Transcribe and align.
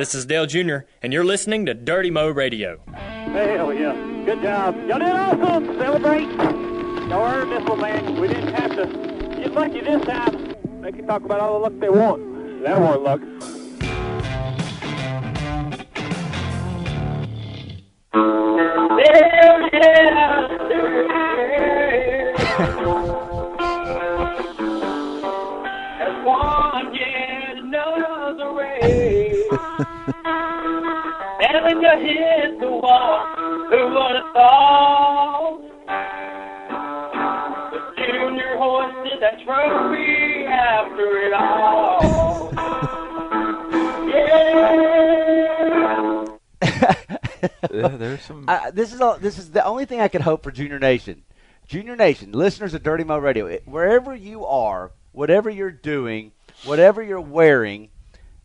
This 0.00 0.14
is 0.14 0.24
Dale 0.24 0.46
Jr., 0.46 0.78
and 1.02 1.12
you're 1.12 1.26
listening 1.26 1.66
to 1.66 1.74
Dirty 1.74 2.10
Mo 2.10 2.30
Radio. 2.30 2.80
Hell 2.94 3.74
yeah. 3.74 3.92
Good 4.24 4.40
job. 4.40 4.74
Y'all 4.88 4.98
did 4.98 5.12
awesome. 5.12 5.66
Celebrate. 5.78 6.26
Y'all 7.10 7.30
earned 7.30 7.52
this 7.52 7.68
one, 7.68 7.80
man. 7.82 8.18
We 8.18 8.28
didn't 8.28 8.54
have 8.54 8.70
to 8.76 8.86
get 9.36 9.52
lucky 9.52 9.82
this 9.82 10.02
time. 10.06 10.54
They 10.80 10.92
can 10.92 11.06
talk 11.06 11.22
about 11.22 11.40
all 11.40 11.52
the 11.52 11.68
luck 11.68 11.78
they 11.80 11.90
want. 11.90 12.62
That 12.62 12.80
wasn't 12.80 13.02
luck. 13.02 13.20
That's 22.58 22.99
and 29.86 31.64
when 31.64 31.80
you 31.80 31.90
hit 32.00 32.60
the 32.60 32.70
wall, 32.70 33.26
who 33.70 33.86
would 33.94 34.16
have 34.16 34.32
thought? 34.34 35.60
The 37.72 37.80
junior 37.96 38.56
hoisted 38.58 39.22
that 39.22 39.40
trophy 39.44 40.44
after 40.46 41.16
it 41.26 41.32
all. 41.32 42.50
yeah. 44.08 44.90
Yeah, 47.72 47.88
there's 47.88 48.22
some. 48.22 48.44
I, 48.48 48.70
this 48.70 48.92
is 48.92 49.00
all, 49.00 49.16
this 49.18 49.38
is 49.38 49.50
the 49.52 49.64
only 49.64 49.86
thing 49.86 50.00
I 50.00 50.08
could 50.08 50.20
hope 50.20 50.42
for 50.42 50.50
Junior 50.50 50.78
Nation. 50.78 51.22
Junior 51.66 51.96
Nation, 51.96 52.32
listeners 52.32 52.74
of 52.74 52.82
Dirty 52.82 53.04
Mo 53.04 53.16
Radio, 53.18 53.58
wherever 53.64 54.14
you 54.14 54.44
are, 54.44 54.90
whatever 55.12 55.48
you're 55.48 55.70
doing, 55.70 56.32
whatever 56.64 57.00
you're 57.02 57.20
wearing, 57.20 57.90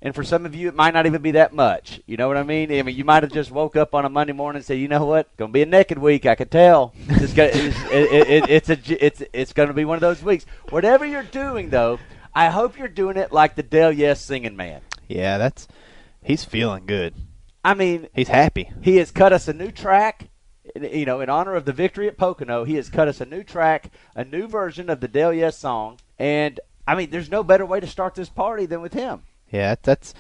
and 0.05 0.13
for 0.13 0.23
some 0.23 0.45
of 0.45 0.53
you 0.53 0.67
it 0.67 0.75
might 0.75 0.93
not 0.93 1.07
even 1.07 1.23
be 1.23 1.31
that 1.31 1.51
much. 1.51 1.99
You 2.05 2.15
know 2.15 2.27
what 2.27 2.37
I 2.37 2.43
mean? 2.43 2.71
I 2.71 2.83
mean, 2.83 2.95
you 2.95 3.03
might 3.03 3.23
have 3.23 3.31
just 3.31 3.49
woke 3.49 3.75
up 3.75 3.95
on 3.95 4.05
a 4.05 4.09
Monday 4.09 4.33
morning 4.33 4.59
and 4.59 4.65
said, 4.65 4.77
"You 4.77 4.87
know 4.87 5.03
what? 5.03 5.35
Going 5.35 5.49
to 5.49 5.53
be 5.53 5.63
a 5.63 5.65
naked 5.65 5.97
week. 5.97 6.27
I 6.27 6.35
could 6.35 6.51
tell. 6.51 6.93
It's, 7.09 7.33
gonna, 7.33 7.49
it's, 7.51 7.77
it, 7.91 8.29
it, 8.29 8.49
it's 8.49 8.69
a 8.69 9.05
it's 9.05 9.23
it's 9.33 9.53
going 9.53 9.67
to 9.67 9.73
be 9.73 9.83
one 9.83 9.95
of 9.95 10.01
those 10.01 10.21
weeks. 10.21 10.45
Whatever 10.69 11.07
you're 11.07 11.23
doing, 11.23 11.71
though, 11.71 11.97
I 12.35 12.49
hope 12.49 12.77
you're 12.77 12.87
doing 12.87 13.17
it 13.17 13.31
like 13.31 13.55
the 13.55 13.63
Dale 13.63 13.91
Yes 13.91 14.21
singing 14.21 14.55
man. 14.55 14.81
Yeah, 15.07 15.39
that's 15.39 15.67
he's 16.23 16.45
feeling 16.45 16.85
good. 16.85 17.15
I 17.63 17.73
mean, 17.73 18.07
He's 18.13 18.27
happy. 18.27 18.69
He 18.83 18.97
has 18.97 19.09
cut 19.09 19.33
us 19.33 19.47
a 19.47 19.53
new 19.53 19.71
track. 19.71 20.29
You 20.79 21.07
know, 21.07 21.19
in 21.21 21.31
honor 21.31 21.55
of 21.55 21.65
the 21.65 21.73
victory 21.73 22.07
at 22.07 22.17
Pocono, 22.17 22.63
he 22.63 22.75
has 22.75 22.89
cut 22.89 23.07
us 23.07 23.21
a 23.21 23.25
new 23.25 23.43
track, 23.43 23.89
a 24.15 24.23
new 24.23 24.47
version 24.47 24.91
of 24.91 24.99
the 24.99 25.07
Dale 25.07 25.33
Yes 25.33 25.57
song. 25.57 25.97
And 26.19 26.59
I 26.87 26.93
mean, 26.93 27.09
there's 27.09 27.31
no 27.31 27.41
better 27.41 27.65
way 27.65 27.79
to 27.79 27.87
start 27.87 28.13
this 28.13 28.29
party 28.29 28.67
than 28.67 28.81
with 28.81 28.93
him. 28.93 29.23
Yeah, 29.51 29.75
that's 29.81 30.13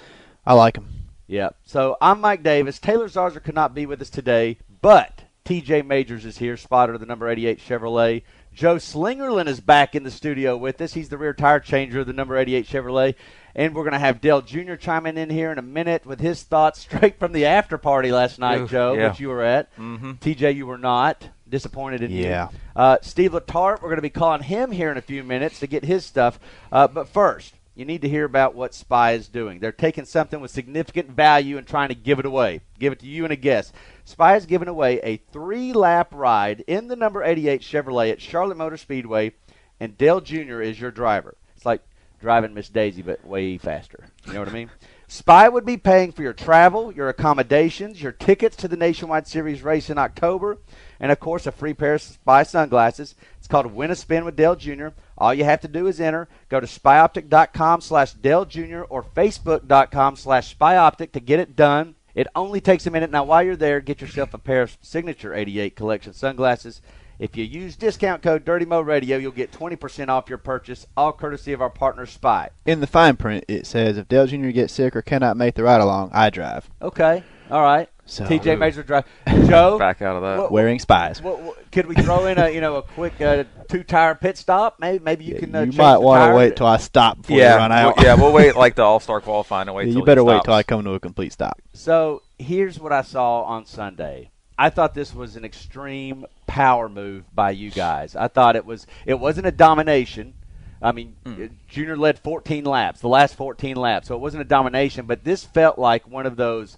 I 0.45 0.53
like 0.53 0.77
him. 0.77 0.87
Yeah. 1.27 1.49
So 1.65 1.97
I'm 2.01 2.21
Mike 2.21 2.43
Davis. 2.43 2.79
Taylor 2.79 3.07
Zarzour 3.07 3.43
could 3.43 3.55
not 3.55 3.73
be 3.73 3.85
with 3.85 4.01
us 4.01 4.09
today, 4.09 4.57
but 4.81 5.23
TJ 5.43 5.85
Majors 5.85 6.25
is 6.25 6.37
here, 6.37 6.57
spotter 6.57 6.93
of 6.93 6.99
the 6.99 7.05
number 7.05 7.27
88 7.27 7.59
Chevrolet. 7.59 8.23
Joe 8.53 8.75
Slingerland 8.77 9.47
is 9.47 9.59
back 9.59 9.95
in 9.95 10.03
the 10.03 10.11
studio 10.11 10.55
with 10.55 10.79
us. 10.79 10.93
He's 10.93 11.09
the 11.09 11.17
rear 11.17 11.33
tire 11.33 11.59
changer 11.59 11.99
of 12.01 12.07
the 12.07 12.13
number 12.13 12.37
88 12.37 12.65
Chevrolet. 12.67 13.15
And 13.53 13.73
we're 13.73 13.83
going 13.83 13.93
to 13.93 13.99
have 13.99 14.21
Dale 14.21 14.41
Jr. 14.41 14.75
chiming 14.75 15.17
in 15.17 15.29
here 15.29 15.51
in 15.51 15.57
a 15.57 15.61
minute 15.63 16.05
with 16.05 16.19
his 16.19 16.43
thoughts 16.43 16.79
straight 16.81 17.19
from 17.19 17.31
the 17.33 17.45
after 17.45 17.77
party 17.77 18.11
last 18.11 18.39
night, 18.39 18.61
Oof, 18.61 18.69
Joe, 18.71 18.93
yeah. 18.93 19.09
which 19.09 19.19
you 19.19 19.29
were 19.29 19.43
at. 19.43 19.75
Mhm. 19.77 20.19
TJ, 20.19 20.55
you 20.55 20.65
were 20.67 20.77
not. 20.77 21.29
Disappointed 21.47 22.01
in 22.01 22.11
Yeah. 22.11 22.49
you. 22.51 22.57
Uh, 22.75 22.97
Steve 23.01 23.31
Letarte, 23.33 23.81
we're 23.81 23.89
going 23.89 23.97
to 23.97 24.01
be 24.01 24.09
calling 24.09 24.41
him 24.41 24.71
here 24.71 24.89
in 24.91 24.97
a 24.97 25.01
few 25.01 25.23
minutes 25.23 25.59
to 25.59 25.67
get 25.67 25.83
his 25.85 26.05
stuff. 26.05 26.39
Uh, 26.71 26.87
but 26.87 27.07
first, 27.07 27.53
you 27.75 27.83
need 27.83 28.01
to 28.01 28.09
hear 28.09 28.23
about 28.23 28.55
what 28.55 28.73
Spy 28.73 29.11
is 29.11 29.27
doing. 29.27 29.59
They're 29.59 29.73
taking 29.73 30.05
something 30.05 30.39
with 30.39 30.49
significant 30.49 31.11
value 31.11 31.57
and 31.57 31.67
trying 31.67 31.89
to 31.89 31.95
give 31.95 32.19
it 32.19 32.25
away. 32.25 32.61
Give 32.79 32.93
it 32.93 32.99
to 33.01 33.05
you 33.05 33.25
and 33.25 33.33
a 33.33 33.35
guest. 33.35 33.73
Spy 34.05 34.35
is 34.37 34.45
giving 34.45 34.69
away 34.69 34.99
a 35.03 35.17
three 35.17 35.73
lap 35.73 36.13
ride 36.13 36.63
in 36.67 36.87
the 36.87 36.95
number 36.95 37.21
88 37.21 37.61
Chevrolet 37.61 38.11
at 38.11 38.21
Charlotte 38.21 38.57
Motor 38.57 38.77
Speedway, 38.77 39.33
and 39.79 39.97
Dale 39.97 40.21
Jr. 40.21 40.61
is 40.61 40.79
your 40.79 40.91
driver. 40.91 41.35
It's 41.55 41.65
like 41.65 41.81
driving 42.21 42.53
Miss 42.53 42.69
Daisy, 42.69 43.01
but 43.01 43.25
way 43.25 43.57
faster. 43.57 44.07
You 44.25 44.33
know 44.33 44.39
what 44.39 44.49
I 44.49 44.53
mean? 44.53 44.71
Spy 45.07 45.47
would 45.47 45.65
be 45.65 45.77
paying 45.77 46.11
for 46.11 46.23
your 46.23 46.33
travel, 46.33 46.91
your 46.91 47.09
accommodations, 47.09 48.01
your 48.01 48.11
tickets 48.11 48.55
to 48.57 48.67
the 48.67 48.77
Nationwide 48.77 49.27
Series 49.27 49.61
race 49.61 49.89
in 49.89 49.99
October, 49.99 50.57
and 50.99 51.11
of 51.11 51.19
course 51.19 51.45
a 51.45 51.51
free 51.51 51.75
pair 51.75 51.95
of 51.95 52.01
Spy 52.01 52.41
sunglasses. 52.41 53.13
It's 53.45 53.51
called 53.51 53.67
Win 53.67 53.91
a 53.91 53.95
Spin 53.95 54.25
with 54.25 54.35
Dale 54.35 54.55
Jr. 54.55 54.87
All 55.19 55.31
you 55.31 55.43
have 55.43 55.61
to 55.61 55.67
do 55.67 55.85
is 55.85 56.01
enter. 56.01 56.27
Go 56.49 56.59
to 56.59 56.65
spyoptic.com 56.65 57.79
slash 57.81 58.13
Dale 58.13 58.43
Jr. 58.43 58.81
or 58.89 59.03
facebook.com 59.03 60.15
slash 60.15 60.57
spyoptic 60.57 61.11
to 61.11 61.19
get 61.19 61.39
it 61.39 61.55
done. 61.55 61.93
It 62.15 62.25
only 62.33 62.59
takes 62.59 62.87
a 62.87 62.89
minute. 62.89 63.11
Now, 63.11 63.23
while 63.23 63.43
you're 63.43 63.55
there, 63.55 63.81
get 63.81 64.01
yourself 64.01 64.33
a 64.33 64.39
pair 64.39 64.63
of 64.63 64.75
Signature 64.81 65.35
88 65.35 65.75
collection 65.75 66.13
sunglasses. 66.13 66.81
If 67.19 67.37
you 67.37 67.43
use 67.43 67.75
discount 67.75 68.23
code 68.23 68.45
Dirty 68.45 68.65
Mo 68.65 68.81
Radio, 68.81 69.17
you'll 69.17 69.31
get 69.31 69.51
20% 69.51 70.09
off 70.09 70.27
your 70.27 70.39
purchase, 70.39 70.87
all 70.97 71.13
courtesy 71.13 71.53
of 71.53 71.61
our 71.61 71.69
partner 71.69 72.07
Spy. 72.07 72.49
In 72.65 72.79
the 72.79 72.87
fine 72.87 73.15
print, 73.15 73.45
it 73.47 73.67
says 73.67 73.99
if 73.99 74.07
Dale 74.07 74.25
Jr. 74.25 74.49
gets 74.49 74.73
sick 74.73 74.95
or 74.95 75.03
cannot 75.03 75.37
make 75.37 75.53
the 75.53 75.61
ride 75.61 75.81
along, 75.81 76.09
I 76.13 76.31
drive. 76.31 76.67
Okay, 76.81 77.23
all 77.51 77.61
right. 77.61 77.89
So 78.07 78.23
TJ 78.25 78.59
Major 78.59 78.83
drive. 78.83 79.05
Joe, 79.47 79.77
Back 79.79 80.01
out 80.03 80.15
of 80.15 80.21
that. 80.21 80.37
What- 80.37 80.51
wearing 80.51 80.77
spies. 80.79 81.21
what, 81.21 81.41
what, 81.41 81.71
could 81.71 81.87
we 81.87 81.95
throw 81.95 82.27
in 82.27 82.37
a 82.37 82.49
you 82.51 82.61
know 82.61 82.75
a 82.75 82.81
quick 82.83 83.19
uh, 83.19 83.45
two 83.67 83.83
tire 83.83 84.13
pit 84.13 84.37
stop? 84.37 84.75
Maybe 84.79 85.03
maybe 85.03 85.25
you 85.25 85.33
Yeah, 85.33 85.39
can. 85.39 85.55
Uh, 85.55 85.59
you 85.61 85.65
change 85.67 85.77
might 85.77 85.97
want 85.97 86.29
to 86.31 86.35
wait 86.35 86.55
till 86.55 86.67
I 86.67 86.77
stop 86.77 87.17
before 87.21 87.37
yeah, 87.37 87.53
you 87.53 87.57
run 87.59 87.71
out. 87.71 87.97
We'll, 87.97 88.05
yeah, 88.05 88.13
we'll 88.15 88.31
wait 88.33 88.55
like 88.63 88.75
the 88.75 88.83
All 88.83 88.99
Star 88.99 89.21
qualifying 89.21 89.67
and 89.67 89.75
wait. 89.75 89.87
Yeah, 89.87 89.95
you 89.95 90.05
better 90.05 90.23
wait 90.23 90.35
stops. 90.35 90.45
till 90.45 90.53
I 90.53 90.63
come 90.63 90.83
to 90.83 90.91
a 90.93 90.99
complete 90.99 91.33
stop. 91.33 91.59
So 91.73 92.21
here's 92.37 92.79
what 92.79 92.91
I 92.93 93.01
saw 93.01 93.41
on 93.43 93.65
Sunday. 93.65 94.29
I 94.57 94.69
thought 94.69 94.93
this 94.93 95.13
was 95.13 95.35
an 95.35 95.43
extreme 95.43 96.25
power 96.47 96.87
move 96.87 97.25
by 97.35 97.51
you 97.51 97.71
guys. 97.71 98.15
I 98.15 98.27
thought 98.27 98.55
it 98.55 98.65
was 98.65 98.85
it 99.07 99.19
wasn't 99.19 99.47
a 99.47 99.51
domination. 99.51 100.35
I 100.81 100.91
mean, 100.91 101.15
Hmm. 101.25 101.45
Junior 101.67 101.97
led 101.97 102.19
14 102.19 102.63
laps, 102.65 102.99
the 103.01 103.07
last 103.07 103.35
14 103.35 103.75
laps, 103.75 104.07
so 104.09 104.15
it 104.15 104.19
wasn't 104.19 104.41
a 104.41 104.45
domination. 104.45 105.07
But 105.07 105.23
this 105.23 105.43
felt 105.43 105.79
like 105.79 106.07
one 106.07 106.27
of 106.27 106.35
those 106.35 106.77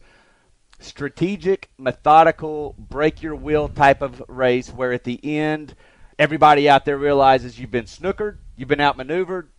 strategic, 0.80 1.70
methodical, 1.78 2.76
break 2.78 3.22
your 3.22 3.36
will 3.36 3.68
type 3.68 4.02
of 4.02 4.24
race 4.28 4.70
where 4.70 4.94
at 4.94 5.04
the 5.04 5.20
end 5.24 5.76
everybody 6.20 6.70
out 6.70 6.86
there 6.86 6.98
realizes 6.98 7.60
you've 7.60 7.72
been 7.72 7.86
snookered, 7.86 8.38
you've 8.56 8.70
been 8.70 8.82
outmaneuvered, 8.82 9.50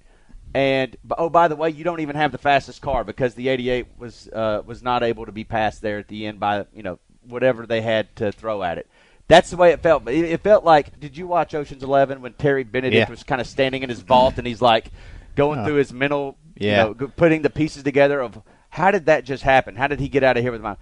and 0.54 0.96
oh 1.18 1.28
by 1.28 1.48
the 1.48 1.56
way, 1.56 1.70
you 1.70 1.84
don't 1.84 2.00
even 2.00 2.16
have 2.16 2.32
the 2.32 2.38
fastest 2.38 2.80
car 2.82 3.04
because 3.04 3.34
the 3.34 3.48
88 3.48 3.86
was 3.98 4.28
uh, 4.32 4.62
was 4.64 4.82
not 4.82 5.02
able 5.02 5.26
to 5.26 5.32
be 5.32 5.44
passed 5.44 5.82
there 5.82 5.98
at 5.98 6.08
the 6.08 6.26
end 6.26 6.40
by 6.40 6.66
you 6.72 6.82
know 6.82 6.98
whatever 7.26 7.66
they 7.66 7.80
had 7.82 8.14
to 8.16 8.32
throw 8.32 8.62
at 8.62 8.78
it. 8.78 8.88
That's 9.26 9.50
the 9.50 9.58
way 9.58 9.72
it 9.72 9.82
felt. 9.82 10.08
It, 10.08 10.40
felt 10.42 10.64
like. 10.64 10.98
Did 10.98 11.14
you 11.18 11.26
watch 11.26 11.54
Ocean's 11.54 11.82
Eleven 11.82 12.22
when 12.22 12.32
Terry 12.32 12.64
Benedict 12.64 12.94
Yeah. 13.08 13.10
was 13.10 13.22
kind 13.24 13.42
of 13.42 13.46
standing 13.46 13.82
in 13.82 13.90
his 13.90 14.00
vault 14.00 14.38
and 14.38 14.46
he's 14.46 14.62
like 14.62 14.90
going 15.36 15.58
Oh. 15.60 15.64
through 15.66 15.74
his 15.74 15.92
mental, 15.92 16.38
you 16.58 16.68
Yeah. 16.68 16.84
know, 16.84 16.94
putting 16.94 17.42
the 17.42 17.50
pieces 17.50 17.82
together 17.82 18.20
of 18.22 18.40
how 18.70 18.90
did 18.90 19.04
that 19.04 19.24
just 19.24 19.42
happen? 19.42 19.76
How 19.76 19.86
did 19.86 20.00
he 20.00 20.08
get 20.08 20.24
out 20.24 20.38
of 20.38 20.42
here 20.42 20.50
with 20.52 20.62
my? 20.62 20.76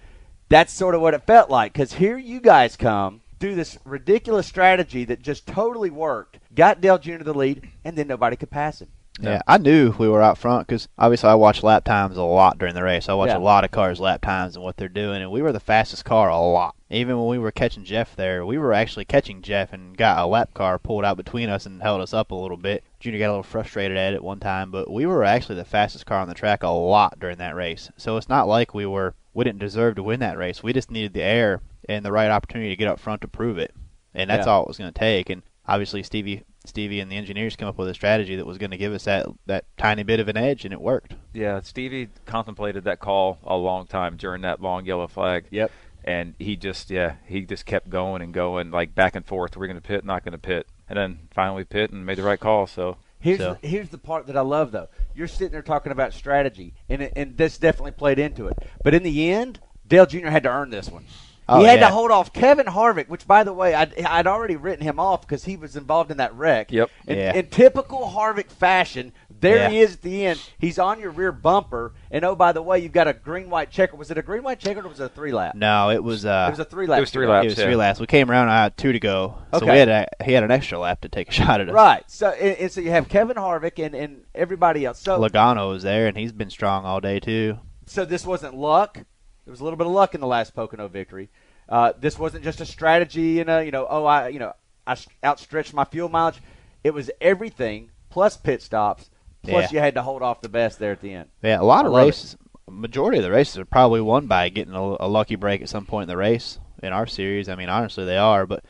That's 0.49 0.71
sort 0.73 0.95
of 0.95 1.01
what 1.01 1.13
it 1.13 1.23
felt 1.27 1.49
like 1.49 1.73
because 1.73 1.93
here 1.93 2.17
you 2.17 2.39
guys 2.39 2.77
come 2.77 3.21
do 3.39 3.53
this 3.53 3.77
ridiculous 3.85 4.47
strategy 4.47 5.05
that 5.05 5.21
just 5.21 5.45
totally 5.45 5.89
worked, 5.89 6.39
got 6.55 6.81
Dale 6.81 6.97
Jr. 6.97 7.17
to 7.17 7.23
the 7.23 7.33
lead, 7.33 7.69
and 7.83 7.97
then 7.97 8.07
nobody 8.07 8.35
could 8.35 8.49
pass 8.49 8.81
him. 8.81 8.87
Yeah, 9.19 9.41
I 9.47 9.57
knew 9.57 9.95
we 9.97 10.07
were 10.07 10.21
out 10.21 10.37
front 10.37 10.67
because 10.67 10.87
obviously 10.97 11.29
I 11.29 11.33
watch 11.35 11.63
lap 11.63 11.83
times 11.83 12.17
a 12.17 12.21
lot 12.23 12.59
during 12.59 12.75
the 12.75 12.83
race. 12.83 13.09
I 13.09 13.13
watch 13.15 13.29
Yeah. 13.29 13.37
a 13.37 13.39
lot 13.39 13.63
of 13.63 13.71
cars 13.71 13.99
lap 13.99 14.21
times 14.21 14.55
and 14.55 14.63
what 14.63 14.77
they're 14.77 14.87
doing, 14.87 15.21
and 15.23 15.31
we 15.31 15.41
were 15.41 15.51
the 15.51 15.59
fastest 15.59 16.05
car 16.05 16.29
a 16.29 16.39
lot. 16.39 16.75
Even 16.91 17.17
when 17.17 17.27
we 17.27 17.39
were 17.39 17.51
catching 17.51 17.83
Jeff 17.83 18.15
there, 18.15 18.45
we 18.45 18.59
were 18.59 18.73
actually 18.73 19.05
catching 19.05 19.41
Jeff 19.41 19.73
and 19.73 19.97
got 19.97 20.19
a 20.19 20.27
lap 20.27 20.53
car 20.53 20.77
pulled 20.77 21.03
out 21.03 21.17
between 21.17 21.49
us 21.49 21.65
and 21.65 21.81
held 21.81 21.99
us 21.99 22.13
up 22.13 22.29
a 22.31 22.35
little 22.35 22.57
bit. 22.57 22.83
Junior 22.99 23.19
got 23.19 23.27
a 23.27 23.31
little 23.31 23.43
frustrated 23.43 23.97
at 23.97 24.13
it 24.13 24.23
one 24.23 24.39
time, 24.39 24.69
but 24.69 24.89
we 24.89 25.05
were 25.07 25.23
actually 25.23 25.55
the 25.55 25.65
fastest 25.65 26.05
car 26.05 26.19
on 26.19 26.29
the 26.29 26.35
track 26.35 26.61
a 26.61 26.67
lot 26.69 27.19
during 27.19 27.37
that 27.39 27.55
race. 27.55 27.89
So 27.97 28.17
it's 28.17 28.29
not 28.29 28.47
like 28.47 28.73
we 28.75 28.85
were 28.85 29.15
we 29.37 29.43
didn't 29.43 29.59
deserve 29.59 29.93
to 29.93 30.01
win 30.01 30.19
that 30.19 30.35
race. 30.35 30.63
We 30.63 30.73
just 30.73 30.89
needed 30.89 31.13
the 31.13 31.21
air 31.21 31.61
and 31.87 32.03
the 32.03 32.11
right 32.11 32.31
opportunity 32.31 32.69
to 32.71 32.75
get 32.75 32.87
up 32.87 32.99
front 32.99 33.21
to 33.21 33.27
prove 33.27 33.59
it, 33.59 33.71
and 34.15 34.31
that's 34.31 34.47
Yeah. 34.47 34.53
all 34.53 34.63
it 34.63 34.67
was 34.67 34.79
going 34.79 34.91
to 34.91 34.99
take. 34.99 35.29
And 35.29 35.43
obviously 35.67 36.01
Stevie 36.01 36.43
Stevie 36.65 36.99
and 36.99 37.09
the 37.11 37.15
engineers 37.15 37.55
came 37.55 37.67
up 37.67 37.77
with 37.77 37.87
a 37.87 37.93
strategy 37.93 38.35
that 38.35 38.47
was 38.47 38.57
going 38.57 38.71
to 38.71 38.77
give 38.77 38.91
us 38.93 39.05
that 39.05 39.27
that 39.45 39.65
tiny 39.77 40.01
bit 40.01 40.19
of 40.19 40.27
an 40.27 40.37
edge, 40.37 40.65
and 40.65 40.73
it 40.73 40.81
worked. 40.81 41.13
Yeah, 41.33 41.61
Stevie 41.61 42.09
contemplated 42.25 42.83
that 42.85 42.99
call 42.99 43.37
a 43.43 43.55
long 43.55 43.85
time 43.85 44.17
during 44.17 44.41
that 44.41 44.59
long 44.59 44.85
yellow 44.85 45.07
flag. 45.07 45.45
Yep. 45.51 45.71
And 46.03 46.33
he 46.39 46.55
just, 46.55 46.89
yeah, 46.89 47.15
he 47.25 47.41
just 47.41 47.65
kept 47.67 47.89
going 47.89 48.21
and 48.23 48.33
going, 48.33 48.71
like 48.71 48.95
back 48.95 49.15
and 49.15 49.25
forth. 49.25 49.55
We're 49.55 49.67
going 49.67 49.77
to 49.77 49.87
pit, 49.87 50.03
not 50.03 50.23
going 50.23 50.31
to 50.31 50.37
pit. 50.37 50.65
And 50.89 50.97
then 50.97 51.19
finally 51.31 51.63
pit 51.63 51.91
and 51.91 52.05
made 52.05 52.17
the 52.17 52.23
right 52.23 52.39
call. 52.39 52.65
So, 52.65 52.97
Here's 53.19 53.39
So- 53.39 53.57
the, 53.61 53.67
here's 53.67 53.89
the 53.89 53.97
part 53.97 54.27
that 54.27 54.37
I 54.37 54.41
love 54.41 54.71
though. 54.71 54.87
You're 55.15 55.27
sitting 55.27 55.51
there 55.51 55.61
talking 55.61 55.91
about 55.91 56.13
strategy, 56.13 56.73
and 56.89 57.01
it, 57.01 57.13
and 57.15 57.37
this 57.37 57.57
definitely 57.57 57.91
played 57.91 58.19
into 58.19 58.47
it. 58.47 58.57
But 58.83 58.93
in 58.93 59.03
the 59.03 59.31
end, 59.31 59.59
Dale 59.87 60.05
Jr. 60.05 60.27
had 60.27 60.43
to 60.43 60.49
earn 60.49 60.69
this 60.69 60.89
one. 60.89 61.05
Oh, 61.49 61.59
he 61.61 61.65
had 61.65 61.79
yeah. 61.79 61.87
to 61.87 61.93
hold 61.93 62.11
off 62.11 62.33
Kevin 62.33 62.65
Harvick, 62.65 63.07
which, 63.07 63.25
by 63.25 63.45
the 63.45 63.53
way, 63.53 63.73
I'd, 63.73 63.97
I'd 64.01 64.27
already 64.27 64.57
written 64.57 64.83
him 64.83 64.99
off 64.99 65.21
because 65.21 65.45
he 65.45 65.55
was 65.55 65.77
involved 65.77 66.11
in 66.11 66.17
that 66.17 66.35
wreck. 66.35 66.73
Yep. 66.73 66.89
In, 67.07 67.17
Yeah. 67.17 67.33
in 67.35 67.47
typical 67.47 67.99
Harvick 68.13 68.51
fashion, 68.51 69.13
there 69.39 69.57
Yeah. 69.57 69.69
he 69.69 69.79
is 69.79 69.93
at 69.95 70.01
the 70.01 70.25
end. 70.25 70.41
He's 70.57 70.79
on 70.79 70.99
your 70.99 71.11
rear 71.11 71.31
bumper, 71.31 71.93
and 72.11 72.23
oh 72.25 72.35
by 72.35 72.51
the 72.51 72.61
way, 72.61 72.79
you've 72.79 72.91
got 72.91 73.07
a 73.07 73.13
green 73.13 73.49
white 73.49 73.69
checker. 73.71 73.95
Was 73.95 74.09
it 74.11 74.17
a 74.17 74.21
green 74.21 74.43
white 74.43 74.59
checker 74.59 74.81
or 74.85 74.89
was 74.89 74.99
it 74.99 75.05
a 75.05 75.09
three 75.09 75.31
lap? 75.31 75.55
No, 75.55 75.89
it 75.89 76.03
was. 76.03 76.25
Uh, 76.25 76.45
It 76.47 76.51
was 76.51 76.59
a 76.59 76.65
three 76.65 76.87
lap. 76.87 76.97
It 76.97 77.01
was 77.01 77.11
three 77.11 77.27
laps. 77.27 77.45
It 77.45 77.49
was 77.49 77.57
yeah. 77.57 77.65
three 77.65 77.75
laps. 77.75 77.99
We 77.99 78.07
came 78.07 78.29
around. 78.31 78.49
I 78.49 78.63
had 78.63 78.77
two 78.77 78.91
to 78.91 78.99
go. 78.99 79.35
So 79.53 79.57
Okay. 79.57 79.71
we 79.71 79.77
had 79.79 79.89
a, 79.89 80.07
he 80.23 80.33
had 80.33 80.43
an 80.43 80.51
extra 80.51 80.79
lap 80.79 81.01
to 81.01 81.09
take 81.09 81.29
a 81.29 81.31
shot 81.39 81.61
at 81.61 81.69
us. 81.69 81.73
Right. 81.73 82.03
So 82.07 82.29
and, 82.31 82.57
and 82.57 82.71
so 82.71 82.81
you 82.81 82.91
have 82.91 83.07
Kevin 83.09 83.37
Harvick 83.37 83.83
and, 83.83 83.95
and 83.95 84.23
everybody 84.35 84.85
else. 84.85 84.99
So 84.99 85.19
Logano 85.19 85.69
was 85.69 85.83
there, 85.83 86.07
and 86.07 86.17
he's 86.17 86.31
been 86.31 86.49
strong 86.49 86.85
all 86.85 86.99
day 87.01 87.19
too. 87.19 87.59
so 87.85 88.05
this 88.05 88.25
wasn't 88.25 88.55
luck. 88.55 88.95
There 88.95 89.51
was 89.51 89.61
a 89.61 89.63
little 89.63 89.77
bit 89.77 89.87
of 89.87 89.93
luck 89.93 90.13
in 90.15 90.19
the 90.21 90.27
last 90.27 90.53
Pocono 90.55 90.87
victory. 90.87 91.29
Uh, 91.69 91.93
this 91.99 92.17
wasn't 92.19 92.43
just 92.43 92.59
a 92.61 92.65
strategy 92.65 93.39
and 93.41 93.49
a 93.49 93.63
you 93.65 93.71
know 93.71 93.85
oh 93.89 94.05
I 94.05 94.29
you 94.29 94.39
know 94.39 94.53
I 94.85 94.95
outstretched 95.23 95.73
my 95.73 95.83
fuel 95.83 96.07
mileage. 96.09 96.41
It 96.83 96.93
was 96.93 97.11
everything 97.19 97.91
plus 98.09 98.37
pit 98.37 98.61
stops 98.61 99.09
plus 99.47 99.71
Yeah. 99.71 99.77
you 99.77 99.79
had 99.83 99.93
to 99.95 100.01
hold 100.01 100.21
off 100.21 100.41
the 100.41 100.49
best 100.49 100.79
there 100.79 100.91
at 100.91 101.01
the 101.01 101.13
end. 101.13 101.29
Yeah, 101.41 101.59
a 101.59 101.63
lot 101.63 101.85
I 101.85 101.87
of 101.87 101.93
love 101.93 102.03
it. 102.03 102.05
races. 102.07 102.37
Majority 102.69 103.19
of 103.19 103.23
the 103.23 103.31
races 103.31 103.57
are 103.57 103.65
probably 103.65 104.01
won 104.01 104.27
by 104.27 104.49
getting 104.49 104.73
a, 104.73 104.97
a 104.99 105.07
lucky 105.07 105.35
break 105.35 105.61
at 105.61 105.69
some 105.69 105.85
point 105.85 106.03
in 106.03 106.09
the 106.09 106.17
race. 106.17 106.59
In 106.83 106.91
our 106.93 107.07
series, 107.07 107.47
I 107.49 107.55
mean, 107.55 107.69
honestly, 107.69 108.03
they 108.05 108.17
are. 108.17 108.45
But 108.45 108.63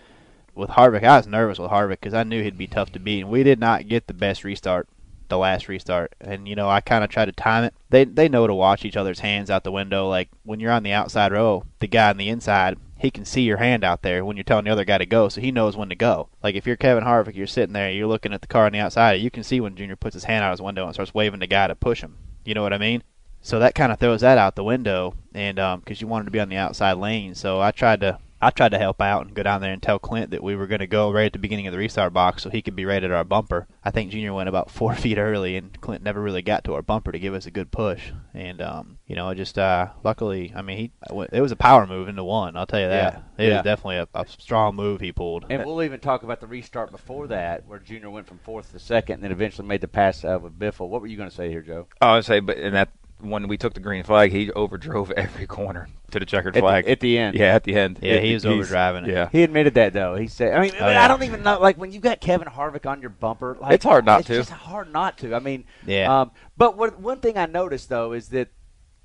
with 0.55 0.69
Harvick, 0.71 1.03
I 1.03 1.17
was 1.17 1.27
nervous 1.27 1.59
with 1.59 1.71
Harvick 1.71 1.99
because 1.99 2.13
I 2.13 2.23
knew 2.23 2.41
he'd 2.43 2.57
be 2.57 2.67
tough 2.67 2.91
to 2.93 2.99
beat, 2.99 3.21
and 3.21 3.29
we 3.29 3.43
did 3.43 3.59
not 3.59 3.87
get 3.87 4.07
the 4.07 4.13
best 4.13 4.43
restart, 4.43 4.87
the 5.29 5.37
last 5.37 5.67
restart. 5.67 6.13
And 6.21 6.47
you 6.47 6.55
know, 6.55 6.69
I 6.69 6.79
kind 6.81 7.03
of 7.03 7.09
tried 7.09 7.25
to 7.25 7.31
time 7.31 7.63
it. 7.65 7.73
They 7.89 8.05
they 8.05 8.29
know 8.29 8.45
to 8.47 8.53
watch 8.53 8.85
each 8.85 8.95
other's 8.97 9.19
hands 9.19 9.49
out 9.49 9.63
the 9.63 9.71
window. 9.71 10.07
Like 10.07 10.29
when 10.43 10.59
you're 10.59 10.71
on 10.71 10.83
the 10.83 10.93
outside 10.93 11.31
row, 11.31 11.63
the 11.79 11.87
guy 11.87 12.09
on 12.11 12.17
the 12.17 12.29
inside, 12.29 12.77
he 12.97 13.11
can 13.11 13.25
see 13.25 13.41
your 13.41 13.57
hand 13.57 13.83
out 13.83 14.01
there 14.01 14.25
when 14.25 14.37
you're 14.37 14.43
telling 14.43 14.65
the 14.65 14.71
other 14.71 14.85
guy 14.85 14.97
to 14.97 15.05
go, 15.05 15.29
so 15.29 15.41
he 15.41 15.51
knows 15.51 15.77
when 15.77 15.89
to 15.89 15.95
go. 15.95 16.29
Like 16.41 16.55
if 16.55 16.65
you're 16.65 16.75
Kevin 16.75 17.03
Harvick, 17.03 17.35
you're 17.35 17.47
sitting 17.47 17.73
there, 17.73 17.91
you're 17.91 18.07
looking 18.07 18.33
at 18.33 18.41
the 18.41 18.47
car 18.47 18.65
on 18.65 18.71
the 18.71 18.79
outside, 18.79 19.21
you 19.21 19.31
can 19.31 19.43
see 19.43 19.59
when 19.59 19.75
Junior 19.75 19.95
puts 19.95 20.13
his 20.13 20.23
hand 20.23 20.43
out 20.43 20.51
his 20.51 20.61
window 20.61 20.85
and 20.85 20.93
starts 20.93 21.13
waving 21.13 21.39
the 21.39 21.47
guy 21.47 21.67
to 21.67 21.75
push 21.75 22.01
him. 22.01 22.17
You 22.43 22.53
know 22.53 22.63
what 22.63 22.73
I 22.73 22.77
mean? 22.77 23.03
So 23.41 23.59
that 23.59 23.75
kind 23.75 23.91
of 23.91 23.99
throws 23.99 24.21
that 24.21 24.37
out 24.37 24.55
the 24.55 24.63
window, 24.63 25.13
and 25.33 25.59
um, 25.59 25.79
because 25.79 26.01
you 26.01 26.07
wanted 26.07 26.25
to 26.25 26.31
be 26.31 26.39
on 26.39 26.49
the 26.49 26.57
outside 26.57 26.93
lane, 26.93 27.35
so 27.35 27.61
I 27.61 27.71
tried 27.71 28.01
to 28.01 28.19
I 28.41 28.51
tried 28.51 28.69
to 28.69 28.77
help 28.79 29.01
out 29.01 29.25
and 29.25 29.35
go 29.35 29.43
down 29.43 29.61
there 29.61 29.73
and 29.73 29.81
tell 29.81 29.99
Clint 29.99 30.31
that 30.31 30.43
we 30.43 30.55
were 30.55 30.67
going 30.67 30.79
to 30.79 30.87
go 30.87 31.11
right 31.11 31.25
at 31.25 31.33
the 31.33 31.39
beginning 31.39 31.67
of 31.67 31.71
the 31.71 31.77
restart 31.77 32.13
box 32.13 32.43
so 32.43 32.49
he 32.49 32.61
could 32.61 32.75
be 32.75 32.85
right 32.85 33.03
at 33.03 33.11
our 33.11 33.23
bumper. 33.23 33.67
I 33.83 33.91
think 33.91 34.11
Junior 34.11 34.33
went 34.33 34.49
about 34.49 34.69
four 34.77 34.95
feet 34.95 35.17
early, 35.17 35.55
and 35.57 35.79
Clint 35.81 36.03
never 36.03 36.21
really 36.21 36.41
got 36.41 36.63
to 36.65 36.73
our 36.75 36.81
bumper 36.81 37.11
to 37.11 37.19
give 37.19 37.33
us 37.33 37.45
a 37.45 37.51
good 37.51 37.71
push. 37.71 38.11
And 38.33 38.61
um, 38.61 38.99
you 39.07 39.15
know, 39.15 39.33
just 39.33 39.57
uh, 39.57 39.87
luckily, 40.03 40.53
I 40.55 40.61
mean, 40.61 40.77
he 40.77 40.91
it 41.31 41.41
was 41.41 41.51
a 41.51 41.55
power 41.55 41.87
move 41.87 42.07
into 42.07 42.23
one. 42.23 42.55
I'll 42.55 42.67
tell 42.67 42.81
you 42.81 42.89
that. 42.89 43.23
Yeah, 43.37 43.43
It 43.45 43.49
yeah. 43.49 43.55
was 43.57 43.63
definitely 43.63 43.97
a, 43.97 44.07
a 44.13 44.27
strong 44.27 44.75
move 44.75 45.01
he 45.01 45.11
pulled. 45.11 45.45
And 45.49 45.65
we'll 45.65 45.81
even 45.83 45.99
talk 45.99 46.23
about 46.23 46.39
the 46.39 46.47
restart 46.47 46.91
before 46.91 47.27
that, 47.27 47.65
where 47.65 47.79
Junior 47.79 48.09
went 48.09 48.27
from 48.27 48.39
fourth 48.39 48.71
to 48.73 48.79
second, 48.79 49.15
and 49.15 49.23
then 49.23 49.31
eventually 49.31 49.67
made 49.67 49.81
the 49.81 49.87
pass 49.87 50.23
uh, 50.23 50.37
with 50.41 50.57
Biffle. 50.59 50.89
What 50.89 51.01
were 51.01 51.07
you 51.07 51.17
going 51.17 51.29
to 51.29 51.35
say 51.35 51.49
here, 51.49 51.61
Joe? 51.61 51.87
Oh, 52.01 52.07
I 52.07 52.15
would 52.15 52.25
say, 52.25 52.39
but 52.39 52.57
in 52.57 52.73
that 52.73 52.89
when 53.19 53.47
we 53.47 53.57
took 53.57 53.73
the 53.73 53.79
green 53.79 54.03
flag, 54.03 54.31
he 54.31 54.47
overdrove 54.51 55.11
every 55.17 55.47
corner 55.47 55.87
to 56.11 56.19
the 56.19 56.25
checkered 56.25 56.49
At 56.49 56.53
the- 56.55 56.59
flag 56.61 56.87
at 56.87 56.99
the 56.99 57.17
end. 57.17 57.35
Yeah, 57.35 57.55
at 57.55 57.63
the 57.63 57.75
end. 57.75 57.99
Yeah, 58.01 58.19
he 58.19 58.33
was 58.33 58.45
overdriving 58.45 59.07
it. 59.07 59.11
Yeah, 59.13 59.29
He 59.31 59.43
admitted 59.43 59.73
that 59.75 59.93
though. 59.93 60.15
He 60.15 60.27
said, 60.27 60.53
"I 60.53 60.61
mean, 60.61 60.71
Oh, 60.79 60.85
I 60.85 61.07
don't 61.07 61.23
even 61.23 61.43
know. 61.43 61.59
Like 61.59 61.77
when 61.77 61.91
you 61.91 61.99
got 61.99 62.21
Kevin 62.21 62.47
Harvick 62.47 62.85
on 62.89 63.01
your 63.01 63.09
bumper, 63.09 63.57
like, 63.59 63.73
It's 63.73 63.83
hard 63.83 64.05
not 64.05 64.25
to. 64.25 64.37
it's 64.39 64.47
to. 64.49 64.53
just 64.53 64.63
hard 64.63 64.91
not 64.93 65.17
to. 65.19 65.33
I 65.35 65.39
mean, 65.39 65.65
Yeah. 65.85 66.21
Um, 66.21 66.31
but 66.57 66.77
what, 66.77 66.99
one 66.99 67.19
thing 67.19 67.37
I 67.37 67.45
noticed 67.47 67.89
though 67.89 68.13
is 68.13 68.29
that 68.29 68.49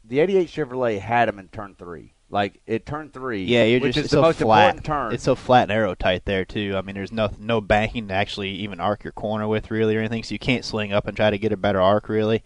the 0.05 0.21
'88 0.21 0.49
Chevrolet 0.49 0.99
had 1.01 1.29
him 1.29 1.39
in 1.39 1.49
turn 1.49 1.75
three. 1.79 2.15
Like 2.29 2.63
it 2.67 2.87
turned 2.87 3.13
three, 3.13 3.45
Yeah, 3.45 3.65
you're 3.65 3.79
which 3.81 3.95
just 3.95 3.99
is 3.99 4.05
it's 4.07 4.11
the 4.13 4.17
so 4.17 4.23
most 4.23 4.39
flat. 4.39 4.69
important 4.69 4.87
turn. 4.87 5.13
It's 5.13 5.23
so 5.23 5.35
flat 5.35 5.65
and 5.65 5.73
aero 5.73 5.95
tight 5.95 6.25
there 6.25 6.47
too. 6.47 6.75
I 6.77 6.81
mean, 6.81 6.95
there's 6.95 7.13
no 7.13 7.31
no 7.39 7.61
banking 7.61 8.09
to 8.09 8.15
actually 8.15 8.51
even 8.53 8.81
arc 8.81 9.05
your 9.05 9.13
corner 9.13 9.47
with 9.47 9.71
really 9.71 9.95
or 9.97 9.99
anything, 10.01 10.23
so 10.23 10.33
you 10.33 10.39
can't 10.39 10.65
swing 10.65 10.95
up 10.95 11.07
and 11.07 11.15
try 11.15 11.29
to 11.29 11.37
get 11.37 11.53
a 11.53 11.59
better 11.59 11.81
arc 11.81 12.09
really. 12.09 12.43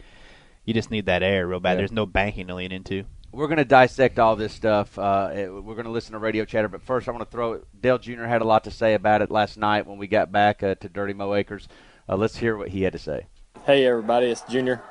You 0.67 0.75
just 0.75 0.91
need 0.91 1.07
that 1.07 1.23
air 1.23 1.47
real 1.47 1.61
bad. 1.61 1.73
Yeah. 1.73 1.77
There's 1.77 1.93
no 1.93 2.05
banking 2.07 2.49
to 2.49 2.55
lean 2.55 2.73
into. 2.73 3.05
We're 3.33 3.47
going 3.47 3.59
to 3.59 3.65
dissect 3.65 4.19
all 4.19 4.35
this 4.37 4.53
stuff. 4.53 4.99
Uh, 4.99 5.31
it- 5.35 5.49
we're 5.53 5.75
going 5.75 5.85
to 5.87 5.91
listen 5.91 6.13
to 6.13 6.19
radio 6.19 6.45
chatter, 6.45 6.69
but 6.69 6.83
first 6.83 7.09
I 7.09 7.13
want 7.13 7.25
to 7.25 7.31
throw 7.31 7.53
it. 7.55 7.65
Dale 7.81 7.99
Jr. 7.99 8.25
had 8.25 8.43
a 8.43 8.45
lot 8.47 8.65
to 8.65 8.71
say 8.71 8.95
about 8.95 9.23
it 9.23 9.31
last 9.31 9.57
night 9.57 9.87
when 9.87 9.97
we 9.99 10.07
got 10.07 10.31
back 10.33 10.63
uh, 10.63 10.75
to 10.77 10.89
Dirty 10.89 11.13
Mo 11.15 11.35
Acres. 11.35 11.69
Uh, 12.09 12.17
let's 12.17 12.37
hear 12.37 12.57
what 12.57 12.69
he 12.69 12.83
had 12.83 12.93
to 12.93 12.99
say. 12.99 13.27
Hey 13.65 13.87
everybody, 13.87 14.27
it's 14.27 14.43
Junior. 14.43 14.83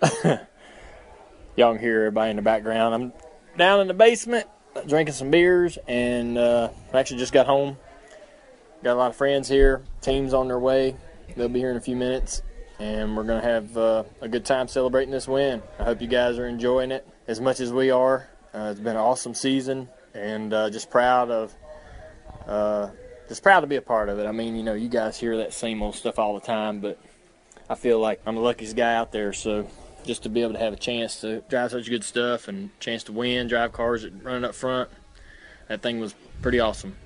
Y'all 1.56 1.72
can 1.74 1.78
hear 1.78 2.00
everybody 2.00 2.30
in 2.30 2.36
the 2.36 2.42
background. 2.42 2.94
I'm 2.94 3.12
down 3.56 3.80
in 3.80 3.88
the 3.88 3.94
basement 3.94 4.46
drinking 4.88 5.14
some 5.14 5.30
beers, 5.30 5.78
and 5.86 6.36
uh, 6.36 6.68
I 6.92 6.98
actually 6.98 7.18
just 7.18 7.32
got 7.32 7.46
home. 7.46 7.76
Got 8.82 8.94
a 8.94 8.98
lot 8.98 9.10
of 9.10 9.16
friends 9.16 9.48
here. 9.48 9.82
Team's 10.00 10.34
on 10.34 10.48
their 10.48 10.58
way. 10.58 10.96
They'll 11.36 11.48
be 11.48 11.60
here 11.60 11.70
in 11.70 11.76
a 11.76 11.80
few 11.80 11.96
minutes, 11.96 12.42
and 12.84 13.16
we're 13.16 13.24
gonna 13.24 13.40
have 13.40 13.76
uh, 13.78 14.04
a 14.20 14.28
good 14.28 14.44
time 14.44 14.68
celebrating 14.68 15.10
this 15.10 15.26
win. 15.26 15.62
I 15.78 15.84
hope 15.84 16.02
you 16.02 16.06
guys 16.06 16.38
are 16.38 16.46
enjoying 16.46 16.90
it 16.90 17.08
as 17.26 17.40
much 17.40 17.60
as 17.60 17.72
we 17.72 17.90
are. 17.90 18.28
Uh, 18.52 18.68
it's 18.72 18.80
been 18.80 18.96
an 18.96 18.98
awesome 18.98 19.32
season, 19.32 19.88
and 20.12 20.52
uh, 20.52 20.68
just 20.68 20.90
proud 20.90 21.30
of. 21.30 21.54
Uh, 22.46 22.90
just 23.26 23.42
proud 23.42 23.60
to 23.60 23.66
be 23.66 23.76
a 23.76 23.82
part 23.82 24.10
of 24.10 24.18
it. 24.18 24.26
I 24.26 24.32
mean, 24.32 24.54
you 24.54 24.62
know, 24.62 24.74
you 24.74 24.90
guys 24.90 25.18
hear 25.18 25.38
that 25.38 25.54
same 25.54 25.82
old 25.82 25.94
stuff 25.94 26.18
all 26.18 26.34
the 26.34 26.44
time, 26.44 26.80
but 26.80 26.98
I 27.70 27.74
feel 27.74 27.98
like 27.98 28.20
I'm 28.26 28.34
the 28.34 28.42
luckiest 28.42 28.76
guy 28.76 28.94
out 28.94 29.12
there. 29.12 29.32
So 29.32 29.66
just 30.04 30.24
to 30.24 30.28
be 30.28 30.42
able 30.42 30.52
to 30.52 30.58
have 30.58 30.74
a 30.74 30.76
chance 30.76 31.22
to 31.22 31.40
drive 31.48 31.70
such 31.70 31.88
good 31.88 32.04
stuff 32.04 32.48
and 32.48 32.68
chance 32.80 33.02
to 33.04 33.12
win, 33.12 33.48
drive 33.48 33.72
cars 33.72 34.06
running 34.06 34.44
up 34.44 34.54
front, 34.54 34.90
that 35.68 35.80
thing 35.80 36.00
was 36.00 36.14
pretty 36.42 36.60
awesome. 36.60 36.96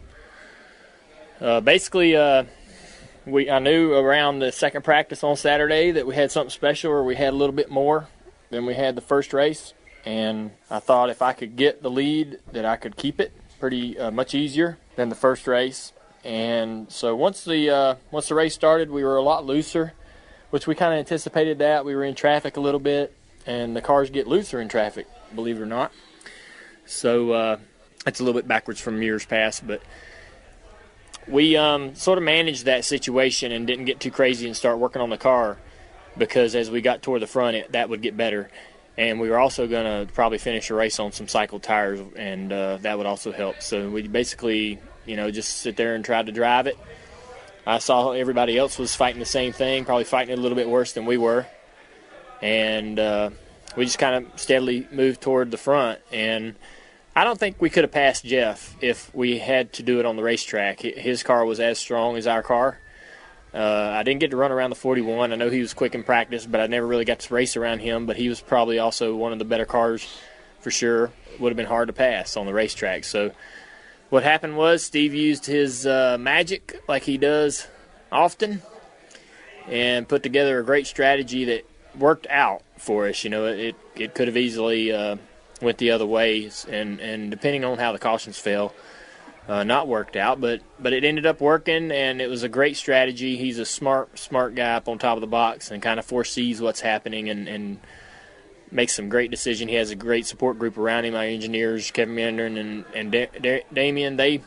Uh, 1.41 1.61
basically, 1.61 2.17
uh, 2.17 2.43
we 3.29 3.51
I 3.51 3.59
knew 3.59 3.95
around 3.95 4.41
the 4.41 4.53
second 4.53 4.83
practice 4.83 5.23
on 5.23 5.37
Saturday 5.37 5.91
that 5.93 6.07
we 6.07 6.15
had 6.15 6.31
something 6.31 6.51
special, 6.51 6.91
or 6.91 7.05
we 7.05 7.17
had 7.17 7.33
a 7.33 7.37
little 7.37 7.55
bit 7.55 7.71
more 7.71 8.09
than 8.51 8.67
we 8.67 8.75
had 8.75 8.95
the 8.95 9.01
first 9.01 9.33
race, 9.33 9.75
and 10.05 10.51
I 10.71 10.79
thought 10.79 11.11
if 11.11 11.23
I 11.23 11.33
could 11.33 11.57
get 11.57 11.83
the 11.83 11.91
lead, 11.91 12.39
that 12.53 12.65
I 12.65 12.77
could 12.77 12.97
keep 12.97 13.21
it 13.21 13.33
pretty 13.61 13.99
uh, 13.99 14.11
much 14.11 14.35
easier 14.35 14.79
than 14.97 15.09
the 15.09 15.15
first 15.15 15.47
race. 15.47 15.93
And 16.25 16.91
so 16.91 17.15
once 17.15 17.45
the 17.45 17.71
uh, 17.71 17.95
once 18.11 18.29
the 18.29 18.35
race 18.35 18.55
started, 18.55 18.91
we 18.91 19.05
were 19.05 19.17
a 19.17 19.23
lot 19.23 19.45
looser 19.45 19.93
which 20.51 20.67
we 20.67 20.75
kind 20.75 20.93
of 20.93 20.99
anticipated 20.99 21.59
that. 21.59 21.85
We 21.85 21.95
were 21.95 22.05
in 22.05 22.15
traffic 22.15 22.57
a 22.57 22.61
little 22.61 22.81
bit, 22.81 23.15
and 23.47 23.77
the 23.77 23.83
cars 23.83 24.11
get 24.11 24.27
looser 24.27 24.61
in 24.61 24.69
traffic, 24.69 25.07
believe 25.35 25.59
it 25.59 25.63
or 25.63 25.67
not. 25.67 25.93
So 26.87 27.33
uh, 27.33 27.57
it's 28.07 28.21
a 28.21 28.25
little 28.25 28.39
bit 28.39 28.49
backwards 28.49 28.81
from 28.81 29.03
years 29.03 29.27
past, 29.27 29.67
but 29.67 29.83
we 31.31 31.57
um, 31.57 31.95
sort 31.95 32.19
of 32.19 32.25
managed 32.25 32.65
that 32.65 32.85
situation 32.85 33.53
and 33.53 33.67
didn't 33.67 33.85
get 33.85 34.01
too 34.01 34.11
crazy 34.11 34.47
and 34.47 34.57
start 34.57 34.79
working 34.79 35.03
on 35.03 35.11
the 35.11 35.19
car 35.19 35.59
because 36.17 36.55
as 36.55 36.71
we 36.71 36.81
got 36.81 37.03
toward 37.03 37.23
the 37.23 37.27
front, 37.27 37.57
it, 37.57 37.73
that 37.73 37.89
would 37.89 38.03
get 38.03 38.17
better. 38.17 38.51
And 38.97 39.21
we 39.21 39.31
were 39.31 39.39
also 39.39 39.69
going 39.69 40.07
to 40.07 40.13
probably 40.13 40.39
finish 40.39 40.71
a 40.71 40.75
race 40.75 40.99
on 40.99 41.13
some 41.13 41.29
cycle 41.29 41.61
tires, 41.61 42.01
and 42.17 42.53
uh, 42.53 42.79
that 42.79 42.99
would 42.99 43.07
also 43.07 43.31
help. 43.31 43.63
So 43.63 43.89
we 43.91 44.09
basically, 44.09 44.81
you 45.07 45.17
know, 45.17 45.31
just 45.31 45.59
sit 45.59 45.77
there 45.77 45.95
and 45.95 46.05
try 46.05 46.23
to 46.23 46.33
drive 46.33 46.67
it. 46.67 46.77
I 47.65 47.79
saw 47.79 48.13
everybody 48.13 48.59
else 48.59 48.79
was 48.79 48.97
fighting 48.97 49.21
the 49.21 49.27
same 49.27 49.53
thing, 49.53 49.85
probably 49.85 50.05
fighting 50.05 50.33
it 50.33 50.39
a 50.39 50.43
little 50.43 50.57
bit 50.57 50.69
worse 50.69 50.93
than 50.93 51.07
we 51.07 51.17
were. 51.17 51.47
And 52.43 52.99
uh, 52.99 53.31
we 53.77 53.85
just 53.85 53.99
kind 53.99 54.27
of 54.27 54.41
steadily 54.41 54.89
moved 54.91 55.21
toward 55.21 55.51
the 55.51 55.59
front. 55.59 56.01
And 56.11 56.57
I 57.19 57.25
don't 57.25 57.37
think 57.37 57.61
we 57.61 57.69
could 57.69 57.83
have 57.83 57.91
passed 57.91 58.25
Jeff 58.25 58.77
if 58.81 59.13
we 59.13 59.39
had 59.39 59.73
to 59.73 59.83
do 59.83 59.99
it 59.99 60.07
on 60.07 60.15
the 60.15 60.23
racetrack. 60.23 60.79
His 60.79 61.25
car 61.25 61.45
was 61.45 61.59
as 61.59 61.77
strong 61.77 62.17
as 62.17 62.29
our 62.29 62.45
car. 62.45 62.79
Uh, 63.53 63.91
I 63.93 64.05
didn't 64.05 64.21
get 64.21 64.31
to 64.31 64.37
run 64.37 64.53
around 64.53 64.71
the 64.71 64.77
41. 64.77 65.33
I 65.33 65.35
know 65.35 65.51
he 65.51 65.61
was 65.61 65.75
quick 65.75 65.97
in 65.97 66.05
practice, 66.05 66.47
but 66.47 66.61
I 66.61 66.69
never 66.69 66.87
really 66.87 67.05
got 67.05 67.19
to 67.19 67.35
race 67.35 67.57
around 67.57 67.81
him. 67.81 68.07
But 68.07 68.19
he 68.19 68.29
was 68.29 68.41
probably 68.41 68.79
also 68.79 69.17
one 69.17 69.33
of 69.33 69.41
the 69.41 69.45
better 69.45 69.65
cars 69.65 70.07
for 70.61 70.71
sure. 70.71 71.11
Would 71.41 71.51
have 71.51 71.57
been 71.57 71.67
hard 71.67 71.89
to 71.89 71.93
pass 71.93 72.37
on 72.37 72.47
the 72.47 72.55
racetrack. 72.55 73.03
So 73.03 73.33
what 74.11 74.23
happened 74.23 74.57
was 74.57 74.85
Steve 74.85 75.13
used 75.13 75.47
his 75.47 75.89
uh, 75.89 76.19
magic 76.21 76.81
like 76.87 77.03
he 77.03 77.19
does 77.19 77.67
often 78.13 78.63
and 79.67 80.07
put 80.07 80.23
together 80.23 80.61
a 80.61 80.65
great 80.65 80.87
strategy 80.87 81.47
that 81.47 81.69
worked 81.99 82.29
out 82.31 82.63
for 82.77 83.09
us. 83.09 83.25
You 83.25 83.31
know, 83.31 83.47
it 83.47 83.75
it 83.97 84.15
could 84.15 84.29
have 84.29 84.37
easily 84.37 84.93
uh, 84.93 85.17
went 85.61 85.79
the 85.79 85.91
other 85.91 86.07
ways, 86.07 86.67
and 86.69 87.01
and 87.01 87.31
depending 87.31 87.65
on 87.65 87.79
how 87.79 87.93
the 87.93 87.99
cautions 87.99 88.39
fell, 88.39 88.75
uh, 89.49 89.65
not 89.65 89.89
worked 89.89 90.17
out. 90.17 90.41
But 90.41 90.61
but 90.79 90.93
it 90.93 91.05
ended 91.05 91.27
up 91.27 91.41
working, 91.41 91.91
and 91.91 92.21
it 92.21 92.29
was 92.29 92.43
a 92.43 92.49
great 92.49 92.77
strategy. 92.77 93.37
He's 93.37 93.59
a 93.59 93.65
smart 93.65 94.19
smart 94.19 94.55
guy 94.55 94.75
up 94.75 94.89
on 94.89 94.99
top 94.99 95.17
of 95.17 95.21
the 95.21 95.27
box 95.27 95.71
and 95.71 95.83
kind 95.83 95.99
of 95.99 96.07
foresees 96.07 96.61
what's 96.61 96.81
happening 96.81 97.29
and 97.29 97.49
and 97.49 97.81
makes 98.71 98.95
some 98.95 99.09
great 99.09 99.31
decision. 99.31 99.69
He 99.69 99.75
has 99.77 99.91
a 99.91 99.97
great 99.97 100.27
support 100.27 100.59
group 100.59 100.77
around 100.77 101.05
him. 101.05 101.15
Our 101.15 101.23
engineers, 101.23 101.91
Kevin 101.91 102.15
Meendering 102.15 102.59
and 102.59 102.85
and 102.95 103.13
da- 103.13 103.31
da- 103.41 103.65
Damien, 103.73 104.17
they 104.17 104.43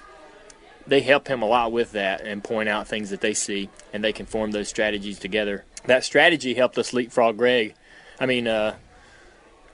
they 0.88 1.02
help 1.02 1.28
him 1.28 1.42
a 1.42 1.48
lot 1.48 1.72
with 1.72 1.92
that 1.92 2.22
and 2.22 2.44
point 2.44 2.70
out 2.70 2.88
things 2.88 3.10
that 3.10 3.22
they 3.22 3.34
see, 3.34 3.70
and 3.94 4.04
they 4.04 4.14
can 4.14 4.26
form 4.26 4.52
those 4.52 4.70
strategies 4.70 5.20
together. 5.20 5.66
That 5.86 6.04
strategy 6.04 6.54
helped 6.54 6.78
us 6.78 6.94
leapfrog 6.94 7.38
Greg. 7.38 7.76
I 8.20 8.26
mean, 8.26 8.48
uh, 8.48 8.76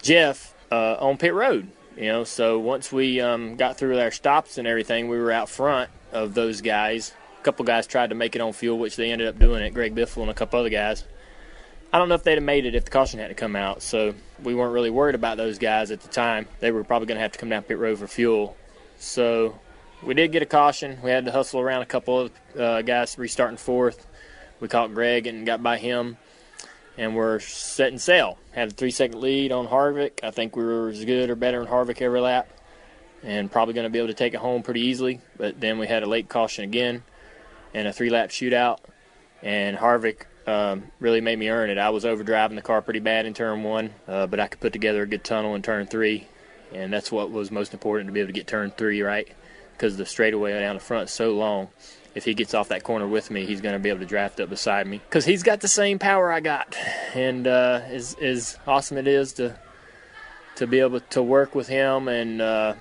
Jeff 0.01 0.53
uh, 0.71 0.95
on 1.00 1.17
pit 1.17 1.33
road. 1.33 1.67
You 1.95 2.12
know, 2.12 2.24
so 2.24 2.59
once 2.59 2.91
we 2.91 3.21
um, 3.21 3.55
got 3.55 3.77
through 3.77 4.00
our 4.00 4.12
stops 4.12 4.57
and 4.57 4.67
everything, 4.67 5.07
we 5.07 5.17
were 5.17 5.31
out 5.31 5.50
front 5.50 5.89
of 6.12 6.36
those 6.36 6.62
guys. 6.62 7.13
A 7.39 7.43
couple 7.43 7.65
guys 7.65 7.88
tried 7.88 8.09
to 8.12 8.15
make 8.15 8.36
it 8.36 8.41
on 8.41 8.53
fuel, 8.53 8.77
which 8.77 8.95
they 8.95 9.12
ended 9.12 9.27
up 9.27 9.39
doing 9.39 9.63
it. 9.63 9.74
Greg 9.74 9.95
Biffle 9.95 10.21
and 10.21 10.29
a 10.29 10.36
couple 10.36 10.59
other 10.59 10.69
guys. 10.69 11.05
I 11.91 11.97
don't 11.97 12.09
know 12.09 12.15
if 12.15 12.24
they'd 12.24 12.36
have 12.36 12.43
made 12.43 12.65
it 12.65 12.75
if 12.75 12.86
the 12.86 12.91
caution 12.91 13.19
hadn't 13.19 13.38
come 13.38 13.55
out. 13.55 13.81
So 13.81 14.13
we 14.43 14.53
weren't 14.53 14.74
really 14.74 14.89
worried 14.89 15.15
about 15.15 15.38
those 15.38 15.57
guys 15.57 15.89
at 15.89 16.01
the 16.01 16.09
time. 16.09 16.47
They 16.59 16.69
were 16.69 16.83
probably 16.83 17.07
going 17.07 17.15
to 17.15 17.21
have 17.21 17.31
to 17.31 17.39
come 17.39 17.50
down 17.50 17.63
pit 17.63 17.79
road 17.79 17.97
for 17.97 18.07
fuel. 18.07 18.55
So 19.00 19.59
we 20.03 20.13
did 20.13 20.31
get 20.31 20.41
a 20.41 20.45
caution. 20.45 21.00
We 21.03 21.09
had 21.09 21.25
to 21.25 21.31
hustle 21.31 21.59
around 21.59 21.81
a 21.81 21.88
couple 21.88 22.19
of 22.19 22.31
uh, 22.59 22.81
guys 22.83 23.17
restarting 23.17 23.57
fourth. 23.57 24.05
We 24.59 24.67
caught 24.67 24.93
Greg 24.93 25.27
and 25.27 25.45
got 25.45 25.63
by 25.63 25.77
him, 25.77 26.17
and 26.97 27.15
we're 27.15 27.39
setting 27.39 27.99
sail. 27.99 28.37
Had 28.51 28.69
a 28.69 28.71
three 28.71 28.91
second 28.91 29.21
lead 29.21 29.51
on 29.51 29.67
Harvick. 29.67 30.23
I 30.23 30.31
think 30.31 30.55
we 30.55 30.63
were 30.63 30.89
as 30.89 31.05
good 31.05 31.29
or 31.29 31.35
better 31.35 31.59
than 31.59 31.67
Harvick 31.67 32.01
every 32.01 32.21
lap, 32.21 32.49
and 33.23 33.51
probably 33.51 33.73
going 33.73 33.85
to 33.85 33.89
be 33.89 33.99
able 33.99 34.07
to 34.07 34.13
take 34.13 34.33
it 34.33 34.39
home 34.39 34.63
pretty 34.63 34.81
easily. 34.81 35.21
But 35.37 35.59
then 35.59 35.77
we 35.79 35.87
had 35.87 36.03
a 36.03 36.07
late 36.07 36.29
caution 36.29 36.63
again, 36.63 37.03
and 37.73 37.87
a 37.87 37.93
three 37.93 38.09
lap 38.09 38.29
shootout, 38.29 38.79
and 39.41 39.77
Harvick 39.77 40.23
um, 40.47 40.85
really 40.99 41.21
made 41.21 41.37
me 41.37 41.49
earn 41.49 41.69
it. 41.69 41.77
I 41.77 41.89
was 41.89 42.05
overdriving 42.05 42.55
the 42.55 42.61
car 42.61 42.81
pretty 42.81 42.99
bad 42.99 43.25
in 43.25 43.33
turn 43.33 43.63
one, 43.63 43.91
uh, 44.07 44.27
but 44.27 44.39
I 44.39 44.47
could 44.47 44.59
put 44.59 44.73
together 44.73 45.03
a 45.03 45.07
good 45.07 45.23
tunnel 45.23 45.55
in 45.55 45.61
turn 45.61 45.87
three, 45.87 46.27
and 46.73 46.91
that's 46.91 47.11
what 47.11 47.31
was 47.31 47.51
most 47.51 47.73
important 47.73 48.07
to 48.07 48.13
be 48.13 48.21
able 48.21 48.29
to 48.29 48.33
get 48.33 48.47
turn 48.47 48.71
three 48.71 49.01
right 49.01 49.27
because 49.73 49.95
the 49.95 50.05
straightaway 50.05 50.59
down 50.59 50.75
the 50.75 50.81
front 50.81 51.09
is 51.09 51.13
so 51.13 51.33
long. 51.33 51.69
If 52.17 52.25
he 52.25 52.33
gets 52.33 52.55
off 52.55 52.69
that 52.69 52.83
corner 52.83 53.07
with 53.07 53.29
me, 53.29 53.45
he's 53.45 53.62
going 53.62 53.74
to 53.74 53.79
be 53.79 53.89
able 53.89 54.00
to 54.00 54.05
draft 54.07 54.39
up 54.39 54.50
beside 54.50 54.88
me 54.88 54.97
because 55.07 55.24
he's 55.24 55.43
got 55.43 55.62
the 55.62 55.67
same 55.67 56.00
power 56.00 56.31
I 56.31 56.39
got, 56.39 56.75
and 57.13 57.45
uh, 57.45 57.81
as 57.86 58.15
as 58.19 58.57
awesome 58.65 58.97
it 58.97 59.07
is 59.07 59.33
to 59.33 59.55
to 60.55 60.65
be 60.65 60.79
able 60.79 61.00
to 61.00 61.21
work 61.21 61.53
with 61.53 61.67
him 61.67 62.07
and 62.07 62.41
uh, 62.41 62.74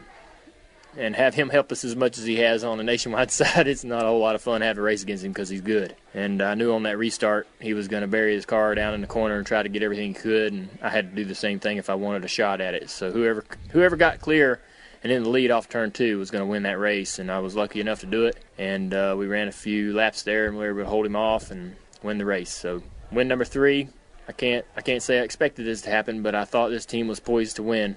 and 0.97 1.15
have 1.15 1.35
him 1.35 1.51
help 1.51 1.71
us 1.71 1.85
as 1.85 1.95
much 1.95 2.17
as 2.17 2.25
he 2.25 2.37
has 2.37 2.65
on 2.65 2.79
the 2.79 2.85
nationwide 2.85 3.31
side, 3.31 3.69
it's 3.69 3.85
not 3.85 4.05
a 4.05 4.07
whole 4.07 4.21
lot 4.21 4.35
of 4.35 4.41
fun 4.41 4.63
having 4.63 4.77
to 4.77 4.83
race 4.83 5.03
against 5.03 5.23
him 5.23 5.33
because 5.33 5.51
he's 5.51 5.61
good. 5.61 5.95
And 6.15 6.41
I 6.41 6.55
knew 6.55 6.73
on 6.73 6.85
that 6.85 6.97
restart 6.97 7.47
he 7.61 7.75
was 7.75 7.89
going 7.89 8.01
to 8.01 8.07
bury 8.07 8.35
his 8.35 8.47
car 8.47 8.75
down 8.75 8.95
in 8.95 9.03
the 9.03 9.07
corner 9.07 9.37
and 9.37 9.47
try 9.47 9.63
to 9.63 9.69
get 9.69 9.83
everything 9.83 10.15
he 10.15 10.15
could, 10.15 10.55
and 10.55 10.79
I 10.83 10.89
had 10.89 11.11
to 11.11 11.17
do 11.17 11.25
the 11.25 11.35
same 11.35 11.61
thing 11.61 11.77
if 11.77 11.91
I 11.91 11.95
wanted 11.95 12.25
a 12.25 12.29
shot 12.29 12.63
at 12.63 12.75
it. 12.75 12.89
So 12.89 13.13
whoever 13.13 13.45
whoever 13.71 13.97
got 13.97 14.21
clear 14.21 14.61
and 15.07 15.13
then 15.13 15.23
the 15.23 15.29
lead 15.29 15.53
off 15.53 15.69
turn 15.69 15.93
two 15.93 16.19
was 16.19 16.33
going 16.33 16.43
to 16.43 16.47
win 16.47 16.65
that 16.65 16.81
race, 16.81 17.21
and 17.21 17.31
I 17.31 17.39
was 17.39 17.55
lucky 17.55 17.81
enough 17.81 18.01
to 18.01 18.07
do 18.07 18.27
it. 18.27 18.43
And 18.59 18.93
uh, 18.93 19.15
we 19.17 19.29
ran 19.29 19.47
a 19.47 19.53
few 19.53 19.95
laps 19.95 20.25
there, 20.25 20.49
and 20.49 20.59
we 20.59 20.65
were 20.65 20.71
able 20.71 20.83
to 20.83 20.89
hold 20.89 21.07
him 21.07 21.15
off 21.15 21.53
and 21.53 21.77
win 22.03 22.19
the 22.19 22.25
race. 22.25 22.51
So 22.51 22.83
win 23.13 23.29
number 23.29 23.45
three. 23.45 23.89
I 24.27 24.33
can't 24.33 24.67
I 24.77 24.81
can't 24.81 25.01
say 25.01 25.21
I 25.21 25.23
expected 25.23 25.65
this 25.65 25.83
to 25.83 25.91
happen, 25.91 26.25
but 26.25 26.35
I 26.35 26.45
thought 26.45 26.71
this 26.71 26.87
team 26.87 27.07
was 27.07 27.21
poised 27.21 27.55
to 27.55 27.63
win, 27.63 27.95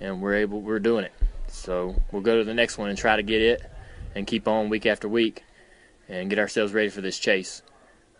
and 0.00 0.20
we're 0.20 0.34
able 0.34 0.60
we're 0.60 0.80
doing 0.80 1.04
it. 1.04 1.12
So 1.46 1.94
we'll 2.10 2.22
go 2.22 2.38
to 2.38 2.42
the 2.42 2.52
next 2.52 2.78
one 2.78 2.88
and 2.88 2.98
try 2.98 3.14
to 3.14 3.22
get 3.22 3.42
it 3.42 3.62
and 4.16 4.26
keep 4.26 4.48
on 4.48 4.70
week 4.70 4.86
after 4.86 5.08
week 5.08 5.44
and 6.08 6.28
get 6.28 6.40
ourselves 6.40 6.72
ready 6.72 6.88
for 6.88 7.00
this 7.00 7.20
chase. 7.20 7.62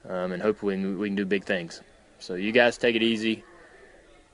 Um, 0.09 0.31
and 0.31 0.41
hopefully 0.41 0.77
we 0.77 1.09
can 1.09 1.17
do 1.17 1.27
big 1.27 1.43
things. 1.43 1.81
So 2.21 2.37
you 2.37 2.53
guys 2.53 2.79
take 2.79 2.95
it 2.95 3.03
easy. 3.03 3.43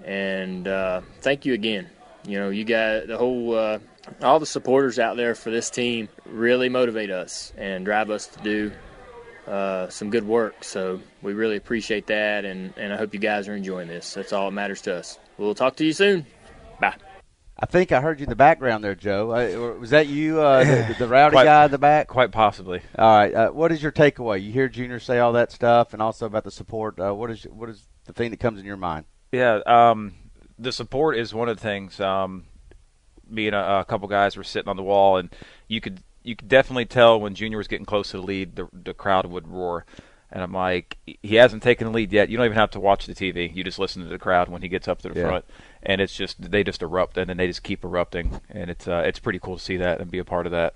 And 0.05 0.69
uh, 0.69 1.01
thank 1.23 1.47
you 1.47 1.55
again. 1.55 1.89
You 2.27 2.41
know, 2.41 2.51
you 2.51 2.65
got 2.65 3.07
the 3.07 3.17
whole, 3.17 3.57
uh, 3.57 3.79
all 4.23 4.41
the 4.41 4.47
supporters 4.47 4.99
out 4.99 5.17
there 5.17 5.35
for 5.35 5.51
this 5.51 5.71
team 5.71 6.09
really 6.27 6.69
motivate 6.69 7.11
us 7.11 7.53
and 7.57 7.85
drive 7.85 8.11
us 8.11 8.27
to 8.27 8.43
do 8.43 8.73
uh, 9.47 9.89
some 9.89 10.11
good 10.11 10.27
work. 10.27 10.65
So 10.65 11.01
we 11.23 11.35
really 11.35 11.57
appreciate 11.57 12.09
that. 12.09 12.45
And, 12.45 12.75
and 12.77 12.93
I 12.93 12.97
hope 12.97 13.15
you 13.15 13.21
guys 13.21 13.49
are 13.49 13.55
enjoying 13.55 13.89
this. 13.89 14.15
That's 14.15 14.33
all 14.33 14.47
that 14.47 14.55
matters 14.55 14.83
to 14.83 14.97
us. 14.97 15.19
We'll 15.39 15.55
talk 15.55 15.77
to 15.77 15.85
you 15.85 15.93
soon. 15.93 16.27
Bye. 16.81 16.97
I 17.59 17.65
think 17.65 17.91
I 17.91 18.03
heard 18.03 18.21
you 18.21 18.25
in 18.25 18.29
the 18.31 18.37
background 18.37 18.85
there, 18.85 18.95
Joe. 18.95 19.31
Uh, 19.31 19.79
was 19.79 19.91
that 19.91 20.09
you, 20.09 20.41
uh, 20.41 20.63
the, 20.89 20.97
the, 20.99 21.09
rowdy 21.09 21.33
quite, 21.33 21.45
guy 21.45 21.65
in 21.65 21.71
the 21.71 21.79
back? 21.79 22.07
Quite 22.07 22.31
possibly. 22.31 22.83
All 22.99 23.17
right. 23.19 23.33
Uh, 23.33 23.49
what 23.51 23.73
is 23.73 23.83
your 23.83 23.93
takeaway? 23.93 24.43
You 24.43 24.53
hear 24.53 24.69
Junior 24.69 25.01
say 25.01 25.21
all 25.21 25.33
that 25.33 25.53
stuff, 25.53 25.95
and 25.95 26.03
also 26.03 26.27
about 26.27 26.45
the 26.45 26.51
support. 26.51 27.01
Uh, 27.01 27.15
what 27.15 27.31
is 27.31 27.45
what 27.45 27.71
is 27.71 27.89
the 28.05 28.13
thing 28.13 28.31
that 28.33 28.41
comes 28.41 28.61
in 28.61 28.67
your 28.67 28.77
mind? 28.77 29.07
Yeah, 29.33 29.61
um, 29.65 30.13
the 30.59 30.73
support 30.73 31.17
is 31.17 31.35
one 31.35 31.49
of 31.49 31.57
the 31.57 31.63
things. 31.63 32.01
Um, 32.01 32.45
me 33.29 33.47
and 33.47 33.57
a, 33.57 33.81
a, 33.81 33.85
couple 33.85 34.09
guys 34.09 34.37
were 34.37 34.45
sitting 34.45 34.69
on 34.69 34.77
the 34.77 34.83
wall, 34.83 35.17
and 35.17 35.31
you 35.69 35.81
could 35.81 36.01
you 36.23 36.37
could 36.37 36.49
definitely 36.49 36.87
tell 36.87 37.21
when 37.21 37.35
Junior 37.35 37.59
was 37.59 37.69
getting 37.69 37.87
close 37.87 38.11
to 38.11 38.19
the 38.19 38.23
lead, 38.23 38.57
the 38.57 38.69
the 38.73 38.95
crowd 38.95 39.27
would 39.27 39.49
roar. 39.49 39.85
And 40.33 40.43
I'm 40.43 40.53
like, 40.53 40.99
he 41.23 41.37
hasn't 41.37 41.63
taken 41.63 41.87
the 41.87 41.93
lead 41.93 42.13
yet. 42.13 42.29
You 42.29 42.37
don't 42.37 42.47
even 42.47 42.59
have 42.59 42.73
to 42.73 42.81
watch 42.81 43.07
the 43.07 43.15
TV. 43.15 43.55
You 43.55 43.63
just 43.63 43.79
listen 43.79 44.03
to 44.03 44.09
the 44.09 44.19
crowd 44.19 44.49
when 44.49 44.61
he 44.61 44.69
gets 44.69 44.89
up 44.89 45.01
to 45.03 45.09
the 45.09 45.21
yeah. 45.21 45.29
front 45.29 45.45
and 45.87 46.01
it's 46.01 46.15
just 46.15 46.51
they 46.51 46.65
just 46.65 46.83
erupt 46.83 47.17
and 47.17 47.31
then 47.31 47.37
they 47.37 47.47
just 47.47 47.63
keep 47.63 47.85
erupting, 47.85 48.41
and 48.51 48.69
it's 48.69 48.89
uh, 48.89 49.05
it's 49.07 49.21
pretty 49.21 49.39
cool 49.39 49.57
to 49.57 49.63
see 49.63 49.77
that 49.77 50.01
and 50.01 50.11
be 50.11 50.19
a 50.19 50.25
part 50.25 50.45
of 50.45 50.53
that. 50.53 50.75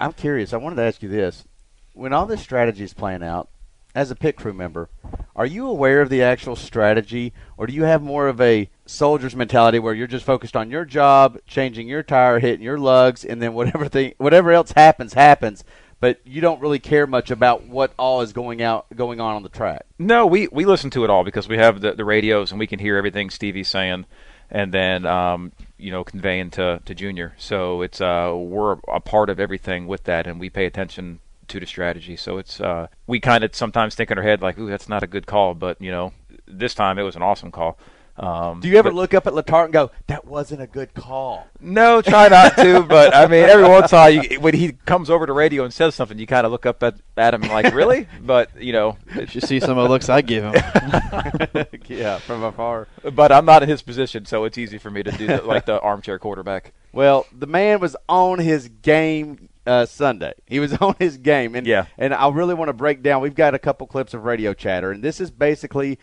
I'm 0.00 0.14
curious. 0.14 0.52
I 0.52 0.56
wanted 0.56 0.76
to 0.76 0.82
ask 0.82 1.02
you 1.02 1.10
this: 1.10 1.44
when 1.92 2.14
all 2.14 2.24
this 2.24 2.40
strategy 2.40 2.82
is 2.82 2.94
playing 2.94 3.22
out, 3.22 3.48
as 3.94 4.10
a 4.10 4.16
pit 4.16 4.34
crew 4.34 4.54
member, 4.54 4.88
are 5.36 5.44
you 5.44 5.68
aware 5.68 6.00
of 6.00 6.08
the 6.08 6.22
actual 6.22 6.56
strategy, 6.56 7.34
or 7.58 7.66
do 7.66 7.74
you 7.74 7.84
have 7.84 8.02
more 8.02 8.28
of 8.28 8.40
a 8.40 8.70
soldier's 8.86 9.36
mentality 9.36 9.78
where 9.78 9.94
you're 9.94 10.06
just 10.06 10.24
focused 10.24 10.56
on 10.56 10.70
your 10.70 10.84
job, 10.84 11.38
changing 11.46 11.88
your 11.88 12.02
tire, 12.02 12.38
hitting 12.38 12.62
your 12.62 12.78
lugs, 12.78 13.24
and 13.24 13.42
then 13.42 13.54
whatever 13.54 13.88
thing, 13.90 14.14
whatever 14.18 14.52
else 14.52 14.72
happens, 14.72 15.14
happens? 15.14 15.64
But 15.98 16.20
you 16.24 16.40
don't 16.40 16.60
really 16.60 16.78
care 16.78 17.06
much 17.06 17.30
about 17.30 17.66
what 17.66 17.92
all 17.98 18.20
is 18.20 18.32
going 18.32 18.60
out, 18.60 18.86
going 18.94 19.18
on 19.18 19.34
on 19.34 19.42
the 19.42 19.48
track. 19.48 19.86
No, 19.98 20.26
we 20.26 20.46
we 20.48 20.64
listen 20.64 20.90
to 20.90 21.04
it 21.04 21.10
all 21.10 21.24
because 21.24 21.48
we 21.48 21.56
have 21.56 21.80
the 21.80 21.92
the 21.92 22.04
radios 22.04 22.50
and 22.50 22.58
we 22.58 22.66
can 22.66 22.78
hear 22.78 22.96
everything 22.96 23.30
Stevie's 23.30 23.68
saying 23.68 24.04
and 24.50 24.72
then 24.72 25.06
um, 25.06 25.52
you 25.78 25.90
know 25.90 26.04
conveying 26.04 26.50
to 26.50 26.80
to 26.84 26.94
junior. 26.94 27.34
So 27.38 27.82
it's 27.82 28.00
uh, 28.00 28.32
we're 28.34 28.72
a 28.88 29.00
part 29.00 29.30
of 29.30 29.40
everything 29.40 29.86
with 29.86 30.04
that, 30.04 30.26
and 30.26 30.38
we 30.40 30.50
pay 30.50 30.66
attention 30.66 31.20
to 31.48 31.60
the 31.60 31.66
strategy. 31.66 32.16
So 32.16 32.38
it's 32.38 32.60
uh, 32.60 32.88
we 33.06 33.20
kind 33.20 33.44
of 33.44 33.54
sometimes 33.54 33.94
think 33.94 34.10
in 34.10 34.18
our 34.18 34.24
head 34.24 34.42
like, 34.42 34.58
"Ooh, 34.58 34.68
that's 34.68 34.88
not 34.88 35.02
a 35.02 35.06
good 35.06 35.26
call," 35.26 35.54
but 35.54 35.80
you 35.80 35.90
know, 35.90 36.12
this 36.46 36.74
time 36.74 36.98
it 36.98 37.02
was 37.02 37.16
an 37.16 37.22
awesome 37.22 37.50
call. 37.50 37.78
Um, 38.18 38.60
Do 38.60 38.68
you 38.68 38.78
ever 38.78 38.90
but, 38.90 38.96
look 38.96 39.14
up 39.14 39.26
at 39.26 39.34
Letarte 39.34 39.64
and 39.64 39.72
go, 39.72 39.90
"That 40.06 40.24
wasn't 40.24 40.62
a 40.62 40.66
good 40.66 40.94
call"? 40.94 41.46
No, 41.60 42.00
try 42.00 42.28
not 42.28 42.56
to. 42.56 42.82
but 42.88 43.14
I 43.14 43.26
mean, 43.26 43.44
every 43.44 43.68
once 43.68 43.92
in 43.92 43.98
a 43.98 44.00
while, 44.00 44.10
you, 44.10 44.40
when 44.40 44.54
he 44.54 44.72
comes 44.72 45.10
over 45.10 45.26
to 45.26 45.32
radio 45.32 45.64
and 45.64 45.72
says 45.72 45.94
something, 45.94 46.18
you 46.18 46.26
kind 46.26 46.46
of 46.46 46.52
look 46.52 46.64
up 46.64 46.82
at, 46.82 46.96
at 47.16 47.34
him 47.34 47.42
like, 47.42 47.74
"Really?" 47.74 48.08
But 48.20 48.60
you 48.60 48.72
know, 48.72 48.96
if 49.08 49.34
you 49.34 49.40
see 49.42 49.60
some 49.60 49.76
of 49.76 49.84
the 49.84 49.90
looks 49.90 50.08
I 50.08 50.22
give 50.22 50.44
him. 50.44 50.54
yeah, 51.88 52.18
from 52.18 52.42
afar. 52.42 52.88
But 53.12 53.32
I'm 53.32 53.44
not 53.44 53.62
in 53.62 53.68
his 53.68 53.82
position, 53.82 54.24
so 54.24 54.44
it's 54.44 54.56
easy 54.56 54.78
for 54.78 54.90
me 54.90 55.02
to 55.02 55.12
do 55.12 55.26
that, 55.26 55.46
like 55.46 55.66
the 55.66 55.78
armchair 55.80 56.18
quarterback. 56.18 56.72
Well, 56.92 57.26
the 57.36 57.46
man 57.46 57.80
was 57.80 57.96
on 58.08 58.38
his 58.38 58.68
game 58.68 59.50
uh, 59.66 59.84
Sunday. 59.84 60.32
He 60.46 60.60
was 60.60 60.72
on 60.80 60.96
his 60.98 61.18
game, 61.18 61.54
and 61.54 61.66
yeah. 61.66 61.86
and 61.98 62.14
I 62.14 62.28
really 62.30 62.54
want 62.54 62.68
to 62.68 62.72
break 62.72 63.02
down. 63.02 63.20
We've 63.20 63.34
got 63.34 63.54
a 63.54 63.58
couple 63.58 63.86
clips 63.86 64.14
of 64.14 64.24
radio 64.24 64.54
chatter, 64.54 64.90
and 64.90 65.02
this 65.02 65.20
is 65.20 65.30
basically 65.30 65.98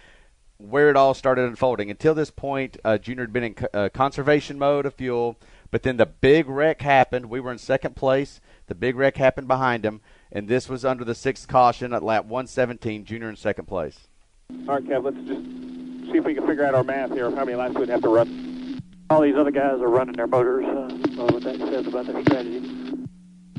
where 0.63 0.89
it 0.89 0.95
all 0.95 1.13
started 1.13 1.45
unfolding. 1.45 1.91
Until 1.91 2.15
this 2.15 2.31
point, 2.31 2.77
uh, 2.85 2.97
Junior 2.97 3.25
had 3.25 3.33
been 3.33 3.43
in 3.43 3.55
uh, 3.73 3.89
conservation 3.93 4.57
mode 4.57 4.85
of 4.85 4.93
fuel, 4.93 5.37
but 5.71 5.83
then 5.83 5.97
the 5.97 6.05
big 6.05 6.47
wreck 6.47 6.81
happened. 6.81 7.25
We 7.25 7.41
were 7.41 7.51
in 7.51 7.57
second 7.57 7.97
place. 7.97 8.39
The 8.67 8.75
big 8.75 8.95
wreck 8.95 9.17
happened 9.17 9.47
behind 9.47 9.85
him, 9.85 9.99
and 10.31 10.47
this 10.47 10.69
was 10.69 10.85
under 10.85 11.03
the 11.03 11.15
sixth 11.15 11.49
caution 11.49 11.91
at 11.93 12.01
lap 12.01 12.25
117. 12.25 13.03
Junior 13.03 13.29
in 13.29 13.35
second 13.35 13.65
place. 13.65 14.07
All 14.49 14.75
right, 14.75 14.83
Kev, 14.83 15.03
let's 15.03 15.17
just 15.27 16.11
see 16.11 16.17
if 16.17 16.23
we 16.23 16.33
can 16.33 16.47
figure 16.47 16.65
out 16.65 16.75
our 16.75 16.83
math 16.83 17.11
here 17.11 17.25
of 17.25 17.33
how 17.33 17.43
many 17.43 17.57
laps 17.57 17.75
we'd 17.75 17.89
have 17.89 18.01
to 18.01 18.09
run. 18.09 18.81
All 19.09 19.21
these 19.21 19.35
other 19.35 19.51
guys 19.51 19.81
are 19.81 19.89
running 19.89 20.15
their 20.15 20.27
motors. 20.27 20.65
Uh, 20.65 21.25
what 21.25 21.43
that 21.43 21.57
says 21.57 21.87
about 21.87 22.05
their 22.05 22.21
strategy. 22.21 22.61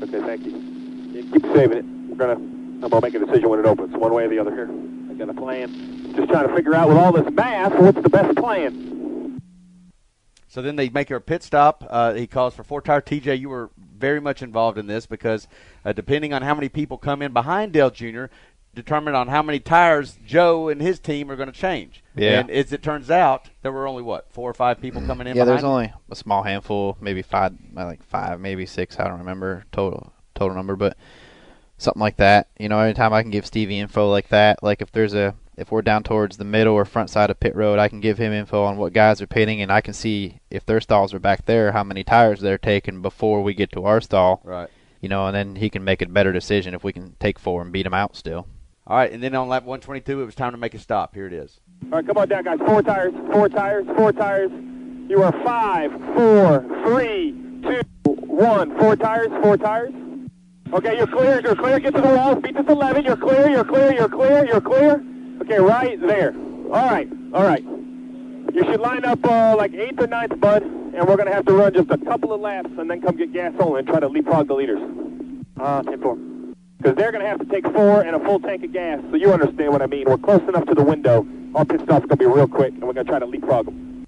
Okay, 0.01 0.21
thank 0.21 0.43
you. 0.43 1.29
Keep 1.31 1.43
saving 1.53 1.77
it. 1.77 1.85
We're 2.09 2.17
gonna. 2.17 2.33
I'm 2.33 2.89
gonna 2.89 3.01
make 3.01 3.13
a 3.13 3.19
decision 3.19 3.47
when 3.49 3.59
it 3.59 3.65
opens, 3.65 3.95
one 3.95 4.13
way 4.13 4.25
or 4.25 4.29
the 4.29 4.39
other 4.39 4.53
here. 4.53 4.69
I 5.15 5.17
got 5.17 5.29
a 5.29 5.33
plan. 5.33 6.13
Just 6.13 6.29
trying 6.29 6.47
to 6.49 6.53
figure 6.53 6.75
out 6.75 6.89
with 6.89 6.97
all 6.97 7.13
this 7.13 7.31
math, 7.31 7.73
what's 7.75 8.01
the 8.01 8.09
best 8.09 8.35
plan. 8.35 9.41
So 10.49 10.61
then 10.61 10.75
they 10.75 10.89
make 10.89 11.09
a 11.09 11.21
pit 11.21 11.41
stop. 11.41 11.85
Uh, 11.89 12.13
he 12.13 12.27
calls 12.27 12.53
for 12.53 12.65
four 12.65 12.81
tire. 12.81 13.01
TJ, 13.01 13.39
you 13.39 13.47
were 13.47 13.69
very 13.77 14.19
much 14.19 14.41
involved 14.41 14.77
in 14.77 14.87
this 14.87 15.05
because 15.05 15.47
uh, 15.85 15.93
depending 15.93 16.33
on 16.33 16.41
how 16.41 16.53
many 16.53 16.67
people 16.67 16.97
come 16.97 17.21
in 17.21 17.31
behind 17.31 17.71
Dale 17.71 17.91
Jr., 17.91 18.25
determine 18.73 19.15
on 19.15 19.29
how 19.29 19.41
many 19.41 19.59
tires 19.59 20.17
Joe 20.25 20.67
and 20.67 20.81
his 20.81 20.99
team 20.99 21.31
are 21.31 21.37
going 21.37 21.51
to 21.51 21.57
change. 21.57 22.03
Yeah. 22.13 22.41
And 22.41 22.51
as 22.51 22.73
it 22.73 22.83
turns 22.83 23.09
out, 23.09 23.49
there 23.61 23.71
were 23.71 23.87
only 23.87 24.03
what 24.03 24.29
four 24.33 24.49
or 24.49 24.53
five 24.53 24.81
people 24.81 25.01
coming 25.01 25.27
in. 25.27 25.37
Yeah, 25.37 25.45
there's 25.45 25.63
him? 25.63 25.69
only 25.69 25.93
a 26.09 26.15
small 26.15 26.43
handful, 26.43 26.97
maybe 26.99 27.21
five, 27.21 27.53
like 27.73 28.03
five, 28.03 28.41
maybe 28.41 28.65
six. 28.65 28.99
I 28.99 29.07
don't 29.07 29.19
remember 29.19 29.63
total 29.71 30.11
total 30.33 30.55
number, 30.57 30.75
but 30.75 30.97
something 31.77 31.99
like 31.99 32.17
that. 32.17 32.47
You 32.59 32.69
know, 32.69 32.79
anytime 32.79 33.13
I 33.13 33.21
can 33.21 33.31
give 33.31 33.45
Stevie 33.45 33.79
info 33.79 34.09
like 34.09 34.29
that, 34.29 34.63
like 34.63 34.81
if 34.81 34.91
there's 34.91 35.13
a 35.13 35.35
if 35.57 35.71
we're 35.71 35.81
down 35.81 36.03
towards 36.03 36.37
the 36.37 36.43
middle 36.43 36.73
or 36.73 36.85
front 36.85 37.09
side 37.09 37.29
of 37.29 37.39
pit 37.39 37.55
road, 37.55 37.79
I 37.79 37.87
can 37.87 38.01
give 38.01 38.17
him 38.17 38.33
info 38.33 38.63
on 38.63 38.77
what 38.77 38.93
guys 38.93 39.21
are 39.21 39.27
pitting, 39.27 39.61
and 39.61 39.71
I 39.71 39.81
can 39.81 39.93
see 39.93 40.39
if 40.49 40.65
their 40.65 40.81
stalls 40.81 41.13
are 41.13 41.19
back 41.19 41.45
there, 41.45 41.71
how 41.71 41.83
many 41.83 42.03
tires 42.03 42.41
they're 42.41 42.57
taking 42.57 43.01
before 43.01 43.41
we 43.41 43.53
get 43.53 43.71
to 43.71 43.85
our 43.85 44.01
stall. 44.01 44.41
Right. 44.43 44.69
You 45.01 45.09
know, 45.09 45.27
and 45.27 45.35
then 45.35 45.55
he 45.55 45.69
can 45.69 45.83
make 45.83 46.01
a 46.01 46.07
better 46.07 46.33
decision 46.33 46.73
if 46.73 46.83
we 46.83 46.91
can 46.91 47.15
take 47.19 47.39
four 47.39 47.61
and 47.61 47.71
beat 47.71 47.83
them 47.83 47.93
out 47.93 48.15
still. 48.15 48.47
All 48.87 48.97
right, 48.97 49.11
and 49.11 49.23
then 49.23 49.33
on 49.33 49.47
lap 49.47 49.63
122, 49.63 50.21
it 50.21 50.25
was 50.25 50.35
time 50.35 50.51
to 50.51 50.57
make 50.57 50.73
a 50.73 50.79
stop. 50.79 51.15
Here 51.15 51.25
it 51.25 51.33
is. 51.33 51.59
All 51.85 51.97
right, 51.97 52.05
come 52.05 52.17
on 52.17 52.27
down, 52.27 52.43
guys. 52.43 52.59
Four 52.65 52.81
tires, 52.81 53.13
four 53.31 53.49
tires, 53.49 53.85
four 53.95 54.11
tires. 54.11 54.51
You 55.09 55.23
are 55.23 55.31
five, 55.43 55.91
four, 56.15 56.65
three, 56.83 57.31
two, 57.63 57.81
one. 58.03 58.77
Four 58.77 58.95
tires, 58.95 59.29
four 59.41 59.57
tires. 59.57 59.93
Okay, 60.75 60.97
you're 60.97 61.07
clear, 61.07 61.39
you're 61.39 61.55
clear. 61.55 61.79
Get 61.79 61.95
to 61.95 62.01
the 62.01 62.09
wall. 62.09 62.35
Beat 62.35 62.53
this 62.53 62.67
11. 62.67 63.05
You're 63.05 63.15
clear, 63.15 63.49
you're 63.49 63.63
clear, 63.63 63.93
you're 63.93 64.09
clear, 64.09 64.45
you're 64.45 64.59
clear. 64.59 65.01
Okay, 65.41 65.57
right 65.57 65.97
there. 66.01 66.33
All 66.65 66.85
right, 66.85 67.07
all 67.33 67.43
right. 67.43 67.63
You 67.63 68.61
should 68.65 68.81
line 68.81 69.05
up 69.05 69.23
uh, 69.23 69.55
like 69.55 69.73
eighth 69.73 70.01
or 70.01 70.07
ninth, 70.07 70.37
bud, 70.37 70.63
and 70.63 71.07
we're 71.07 71.15
going 71.15 71.27
to 71.27 71.33
have 71.33 71.45
to 71.45 71.53
run 71.53 71.73
just 71.73 71.89
a 71.91 71.97
couple 71.97 72.33
of 72.33 72.41
laps 72.41 72.71
and 72.77 72.89
then 72.89 73.01
come 73.01 73.15
get 73.15 73.31
gas 73.31 73.53
only 73.57 73.79
and 73.79 73.87
try 73.87 74.01
to 74.01 74.09
leapfrog 74.09 74.49
the 74.49 74.53
leaders. 74.53 74.81
Uh, 75.57 75.81
10-4. 75.83 76.55
Because 76.77 76.95
they're 76.97 77.13
going 77.13 77.23
to 77.23 77.29
have 77.29 77.39
to 77.39 77.45
take 77.45 77.63
four 77.71 78.01
and 78.01 78.13
a 78.13 78.19
full 78.19 78.41
tank 78.41 78.65
of 78.65 78.73
gas, 78.73 78.99
so 79.09 79.15
you 79.15 79.31
understand 79.31 79.71
what 79.71 79.81
I 79.81 79.85
mean. 79.85 80.03
We're 80.07 80.17
close 80.17 80.41
enough 80.41 80.65
to 80.65 80.75
the 80.75 80.83
window. 80.83 81.25
Our 81.55 81.63
pit 81.63 81.79
stop's 81.85 82.05
going 82.05 82.09
to 82.09 82.17
be 82.17 82.25
real 82.25 82.49
quick, 82.49 82.73
and 82.73 82.83
we're 82.83 82.91
going 82.91 83.05
to 83.05 83.11
try 83.11 83.19
to 83.19 83.25
leapfrog 83.25 83.67
them. 83.67 84.05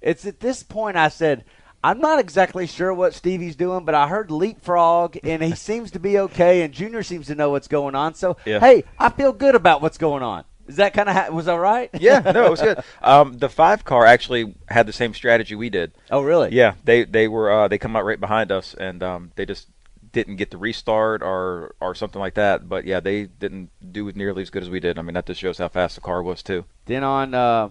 It's 0.00 0.26
at 0.26 0.40
this 0.40 0.64
point 0.64 0.96
I 0.96 1.06
said, 1.06 1.44
I'm 1.84 1.98
not 2.00 2.18
exactly 2.20 2.66
sure 2.66 2.94
what 2.94 3.12
Stevie's 3.14 3.56
doing, 3.56 3.84
but 3.84 3.94
I 3.94 4.06
heard 4.08 4.30
leapfrog, 4.30 5.16
and 5.24 5.42
he 5.42 5.54
seems 5.56 5.90
to 5.92 5.98
be 5.98 6.18
okay, 6.18 6.62
and 6.62 6.72
Junior 6.72 7.02
seems 7.02 7.26
to 7.26 7.34
know 7.34 7.50
what's 7.50 7.68
going 7.68 7.94
on. 7.94 8.14
So, 8.14 8.36
Yeah. 8.44 8.60
hey, 8.60 8.84
I 8.98 9.08
feel 9.10 9.32
good 9.32 9.54
about 9.54 9.82
what's 9.82 9.98
going 9.98 10.22
on. 10.22 10.44
Is 10.68 10.76
that 10.76 10.94
kind 10.94 11.08
of 11.08 11.16
ha- 11.16 11.30
was 11.30 11.46
that 11.46 11.54
right? 11.56 11.90
Yeah, 11.98 12.20
no, 12.20 12.46
it 12.46 12.50
was 12.50 12.60
good. 12.62 12.78
Um, 13.02 13.36
the 13.38 13.48
five 13.48 13.84
car 13.84 14.06
actually 14.06 14.54
had 14.68 14.86
the 14.86 14.92
same 14.92 15.12
strategy 15.12 15.56
we 15.56 15.70
did. 15.70 15.92
oh, 16.10 16.22
really? 16.22 16.50
Yeah, 16.52 16.74
they 16.84 17.02
they 17.04 17.26
were 17.26 17.50
uh, 17.50 17.68
they 17.68 17.78
come 17.78 17.96
out 17.96 18.04
right 18.04 18.20
behind 18.20 18.52
us, 18.52 18.72
and 18.74 19.02
um, 19.02 19.32
they 19.34 19.44
just 19.44 19.66
didn't 20.12 20.36
get 20.36 20.52
the 20.52 20.58
restart 20.58 21.20
or 21.20 21.74
or 21.80 21.96
something 21.96 22.20
like 22.20 22.34
that. 22.34 22.68
But 22.68 22.84
yeah, 22.84 23.00
they 23.00 23.24
didn't 23.24 23.70
do 23.92 24.10
nearly 24.12 24.42
as 24.42 24.50
good 24.50 24.62
as 24.62 24.70
we 24.70 24.78
did. 24.78 25.00
I 25.00 25.02
mean, 25.02 25.14
that 25.14 25.26
just 25.26 25.40
shows 25.40 25.58
how 25.58 25.66
fast 25.68 25.96
the 25.96 26.00
car 26.00 26.22
was 26.22 26.44
too. 26.44 26.64
Then 26.86 27.02
on 27.02 27.34
uh, 27.34 27.70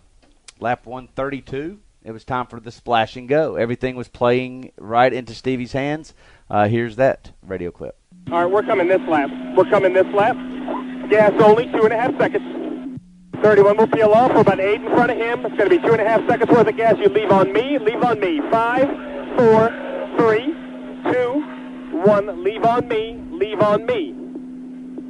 lap 0.59 0.85
132, 0.85 1.79
it 2.03 2.11
was 2.11 2.25
time 2.25 2.47
for 2.47 2.59
the 2.59 2.71
splash 2.71 3.15
and 3.15 3.27
go. 3.27 3.55
Everything 3.55 3.95
was 3.95 4.07
playing 4.07 4.71
right 4.77 5.13
into 5.13 5.33
Stevie's 5.33 5.71
hands. 5.71 6.13
Uh, 6.49 6.67
here's 6.67 6.95
that 6.95 7.31
radio 7.45 7.71
clip. 7.71 7.97
All 8.31 8.43
right, 8.43 8.51
we're 8.51 8.63
coming 8.63 8.87
this 8.87 9.01
lap. 9.07 9.29
We're 9.55 9.69
coming 9.69 9.93
this 9.93 10.07
lap. 10.07 10.35
Gas 11.09 11.33
only, 11.41 11.65
two 11.71 11.83
and 11.83 11.93
a 11.93 11.97
half 11.97 12.17
seconds. 12.17 12.99
31 13.41 13.77
will 13.77 13.87
peel 13.87 14.11
off. 14.11 14.33
We're 14.33 14.41
about 14.41 14.59
eight 14.59 14.81
in 14.81 14.87
front 14.87 15.11
of 15.11 15.17
him. 15.17 15.45
It's 15.45 15.57
going 15.57 15.69
to 15.69 15.75
be 15.75 15.79
two 15.79 15.91
and 15.93 16.01
a 16.01 16.07
half 16.07 16.27
seconds 16.27 16.49
worth 16.49 16.67
of 16.67 16.77
gas. 16.77 16.97
You 16.97 17.09
leave 17.09 17.31
on 17.31 17.51
me. 17.53 17.77
Leave 17.79 18.03
on 18.03 18.19
me. 18.19 18.39
Five, 18.51 18.87
four, 19.37 19.69
three, 20.17 20.53
two, 21.11 22.01
one. 22.05 22.43
Leave 22.43 22.63
on 22.63 22.87
me. 22.87 23.19
Leave 23.31 23.59
on 23.61 23.85
me. 23.85 24.15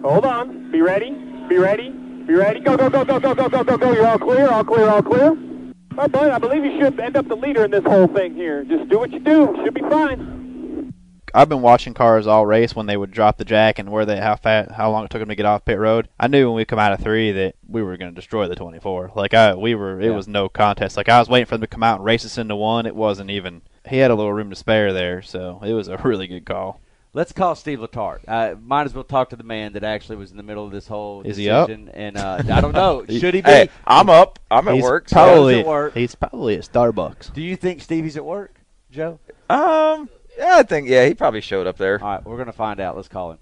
Hold 0.02 0.26
on. 0.26 0.72
Be 0.72 0.82
ready. 0.82 1.12
Be 1.48 1.58
ready. 1.58 1.90
Be 1.90 2.34
ready. 2.34 2.60
Go, 2.62 2.78
go, 2.78 2.90
go, 2.90 3.04
go, 3.04 3.20
go, 3.20 3.36
go, 3.36 3.50
go, 3.50 3.64
go, 3.64 3.78
go. 3.78 3.92
You're 3.92 4.08
all 4.08 4.20
clear. 4.20 4.50
All 4.50 4.64
clear. 4.64 4.90
All 4.90 5.02
clear. 5.02 5.51
All 5.92 5.98
right, 5.98 6.12
bud. 6.12 6.32
I 6.32 6.38
believe 6.40 6.64
you 6.64 6.80
should 6.80 7.00
end 7.00 7.18
up 7.18 7.28
the 7.28 7.36
leader 7.36 7.66
in 7.66 7.72
this 7.72 7.84
whole 7.84 8.08
thing 8.08 8.34
here. 8.36 8.64
Just 8.64 8.90
do 8.90 8.98
what 9.00 9.12
you 9.12 9.20
do. 9.20 9.54
Should 9.64 9.74
be 9.74 9.82
fine. 9.82 10.94
I've 11.34 11.48
been 11.50 11.62
watching 11.62 11.94
cars 11.94 12.28
all 12.28 12.46
race 12.46 12.76
when 12.76 12.88
they 12.88 12.98
would 12.98 13.12
drop 13.12 13.38
the 13.38 13.46
jack 13.46 13.80
and 13.80 13.90
where 13.90 14.06
they 14.06 14.18
how 14.20 14.36
fat 14.36 14.72
how 14.72 14.92
long 14.92 15.06
it 15.06 15.12
took 15.12 15.22
them 15.22 15.30
to 15.30 15.36
get 15.36 15.46
off 15.46 15.64
pit 15.64 15.80
road. 15.80 16.10
I 16.20 16.28
knew 16.28 16.48
when 16.48 16.58
we 16.58 16.66
come 16.66 16.80
out 16.80 16.92
of 16.92 17.00
three 17.00 17.32
that 17.32 17.56
we 17.68 17.82
were 17.82 17.96
going 17.96 18.12
to 18.12 18.16
destroy 18.16 18.48
the 18.50 18.56
24. 18.56 19.12
Like 19.16 19.34
I 19.34 19.56
we 19.56 19.74
were 19.76 20.00
it 20.02 20.08
Yeah. 20.08 20.12
was 20.16 20.28
no 20.28 20.50
contest. 20.50 20.98
Like 20.98 21.08
I 21.08 21.20
was 21.20 21.30
waiting 21.30 21.46
for 21.46 21.56
them 21.56 21.62
to 21.62 21.68
come 21.68 21.84
out 21.84 22.00
and 22.00 22.06
race 22.06 22.26
us 22.26 22.38
into 22.38 22.56
one. 22.58 22.86
It 22.86 22.96
wasn't 22.98 23.30
even. 23.30 23.62
He 23.88 23.98
had 23.98 24.12
a 24.12 24.16
little 24.16 24.34
room 24.34 24.50
to 24.50 24.56
spare 24.58 24.92
there, 24.92 25.22
so 25.22 25.62
it 25.64 25.72
was 25.74 25.88
a 25.88 25.98
really 26.04 26.28
good 26.28 26.46
call. 26.46 26.82
Let's 27.14 27.34
call 27.34 27.56
Steve 27.56 27.80
Letarte. 27.80 28.22
Uh, 28.26 28.56
might 28.64 28.86
as 28.86 28.94
well 28.94 29.04
talk 29.04 29.32
to 29.32 29.36
the 29.36 29.44
man 29.44 29.74
that 29.74 29.84
actually 29.84 30.16
was 30.16 30.32
in 30.32 30.38
the 30.38 30.44
middle 30.44 30.64
of 30.66 30.72
this 30.72 30.88
whole 30.88 31.24
Is 31.24 31.36
he 31.36 31.50
up? 31.50 31.68
decision. 31.68 31.90
And 31.94 32.16
uh, 32.16 32.42
I 32.50 32.62
don't 32.62 32.72
know. 32.74 33.04
Should 33.10 33.34
he 33.34 33.42
be? 33.42 33.52
Hey, 33.52 33.70
I'm 33.86 34.10
up. 34.10 34.40
I'm 34.50 34.66
at 34.70 34.76
he's 34.76 34.84
work. 34.84 35.10
so- 35.10 35.16
Probably 35.16 35.60
at 35.60 35.66
work. 35.66 35.94
he's 35.94 36.16
probably 36.16 36.56
at 36.56 36.62
Starbucks. 36.62 37.34
Do 37.34 37.42
you 37.42 37.58
think 37.58 37.82
Stevie's 37.82 38.16
at 38.16 38.24
work, 38.24 38.56
Joe? 38.92 39.20
Um, 39.50 40.10
yeah, 40.38 40.56
I 40.58 40.64
think 40.64 40.88
yeah, 40.88 41.06
he 41.06 41.14
probably 41.14 41.42
showed 41.42 41.68
up 41.68 41.76
there. 41.78 42.02
All 42.02 42.10
right, 42.16 42.26
we're 42.26 42.38
gonna 42.38 42.54
find 42.54 42.80
out. 42.80 42.96
Let's 42.96 43.10
call 43.10 43.32
him. 43.32 43.40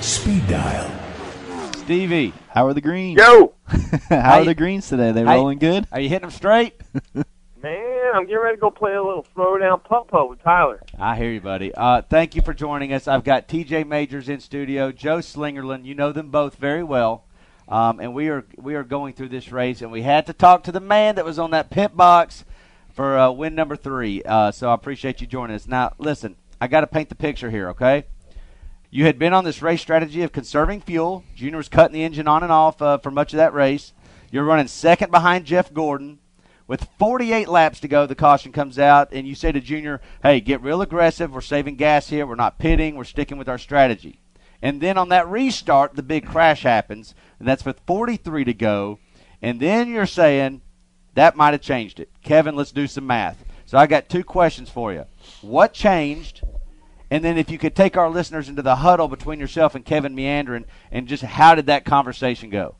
Speed 0.00 0.46
dial. 0.48 0.90
Stevie, 1.76 2.32
How 2.48 2.66
are 2.66 2.74
the 2.74 2.80
greens? 2.80 3.20
Yo! 3.20 3.54
How 4.08 4.20
How 4.20 4.38
are 4.40 4.44
the 4.44 4.54
greens 4.56 4.88
today? 4.88 5.12
They 5.12 5.22
how 5.22 5.32
you- 5.34 5.38
rolling 5.38 5.58
good? 5.58 5.86
are 5.92 6.00
you 6.00 6.08
hitting 6.08 6.22
them 6.28 6.30
straight? 6.36 6.74
I'm 8.12 8.26
getting 8.26 8.42
ready 8.42 8.56
to 8.56 8.60
go 8.60 8.70
play 8.70 8.94
a 8.94 9.02
little 9.02 9.26
throwdown 9.34 9.82
putt-putt 9.82 10.28
with 10.28 10.42
Tyler. 10.42 10.82
I 10.98 11.16
hear 11.16 11.30
you, 11.30 11.40
buddy. 11.40 11.74
Uh, 11.74 12.02
thank 12.02 12.34
you 12.34 12.42
for 12.42 12.52
joining 12.52 12.92
us. 12.92 13.08
I've 13.08 13.24
got 13.24 13.48
TJ 13.48 13.86
Majors 13.86 14.28
in 14.28 14.40
studio, 14.40 14.92
Joe 14.92 15.18
Slingerland. 15.18 15.86
You 15.86 15.94
know 15.94 16.12
them 16.12 16.30
both 16.30 16.56
very 16.56 16.82
well, 16.84 17.24
um, 17.68 18.00
and 18.00 18.14
we 18.14 18.28
are 18.28 18.44
we 18.56 18.74
are 18.74 18.84
going 18.84 19.14
through 19.14 19.30
this 19.30 19.50
race, 19.50 19.80
and 19.80 19.90
we 19.90 20.02
had 20.02 20.26
to 20.26 20.32
talk 20.32 20.62
to 20.64 20.72
the 20.72 20.80
man 20.80 21.14
that 21.14 21.24
was 21.24 21.38
on 21.38 21.52
that 21.52 21.70
pit 21.70 21.96
box 21.96 22.44
for 22.92 23.18
uh, 23.18 23.30
win 23.30 23.54
number 23.54 23.76
three. 23.76 24.22
Uh, 24.22 24.52
so 24.52 24.68
I 24.68 24.74
appreciate 24.74 25.20
you 25.20 25.26
joining 25.26 25.56
us. 25.56 25.66
Now, 25.66 25.94
listen, 25.98 26.36
I 26.60 26.68
got 26.68 26.82
to 26.82 26.86
paint 26.86 27.08
the 27.08 27.14
picture 27.14 27.50
here, 27.50 27.70
okay? 27.70 28.04
You 28.90 29.06
had 29.06 29.18
been 29.18 29.32
on 29.32 29.44
this 29.44 29.62
race 29.62 29.80
strategy 29.80 30.22
of 30.22 30.32
conserving 30.32 30.82
fuel. 30.82 31.24
Junior 31.34 31.56
was 31.56 31.70
cutting 31.70 31.94
the 31.94 32.04
engine 32.04 32.28
on 32.28 32.42
and 32.42 32.52
off 32.52 32.82
uh, 32.82 32.98
for 32.98 33.10
much 33.10 33.32
of 33.32 33.38
that 33.38 33.54
race. 33.54 33.94
You're 34.30 34.44
running 34.44 34.68
second 34.68 35.10
behind 35.10 35.46
Jeff 35.46 35.72
Gordon. 35.72 36.18
With 36.66 36.88
48 36.98 37.48
laps 37.48 37.80
to 37.80 37.88
go, 37.88 38.06
the 38.06 38.14
caution 38.14 38.52
comes 38.52 38.78
out, 38.78 39.08
and 39.12 39.26
you 39.26 39.34
say 39.34 39.52
to 39.52 39.60
Junior, 39.60 40.00
hey, 40.22 40.40
get 40.40 40.62
real 40.62 40.82
aggressive. 40.82 41.32
We're 41.32 41.40
saving 41.40 41.76
gas 41.76 42.08
here. 42.08 42.26
We're 42.26 42.34
not 42.34 42.58
pitting. 42.58 42.96
We're 42.96 43.04
sticking 43.04 43.38
with 43.38 43.48
our 43.48 43.58
strategy. 43.58 44.20
And 44.62 44.80
then 44.80 44.96
on 44.96 45.08
that 45.08 45.28
restart, 45.28 45.96
the 45.96 46.02
big 46.02 46.26
crash 46.26 46.62
happens, 46.62 47.14
and 47.38 47.48
that's 47.48 47.64
with 47.64 47.80
43 47.86 48.44
to 48.44 48.54
go. 48.54 49.00
And 49.42 49.58
then 49.58 49.88
you're 49.88 50.06
saying, 50.06 50.62
that 51.14 51.36
might 51.36 51.52
have 51.52 51.60
changed 51.60 51.98
it. 51.98 52.10
Kevin, 52.22 52.54
let's 52.54 52.72
do 52.72 52.86
some 52.86 53.06
math. 53.06 53.44
So 53.66 53.76
I 53.76 53.86
got 53.86 54.08
two 54.08 54.22
questions 54.22 54.70
for 54.70 54.92
you. 54.92 55.04
What 55.40 55.72
changed? 55.72 56.42
And 57.10 57.24
then 57.24 57.36
if 57.36 57.50
you 57.50 57.58
could 57.58 57.74
take 57.74 57.96
our 57.96 58.08
listeners 58.08 58.48
into 58.48 58.62
the 58.62 58.76
huddle 58.76 59.08
between 59.08 59.40
yourself 59.40 59.74
and 59.74 59.84
Kevin 59.84 60.14
Meendering, 60.14 60.64
and 60.90 61.08
just 61.08 61.22
how 61.22 61.54
did 61.54 61.66
that 61.66 61.84
conversation 61.84 62.48
go? 62.48 62.76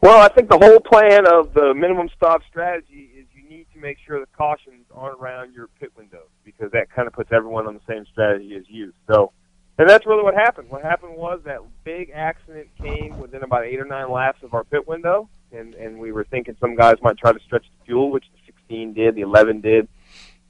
Well, 0.00 0.20
I 0.20 0.28
think 0.28 0.50
the 0.50 0.58
whole 0.58 0.80
plan 0.80 1.26
of 1.26 1.54
the 1.54 1.72
minimum 1.72 2.10
stop 2.14 2.42
strategy 2.48 3.10
is 3.16 3.26
you 3.34 3.48
need 3.48 3.66
to 3.72 3.73
make 3.84 3.98
sure 4.06 4.18
the 4.18 4.26
cautions 4.36 4.86
aren't 4.94 5.20
around 5.20 5.54
your 5.54 5.68
pit 5.78 5.92
window 5.96 6.22
because 6.42 6.72
that 6.72 6.90
kind 6.90 7.06
of 7.06 7.12
puts 7.12 7.30
everyone 7.32 7.66
on 7.66 7.74
the 7.74 7.80
same 7.86 8.06
strategy 8.10 8.56
as 8.56 8.64
you. 8.66 8.94
So, 9.06 9.32
and 9.76 9.88
that's 9.88 10.06
really 10.06 10.22
what 10.22 10.34
happened. 10.34 10.70
What 10.70 10.82
happened 10.82 11.16
was 11.16 11.40
that 11.44 11.60
big 11.84 12.10
accident 12.14 12.68
came 12.80 13.18
within 13.18 13.42
about 13.42 13.64
eight 13.64 13.78
or 13.78 13.84
nine 13.84 14.10
laps 14.10 14.42
of 14.42 14.54
our 14.54 14.64
pit 14.64 14.88
window, 14.88 15.28
and 15.52 15.74
and 15.74 15.98
we 15.98 16.12
were 16.12 16.24
thinking 16.24 16.56
some 16.60 16.76
guys 16.76 16.94
might 17.02 17.18
try 17.18 17.32
to 17.32 17.40
stretch 17.44 17.64
the 17.64 17.84
fuel, 17.84 18.10
which 18.10 18.24
the 18.32 18.38
16 18.46 18.94
did, 18.94 19.14
the 19.14 19.20
11 19.20 19.60
did, 19.60 19.86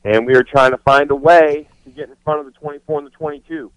and 0.05 0.27
we 0.27 0.35
were 0.35 0.45
trying 0.45 0.71
to 0.71 0.79
find 0.79 1.11
a 1.11 1.17
way 1.17 1.69
to 1.85 1.91
get 1.91 2.09
in 2.09 2.17
front 2.23 2.41
of 2.41 2.47
the 2.47 2.53
24 2.53 2.99
and 2.99 3.07
the 3.09 3.11
22. 3.11 3.73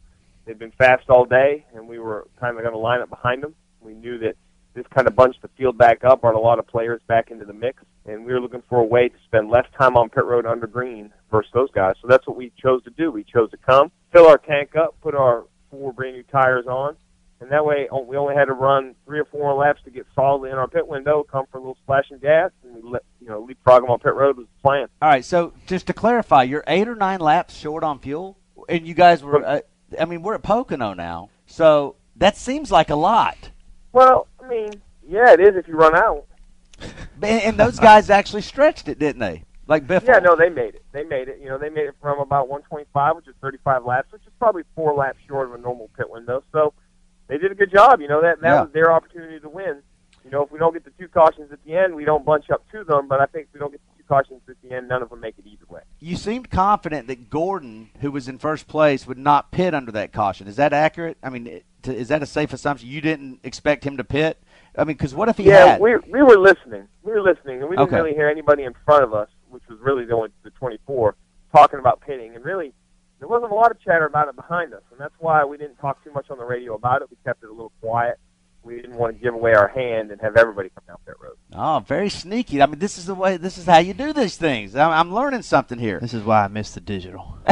They'd 0.45 0.59
been 0.59 0.71
fast 0.71 1.09
all 1.09 1.25
day, 1.25 1.65
and 1.73 1.87
we 1.87 1.97
were 1.97 2.27
kind 2.39 2.55
of 2.55 2.61
going 2.61 2.73
to 2.73 2.79
line 2.79 3.01
up 3.01 3.09
behind 3.09 3.41
them. 3.41 3.55
We 3.81 3.93
knew 3.93 4.19
that 4.19 4.35
this 4.75 4.85
kind 4.93 5.07
of 5.07 5.15
bunched 5.15 5.41
the 5.41 5.49
field 5.57 5.77
back 5.77 6.03
up, 6.03 6.21
brought 6.21 6.35
a 6.35 6.39
lot 6.39 6.59
of 6.59 6.67
players 6.67 7.01
back 7.07 7.31
into 7.31 7.45
the 7.45 7.53
mix, 7.53 7.83
and 8.07 8.25
we 8.25 8.33
were 8.33 8.39
looking 8.39 8.63
for 8.69 8.79
a 8.79 8.83
way 8.83 9.09
to 9.09 9.15
spend 9.25 9.49
less 9.49 9.65
time 9.77 9.97
on 9.97 10.09
pit 10.09 10.25
road 10.25 10.45
under 10.45 10.65
green 10.65 11.13
versus 11.29 11.51
those 11.53 11.69
guys. 11.71 11.95
So 12.01 12.07
that's 12.07 12.25
what 12.25 12.37
we 12.37 12.51
chose 12.61 12.83
to 12.85 12.89
do. 12.91 13.11
We 13.11 13.23
chose 13.23 13.51
to 13.51 13.57
come, 13.57 13.91
fill 14.11 14.27
our 14.27 14.37
tank 14.37 14.75
up, 14.75 14.95
put 15.01 15.13
our 15.13 15.45
four 15.69 15.91
brand 15.93 16.15
new 16.15 16.23
tires 16.23 16.65
on, 16.65 16.95
and 17.39 17.51
that 17.51 17.65
way 17.65 17.87
oh, 17.91 18.01
we 18.01 18.17
only 18.17 18.35
had 18.35 18.45
to 18.45 18.53
run 18.53 18.95
three 19.05 19.19
or 19.19 19.25
four 19.25 19.53
laps 19.53 19.81
to 19.83 19.91
get 19.91 20.07
solidly 20.15 20.49
in 20.49 20.55
our 20.55 20.67
pit 20.67 20.87
window, 20.87 21.23
come 21.23 21.45
for 21.51 21.57
a 21.57 21.61
little 21.61 21.77
splash 21.83 22.05
gas, 22.21 22.51
and 22.63 22.75
we 22.75 22.89
let 22.89 23.03
you 23.21 23.27
know 23.27 23.41
leapfrog 23.41 23.83
them 23.83 23.91
on 23.91 23.99
pit 23.99 24.13
road 24.15 24.37
was 24.37 24.47
the 24.47 24.61
plan. 24.61 24.87
All 25.01 25.09
right, 25.09 25.25
so 25.25 25.53
just 25.67 25.87
to 25.87 25.93
clarify, 25.93 26.43
you're 26.43 26.63
eight 26.67 26.87
or 26.87 26.95
nine 26.95 27.19
laps 27.19 27.55
short 27.55 27.83
on 27.83 27.99
fuel, 27.99 28.37
and 28.69 28.87
you 28.87 28.93
guys 28.93 29.21
were. 29.21 29.45
Uh, 29.45 29.61
I 29.99 30.05
mean, 30.05 30.21
we're 30.21 30.35
at 30.35 30.43
Pocono 30.43 30.93
now, 30.93 31.29
so 31.45 31.95
that 32.15 32.37
seems 32.37 32.71
like 32.71 32.89
a 32.89 32.95
lot. 32.95 33.51
Well, 33.93 34.27
I 34.43 34.47
mean, 34.47 34.81
yeah, 35.07 35.33
it 35.33 35.39
is 35.39 35.55
if 35.55 35.67
you 35.67 35.75
run 35.75 35.95
out. 35.95 36.25
And, 37.21 37.57
those 37.57 37.79
guys 37.79 38.09
actually 38.09 38.43
stretched 38.43 38.87
it, 38.87 38.99
didn't 38.99 39.19
they? 39.19 39.43
Like 39.67 39.85
Biffle. 39.85 40.07
Yeah, 40.07 40.19
no, 40.19 40.35
they 40.35 40.49
made 40.49 40.75
it. 40.75 40.83
They 40.93 41.03
made 41.03 41.27
it. 41.27 41.39
You 41.41 41.49
know, 41.49 41.57
they 41.57 41.69
made 41.69 41.87
it 41.87 41.95
from 42.01 42.19
about 42.19 42.47
125, 42.47 43.15
which 43.17 43.27
is 43.27 43.35
35 43.41 43.83
laps, 43.85 44.11
which 44.11 44.21
is 44.21 44.31
probably 44.39 44.63
four 44.75 44.93
laps 44.93 45.17
short 45.27 45.49
of 45.49 45.55
a 45.55 45.57
normal 45.57 45.89
pit 45.97 46.09
window. 46.09 46.43
So 46.53 46.73
they 47.27 47.37
did 47.37 47.51
a 47.51 47.55
good 47.55 47.71
job. 47.71 47.99
You 47.99 48.07
know, 48.07 48.21
that 48.21 48.39
that 48.41 48.47
Yeah. 48.53 48.61
was 48.61 48.71
their 48.71 48.91
opportunity 48.93 49.39
to 49.39 49.49
win. 49.49 49.81
You 50.23 50.31
know, 50.31 50.43
if 50.43 50.51
we 50.51 50.59
don't 50.59 50.73
get 50.73 50.85
the 50.85 50.91
two 50.91 51.07
cautions 51.09 51.51
at 51.51 51.63
the 51.65 51.75
end, 51.75 51.95
we 51.95 52.05
don't 52.05 52.23
bunch 52.25 52.49
up 52.49 52.69
to 52.71 52.83
them. 52.83 53.07
But 53.07 53.19
I 53.19 53.25
think 53.25 53.47
if 53.47 53.53
we 53.53 53.59
don't 53.59 53.71
get 53.71 53.81
the 53.91 54.03
two 54.03 54.07
cautions 54.07 54.41
at 54.47 54.55
the 54.61 54.73
end, 54.75 54.87
none 54.87 55.01
of 55.01 55.09
them 55.09 55.19
make 55.19 55.37
it 55.37 55.45
either 55.45 55.65
way. 55.67 55.81
You 55.99 56.15
seemed 56.15 56.49
confident 56.49 57.07
that 57.07 57.29
Gordon, 57.29 57.89
who 57.99 58.11
was 58.11 58.27
in 58.29 58.37
first 58.37 58.67
place, 58.67 59.05
would 59.07 59.17
not 59.17 59.51
pit 59.51 59.73
under 59.73 59.91
that 59.93 60.13
caution. 60.13 60.47
Is 60.47 60.55
that 60.57 60.71
accurate? 60.71 61.17
I 61.23 61.29
mean, 61.29 61.61
to, 61.83 61.93
is 61.95 62.07
that 62.07 62.23
a 62.23 62.25
safe 62.25 62.53
assumption? 62.53 62.87
You 62.89 63.01
didn't 63.01 63.39
expect 63.43 63.83
him 63.85 63.97
to 63.97 64.03
pit? 64.03 64.41
I 64.77 64.83
mean, 64.83 64.95
because 64.95 65.15
what 65.15 65.27
if 65.29 65.37
he 65.37 65.43
yeah, 65.43 65.65
had? 65.73 65.81
we 65.81 65.95
we 66.11 66.21
were 66.21 66.37
listening. 66.37 66.87
We 67.03 67.11
were 67.11 67.21
listening, 67.21 67.61
and 67.61 67.69
we 67.69 67.75
didn't 67.75 67.87
Okay. 67.89 67.95
really 67.97 68.13
hear 68.13 68.29
anybody 68.29 68.63
in 68.63 68.73
front 68.85 69.03
of 69.03 69.13
us, 69.13 69.29
which 69.49 69.63
was 69.69 69.79
really 69.81 70.05
the 70.05 70.13
only 70.13 70.29
the 70.43 70.51
24, 70.51 71.15
talking 71.53 71.79
about 71.79 72.01
pitting. 72.01 72.35
And 72.35 72.45
really, 72.45 72.73
there 73.19 73.27
wasn't 73.27 73.51
a 73.51 73.55
lot 73.55 73.71
of 73.71 73.79
chatter 73.81 74.05
about 74.05 74.27
it 74.27 74.35
behind 74.35 74.73
us, 74.73 74.83
and 74.91 74.99
that's 74.99 75.15
why 75.19 75.43
we 75.43 75.57
didn't 75.57 75.77
talk 75.77 76.03
too 76.03 76.11
much 76.11 76.29
on 76.29 76.37
the 76.37 76.45
radio 76.45 76.75
about 76.75 77.01
it. 77.01 77.09
We 77.09 77.17
kept 77.25 77.43
it 77.43 77.47
a 77.47 77.51
little 77.51 77.71
quiet. 77.81 78.19
We 78.63 78.75
didn't 78.75 78.97
want 78.97 79.15
to 79.15 79.23
give 79.23 79.33
away 79.33 79.53
our 79.53 79.69
hand 79.69 80.11
and 80.11 80.19
have 80.19 80.35
everybody 80.35 80.69
come 80.69 80.83
down 80.87 80.97
that 81.05 81.15
road. 81.21 81.37
Oh, 81.53 81.79
very 81.87 82.09
sneaky. 82.09 82.61
I 82.61 82.65
mean, 82.65 82.79
this 82.79 82.97
is 82.97 83.05
the 83.05 83.15
way. 83.15 83.37
This 83.37 83.57
is 83.57 83.65
how 83.65 83.77
you 83.77 83.93
do 83.93 84.11
these 84.11 84.35
things. 84.35 84.75
I'm, 84.75 84.91
I'm 84.91 85.13
learning 85.15 85.43
something 85.43 85.79
here. 85.79 85.99
This 86.01 86.13
is 86.13 86.23
why 86.23 86.43
I 86.43 86.47
missed 86.49 86.75
the 86.75 86.81
digital. 86.81 87.37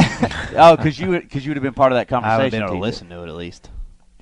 oh, 0.54 0.76
because 0.76 0.98
you 0.98 1.18
because 1.18 1.44
you 1.44 1.50
would 1.50 1.56
have 1.56 1.62
been 1.64 1.74
part 1.74 1.90
of 1.92 1.96
that 1.96 2.06
conversation. 2.08 2.34
I 2.34 2.36
conversation. 2.36 2.60
haven't 2.60 2.68
been 2.68 2.76
able 2.76 2.82
to 2.82 2.86
listen 2.86 3.08
to 3.08 3.22
it 3.24 3.28
at 3.28 3.34
least. 3.36 3.70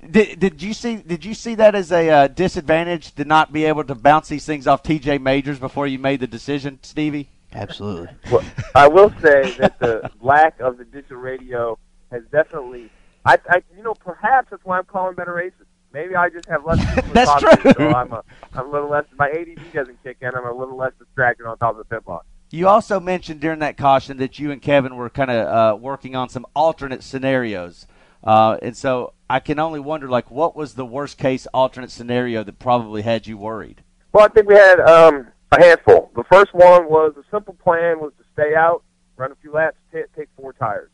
Did, 0.09 0.39
did 0.39 0.61
you 0.61 0.73
see 0.73 0.97
did 0.97 1.25
you 1.25 1.33
see 1.33 1.55
that 1.55 1.75
as 1.75 1.91
a 1.91 2.09
uh, 2.09 2.27
disadvantage 2.27 3.13
to 3.15 3.25
not 3.25 3.51
be 3.51 3.65
able 3.65 3.83
to 3.85 3.95
bounce 3.95 4.27
these 4.27 4.45
things 4.45 4.67
off 4.67 4.83
TJ 4.83 5.21
Majors 5.21 5.59
before 5.59 5.87
you 5.87 5.99
made 5.99 6.19
the 6.19 6.27
decision, 6.27 6.79
Stevie? 6.81 7.29
Absolutely. 7.53 8.09
Well, 8.31 8.43
I 8.75 8.87
will 8.87 9.09
say 9.21 9.51
that 9.59 9.79
the 9.79 10.11
lack 10.21 10.59
of 10.59 10.77
the 10.77 10.83
digital 10.83 11.17
radio 11.17 11.79
has 12.11 12.23
definitely, 12.31 12.91
I, 13.23 13.37
I, 13.49 13.63
you 13.75 13.83
know, 13.83 13.93
perhaps 13.93 14.49
that's 14.51 14.65
why 14.65 14.77
I'm 14.77 14.85
calling 14.85 15.15
better 15.15 15.33
races. 15.33 15.65
Maybe 15.93 16.15
I 16.15 16.29
just 16.29 16.47
have 16.49 16.65
less. 16.65 16.83
people 16.93 17.09
That's 17.13 17.41
true. 17.41 17.71
So 17.71 17.87
I'm 17.87 18.11
a, 18.11 18.23
I'm 18.53 18.67
a 18.67 18.69
little 18.69 18.89
less. 18.89 19.05
My 19.17 19.29
ADD 19.29 19.71
doesn't 19.73 20.03
kick 20.03 20.17
in. 20.19 20.27
I'm 20.35 20.45
a 20.45 20.53
little 20.53 20.75
less 20.75 20.91
distracted 20.99 21.47
on 21.47 21.57
top 21.57 21.71
of 21.71 21.77
the 21.77 21.85
pit 21.85 22.03
box. 22.03 22.25
You 22.51 22.67
also 22.67 22.99
mentioned 22.99 23.39
during 23.39 23.59
that 23.59 23.77
caution 23.77 24.17
that 24.17 24.37
you 24.37 24.51
and 24.51 24.61
Kevin 24.61 24.97
were 24.97 25.09
kind 25.09 25.31
of 25.31 25.47
uh, 25.47 25.77
working 25.77 26.15
on 26.15 26.27
some 26.27 26.45
alternate 26.53 27.01
scenarios, 27.01 27.87
uh, 28.23 28.57
and 28.61 28.75
so 28.75 29.13
I 29.29 29.39
can 29.39 29.59
only 29.59 29.79
wonder, 29.79 30.07
like, 30.07 30.29
what 30.29 30.55
was 30.55 30.75
the 30.75 30.85
worst 30.85 31.17
case 31.17 31.47
alternate 31.53 31.91
scenario 31.91 32.43
that 32.43 32.59
probably 32.59 33.01
had 33.01 33.25
you 33.25 33.37
worried? 33.37 33.83
Well, 34.13 34.25
I 34.25 34.27
think 34.29 34.47
we 34.47 34.55
had 34.55 34.79
um, 34.79 35.27
a 35.51 35.63
handful. 35.63 36.11
The 36.15 36.23
first 36.31 36.53
one 36.53 36.87
was 36.89 37.13
the 37.15 37.23
simple 37.31 37.55
plan 37.55 37.99
was 37.99 38.13
to 38.19 38.23
stay 38.33 38.55
out, 38.55 38.83
run 39.17 39.31
a 39.31 39.35
few 39.35 39.51
laps, 39.51 39.77
t- 39.91 40.01
take 40.15 40.29
four 40.37 40.53
tires. 40.53 40.91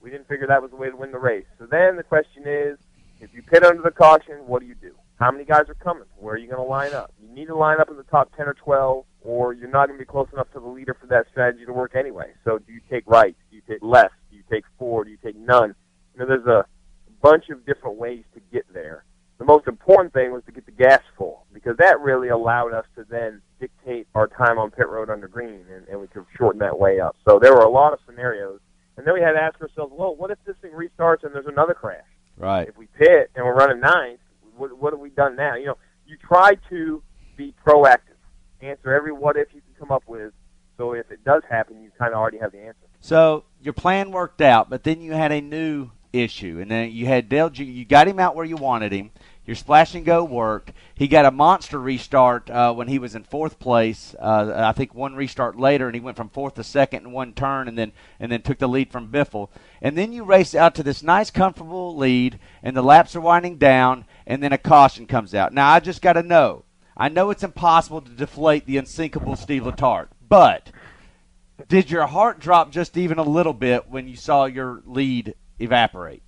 We 0.00 0.10
didn't 0.10 0.28
figure 0.28 0.46
that 0.48 0.60
was 0.60 0.70
the 0.70 0.76
way 0.76 0.90
to 0.90 0.96
win 0.96 1.12
the 1.12 1.18
race. 1.18 1.46
So 1.58 1.66
then 1.66 1.96
the 1.96 2.02
question 2.02 2.44
is, 2.46 2.78
if 3.20 3.32
you 3.32 3.42
pit 3.42 3.64
under 3.64 3.82
the 3.82 3.90
caution, 3.90 4.46
what 4.46 4.60
do 4.60 4.66
you 4.66 4.74
do? 4.74 4.94
How 5.18 5.30
many 5.30 5.44
guys 5.44 5.68
are 5.68 5.74
coming? 5.74 6.04
Where 6.16 6.34
are 6.34 6.38
you 6.38 6.46
going 6.46 6.62
to 6.64 6.68
line 6.68 6.92
up? 6.94 7.12
You 7.20 7.28
need 7.28 7.46
to 7.46 7.56
line 7.56 7.80
up 7.80 7.90
in 7.90 7.96
the 7.96 8.04
top 8.04 8.36
10 8.36 8.46
or 8.46 8.54
12, 8.54 9.04
or 9.22 9.52
you're 9.52 9.68
not 9.68 9.86
going 9.86 9.98
to 9.98 10.04
be 10.04 10.08
close 10.08 10.28
enough 10.32 10.50
to 10.52 10.60
the 10.60 10.66
leader 10.66 10.94
for 11.00 11.06
that 11.08 11.26
strategy 11.30 11.64
to 11.66 11.72
work 11.72 11.96
anyway. 11.96 12.32
So 12.44 12.58
do 12.58 12.72
you 12.72 12.80
take 12.88 13.04
right? 13.06 13.36
Do 13.50 13.56
you 13.56 13.62
take 13.68 13.82
left? 13.82 14.14
Do 14.30 14.36
you 14.36 14.44
take 14.50 14.64
four? 14.78 15.04
Do 15.04 15.10
you 15.10 15.18
take 15.22 15.36
none? 15.36 15.74
You 16.14 16.20
know, 16.20 16.26
there's 16.26 16.46
a 16.46 16.64
bunch 17.22 17.48
of 17.50 17.64
different 17.66 17.96
ways 17.98 18.24
to 18.34 18.40
get 18.52 18.72
there. 18.72 19.04
The 19.38 19.44
most 19.44 19.68
important 19.68 20.12
thing 20.12 20.32
was 20.32 20.42
to 20.46 20.52
get 20.52 20.66
the 20.66 20.72
gas 20.72 21.00
full 21.16 21.44
because 21.52 21.76
that 21.76 22.00
really 22.00 22.28
allowed 22.28 22.72
us 22.74 22.84
to 22.96 23.04
then 23.08 23.40
dictate 23.60 24.08
our 24.14 24.26
time 24.26 24.58
on 24.58 24.70
pit 24.70 24.88
road 24.88 25.10
under 25.10 25.28
green, 25.28 25.64
and, 25.72 25.86
and 25.88 26.00
we 26.00 26.08
could 26.08 26.24
shorten 26.36 26.58
that 26.60 26.78
way 26.78 26.98
up. 26.98 27.16
So 27.26 27.38
there 27.38 27.54
were 27.54 27.62
a 27.62 27.70
lot 27.70 27.92
of 27.92 28.00
scenarios, 28.06 28.60
and 28.96 29.06
then 29.06 29.14
we 29.14 29.20
had 29.20 29.32
to 29.32 29.40
ask 29.40 29.60
ourselves, 29.60 29.92
well, 29.94 30.14
what 30.14 30.30
if 30.30 30.38
this 30.44 30.56
thing 30.60 30.72
restarts 30.72 31.22
and 31.22 31.32
there's 31.32 31.46
another 31.46 31.74
crash? 31.74 32.04
Right. 32.36 32.68
If 32.68 32.76
we 32.76 32.86
pit 32.98 33.30
and 33.36 33.44
we're 33.44 33.54
running 33.54 33.80
ninth, 33.80 34.20
what, 34.56 34.76
what 34.76 34.92
have 34.92 35.00
we 35.00 35.10
done 35.10 35.36
now? 35.36 35.54
You 35.54 35.66
know, 35.66 35.78
you 36.06 36.16
try 36.16 36.56
to 36.70 37.02
be 37.36 37.54
proactive, 37.64 38.18
answer 38.60 38.92
every 38.92 39.12
what 39.12 39.36
if 39.36 39.48
you 39.54 39.60
can 39.60 39.74
come 39.78 39.92
up 39.92 40.02
with, 40.08 40.32
so 40.76 40.92
if 40.92 41.10
it 41.10 41.24
does 41.24 41.42
happen, 41.48 41.82
you 41.82 41.90
kind 41.98 42.12
of 42.12 42.18
already 42.18 42.38
have 42.38 42.52
the 42.52 42.58
answer. 42.58 42.86
So 43.00 43.44
your 43.60 43.72
plan 43.72 44.10
worked 44.10 44.40
out, 44.40 44.70
but 44.70 44.84
then 44.84 45.00
you 45.00 45.12
had 45.12 45.32
a 45.32 45.40
new 45.40 45.90
issue, 46.12 46.58
and 46.60 46.70
then 46.70 46.90
you 46.92 47.06
had 47.06 47.28
Dale. 47.28 47.50
You 47.52 47.84
got 47.84 48.08
him 48.08 48.18
out 48.18 48.34
where 48.34 48.44
you 48.44 48.56
wanted 48.56 48.92
him. 48.92 49.10
Your 49.48 49.54
splash 49.54 49.94
and 49.94 50.04
go 50.04 50.24
worked. 50.24 50.72
He 50.94 51.08
got 51.08 51.24
a 51.24 51.30
monster 51.30 51.80
restart 51.80 52.50
uh, 52.50 52.74
when 52.74 52.86
he 52.86 52.98
was 52.98 53.14
in 53.14 53.24
fourth 53.24 53.58
place. 53.58 54.14
Uh, 54.20 54.52
I 54.54 54.72
think 54.72 54.94
one 54.94 55.14
restart 55.14 55.58
later, 55.58 55.86
and 55.86 55.94
he 55.94 56.02
went 56.02 56.18
from 56.18 56.28
fourth 56.28 56.56
to 56.56 56.64
second 56.64 57.06
in 57.06 57.12
one 57.12 57.32
turn, 57.32 57.66
and 57.66 57.78
then 57.78 57.92
and 58.20 58.30
then 58.30 58.42
took 58.42 58.58
the 58.58 58.68
lead 58.68 58.92
from 58.92 59.08
Biffle. 59.08 59.48
And 59.80 59.96
then 59.96 60.12
you 60.12 60.22
race 60.22 60.54
out 60.54 60.74
to 60.74 60.82
this 60.82 61.02
nice, 61.02 61.30
comfortable 61.30 61.96
lead, 61.96 62.38
and 62.62 62.76
the 62.76 62.82
laps 62.82 63.16
are 63.16 63.22
winding 63.22 63.56
down, 63.56 64.04
and 64.26 64.42
then 64.42 64.52
a 64.52 64.58
caution 64.58 65.06
comes 65.06 65.34
out. 65.34 65.54
Now 65.54 65.70
I 65.70 65.80
just 65.80 66.02
got 66.02 66.12
to 66.12 66.22
know. 66.22 66.64
I 66.94 67.08
know 67.08 67.30
it's 67.30 67.44
impossible 67.44 68.02
to 68.02 68.10
deflate 68.10 68.66
the 68.66 68.76
unsinkable 68.76 69.36
Steve 69.36 69.62
Letarte, 69.62 70.08
but 70.28 70.70
did 71.68 71.90
your 71.90 72.06
heart 72.06 72.38
drop 72.38 72.70
just 72.70 72.98
even 72.98 73.18
a 73.18 73.22
little 73.22 73.54
bit 73.54 73.88
when 73.88 74.08
you 74.08 74.16
saw 74.16 74.44
your 74.44 74.82
lead 74.84 75.34
evaporate? 75.58 76.22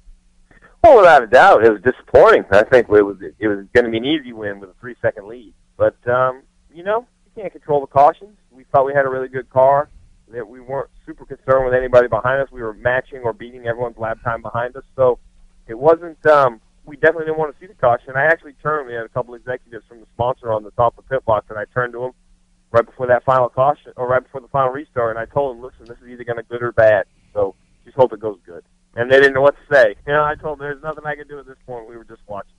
Well, 0.83 0.97
without 0.99 1.23
a 1.23 1.27
doubt, 1.27 1.65
it 1.65 1.71
was 1.71 1.83
disappointing. 1.83 2.45
I 2.51 2.63
think 2.63 2.89
it 2.89 3.03
was 3.03 3.19
it 3.21 3.49
was 3.49 3.67
going 3.75 3.85
to 3.85 3.91
be 3.91 3.99
an 3.99 4.05
easy 4.05 4.33
win 4.33 4.61
with 4.61 4.71
a 4.71 4.75
three 4.81 4.97
second 5.03 5.27
lead. 5.27 5.53
But 5.77 5.97
um, 6.09 6.43
you 6.73 6.83
know, 6.83 7.07
you 7.25 7.43
can't 7.43 7.53
control 7.53 7.81
the 7.81 7.87
cautions. 7.87 8.37
We 8.51 8.65
thought 8.65 8.87
we 8.87 8.95
had 8.95 9.05
a 9.05 9.09
really 9.11 9.29
good 9.29 9.51
car. 9.51 9.89
That 10.33 10.49
we 10.49 10.61
weren't 10.61 10.91
super 11.05 11.27
concerned 11.27 11.65
with 11.65 11.75
anybody 11.75 12.07
behind 12.07 12.41
us. 12.41 12.49
We 12.53 12.63
were 12.63 12.73
matching 12.73 13.23
or 13.25 13.33
beating 13.33 13.67
everyone's 13.67 13.99
lap 13.99 14.19
time 14.23 14.43
behind 14.43 14.77
us. 14.77 14.85
So 14.97 15.19
it 15.67 15.79
wasn't. 15.79 16.25
Um, 16.25 16.61
we 16.87 16.97
definitely 16.97 17.27
didn't 17.27 17.39
want 17.39 17.55
to 17.55 17.61
see 17.61 17.67
the 17.67 17.75
caution. 17.75 18.15
I 18.17 18.25
actually 18.25 18.55
turned. 18.63 18.87
We 18.87 18.95
had 18.95 19.05
a 19.05 19.09
couple 19.09 19.35
executives 19.35 19.85
from 19.87 20.01
the 20.01 20.07
sponsor 20.15 20.53
on 20.53 20.65
the 20.65 20.71
top 20.73 20.97
of 20.99 21.09
pit 21.09 21.25
box, 21.25 21.47
and 21.51 21.59
I 21.59 21.65
turned 21.75 21.93
to 21.93 22.01
them 22.01 22.13
right 22.73 22.87
before 22.87 23.07
that 23.09 23.25
final 23.25 23.49
caution, 23.49 23.93
or 23.97 24.09
right 24.09 24.23
before 24.23 24.41
the 24.41 24.49
final 24.49 24.73
restart, 24.73 25.17
and 25.17 25.19
I 25.19 25.27
told 25.27 25.57
them, 25.57 25.63
"Listen, 25.63 25.85
this 25.87 25.99
is 26.03 26.09
either 26.09 26.25
going 26.25 26.39
to 26.39 26.43
good 26.45 26.63
or 26.63 26.73
bad. 26.73 27.05
So 27.35 27.55
just 27.85 27.97
hope 27.97 28.13
it 28.13 28.21
goes 28.21 28.39
good." 28.47 28.65
And 29.01 29.11
they 29.11 29.17
didn't 29.17 29.33
know 29.33 29.41
what 29.41 29.57
to 29.57 29.75
say. 29.75 29.95
You 30.07 30.13
know, 30.13 30.23
I 30.23 30.35
told 30.35 30.59
them 30.59 30.67
there's 30.67 30.83
nothing 30.83 31.07
I 31.07 31.15
could 31.15 31.27
do 31.27 31.39
at 31.39 31.47
this 31.47 31.57
point. 31.67 31.89
We 31.89 31.97
were 31.97 32.05
just 32.05 32.21
watching. 32.27 32.53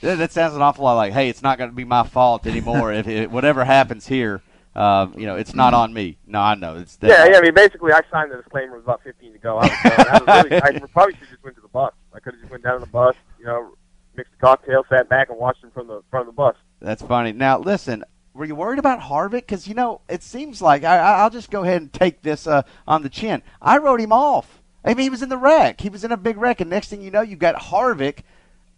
That, 0.00 0.18
that 0.18 0.32
sounds 0.32 0.56
an 0.56 0.62
awful 0.62 0.84
lot 0.84 0.94
like, 0.94 1.12
hey, 1.12 1.28
it's 1.28 1.40
not 1.40 1.56
going 1.56 1.70
to 1.70 1.76
be 1.76 1.84
my 1.84 2.02
fault 2.02 2.48
anymore. 2.48 2.92
if 2.92 3.06
it, 3.06 3.30
whatever 3.30 3.64
happens 3.64 4.08
here, 4.08 4.42
uh, 4.74 5.06
you 5.16 5.24
know, 5.24 5.36
it's 5.36 5.54
not 5.54 5.72
on 5.72 5.94
me. 5.94 6.18
No, 6.26 6.40
I 6.40 6.56
know. 6.56 6.78
It's 6.78 6.98
Yeah, 7.00 7.26
yeah. 7.26 7.38
I 7.38 7.40
mean, 7.40 7.54
basically, 7.54 7.92
I 7.92 8.00
signed 8.10 8.32
the 8.32 8.36
disclaimer 8.38 8.74
with 8.74 8.84
about 8.84 9.04
15 9.04 9.34
to 9.34 9.38
go. 9.38 9.58
I 9.58 9.66
was. 9.66 9.70
I, 9.84 10.18
was 10.18 10.44
really, 10.44 10.62
I 10.62 10.78
probably 10.92 11.12
should 11.14 11.20
have 11.20 11.30
just 11.30 11.44
went 11.44 11.54
to 11.56 11.62
the 11.62 11.68
bus. 11.68 11.92
I 12.12 12.18
could 12.18 12.32
have 12.34 12.40
just 12.40 12.50
went 12.50 12.64
down 12.64 12.80
to 12.80 12.84
the 12.84 12.90
bus, 12.90 13.14
you 13.38 13.44
know, 13.44 13.74
mixed 14.16 14.32
a 14.34 14.40
cocktail, 14.40 14.84
sat 14.88 15.08
back, 15.08 15.30
and 15.30 15.38
watched 15.38 15.62
them 15.62 15.70
from 15.70 15.86
the 15.86 16.02
front 16.10 16.28
of 16.28 16.34
the 16.34 16.36
bus. 16.36 16.56
That's 16.80 17.02
funny. 17.02 17.30
Now, 17.30 17.60
listen, 17.60 18.02
were 18.34 18.46
you 18.46 18.56
worried 18.56 18.80
about 18.80 18.98
Harvick? 18.98 19.42
Because, 19.42 19.68
you 19.68 19.74
know, 19.74 20.00
it 20.08 20.24
seems 20.24 20.60
like 20.60 20.82
I- 20.82 21.20
I'll 21.20 21.30
just 21.30 21.52
go 21.52 21.62
ahead 21.62 21.82
and 21.82 21.92
take 21.92 22.22
this 22.22 22.48
uh, 22.48 22.62
on 22.88 23.04
the 23.04 23.08
chin. 23.08 23.42
I 23.60 23.78
wrote 23.78 24.00
him 24.00 24.12
off. 24.12 24.61
I 24.84 24.94
mean, 24.94 25.04
he 25.04 25.10
was 25.10 25.22
in 25.22 25.28
the 25.28 25.36
wreck. 25.36 25.80
He 25.80 25.88
was 25.88 26.04
in 26.04 26.12
a 26.12 26.16
big 26.16 26.36
wreck, 26.36 26.60
and 26.60 26.68
next 26.68 26.88
thing 26.88 27.02
you 27.02 27.10
know, 27.10 27.20
you 27.20 27.36
got 27.36 27.54
Harvick 27.54 28.20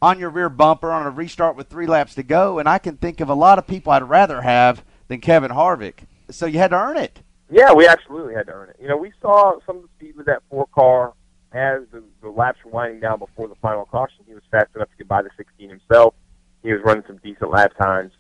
on 0.03 0.19
your 0.19 0.31
rear 0.31 0.51
bumper 0.51 0.91
on 0.93 1.07
a 1.07 1.11
restart 1.11 1.57
with 1.57 1.69
three 1.69 1.87
laps 1.87 2.15
to 2.17 2.23
go, 2.23 2.59
and 2.59 2.69
I 2.69 2.79
can 2.79 2.97
think 2.97 3.21
of 3.21 3.31
a 3.31 3.35
lot 3.35 3.59
of 3.59 3.67
people 3.67 3.93
I'd 3.93 4.03
rather 4.03 4.43
have 4.43 4.85
than 5.09 5.21
Kevin 5.21 5.51
Harvick. 5.51 6.01
So 6.31 6.47
you 6.47 6.59
had 6.59 6.71
to 6.71 6.77
earn 6.77 6.99
it. 6.99 7.21
Yeah, 7.51 7.73
we 7.73 7.87
absolutely 7.87 8.35
had 8.35 8.47
to 8.47 8.53
earn 8.53 8.71
it. 8.71 8.77
You 8.81 8.89
know, 8.89 8.97
we 8.97 9.13
saw 9.21 9.59
some 9.67 9.77
of 9.77 9.83
the 9.83 9.89
speed 9.97 10.17
with 10.17 10.27
that 10.27 10.43
four 10.51 10.67
car 10.75 11.15
as 11.53 11.83
the, 11.93 12.03
the 12.21 12.29
laps 12.29 12.59
were 12.65 12.71
winding 12.71 13.01
down 13.01 13.19
before 13.19 13.49
the 13.49 13.55
final 13.57 13.85
caution. 13.87 14.25
He 14.27 14.35
was 14.35 14.43
fast 14.51 14.75
enough 14.75 14.91
to 14.91 14.97
get 14.97 15.09
by 15.09 15.23
the 15.23 15.31
16 15.37 15.69
himself. 15.69 16.15
He 16.63 16.73
was 16.73 16.83
running 16.83 17.05
some 17.07 17.19
decent 17.19 17.51
lap 17.51 17.77
times. 17.79 18.13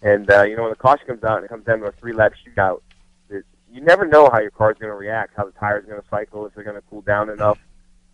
And, 0.00 0.30
uh, 0.30 0.44
you 0.44 0.56
know, 0.56 0.62
when 0.62 0.70
the 0.70 0.76
caution 0.76 1.06
comes 1.06 1.24
out 1.24 1.36
and 1.36 1.44
it 1.44 1.48
comes 1.48 1.66
down 1.66 1.80
to 1.80 1.86
a 1.86 1.92
three 1.92 2.12
lap 2.12 2.32
shootout, 2.46 2.80
you 3.70 3.80
never 3.80 4.06
know 4.06 4.28
how 4.30 4.40
your 4.40 4.50
car's 4.50 4.76
going 4.78 4.90
to 4.90 4.96
react, 4.96 5.34
how 5.36 5.44
the 5.44 5.52
tire's 5.52 5.84
are 5.84 5.88
going 5.88 6.00
to 6.00 6.08
cycle, 6.08 6.46
if 6.46 6.54
they're 6.54 6.64
going 6.64 6.76
to 6.76 6.82
cool 6.88 7.02
down 7.02 7.30
enough. 7.30 7.58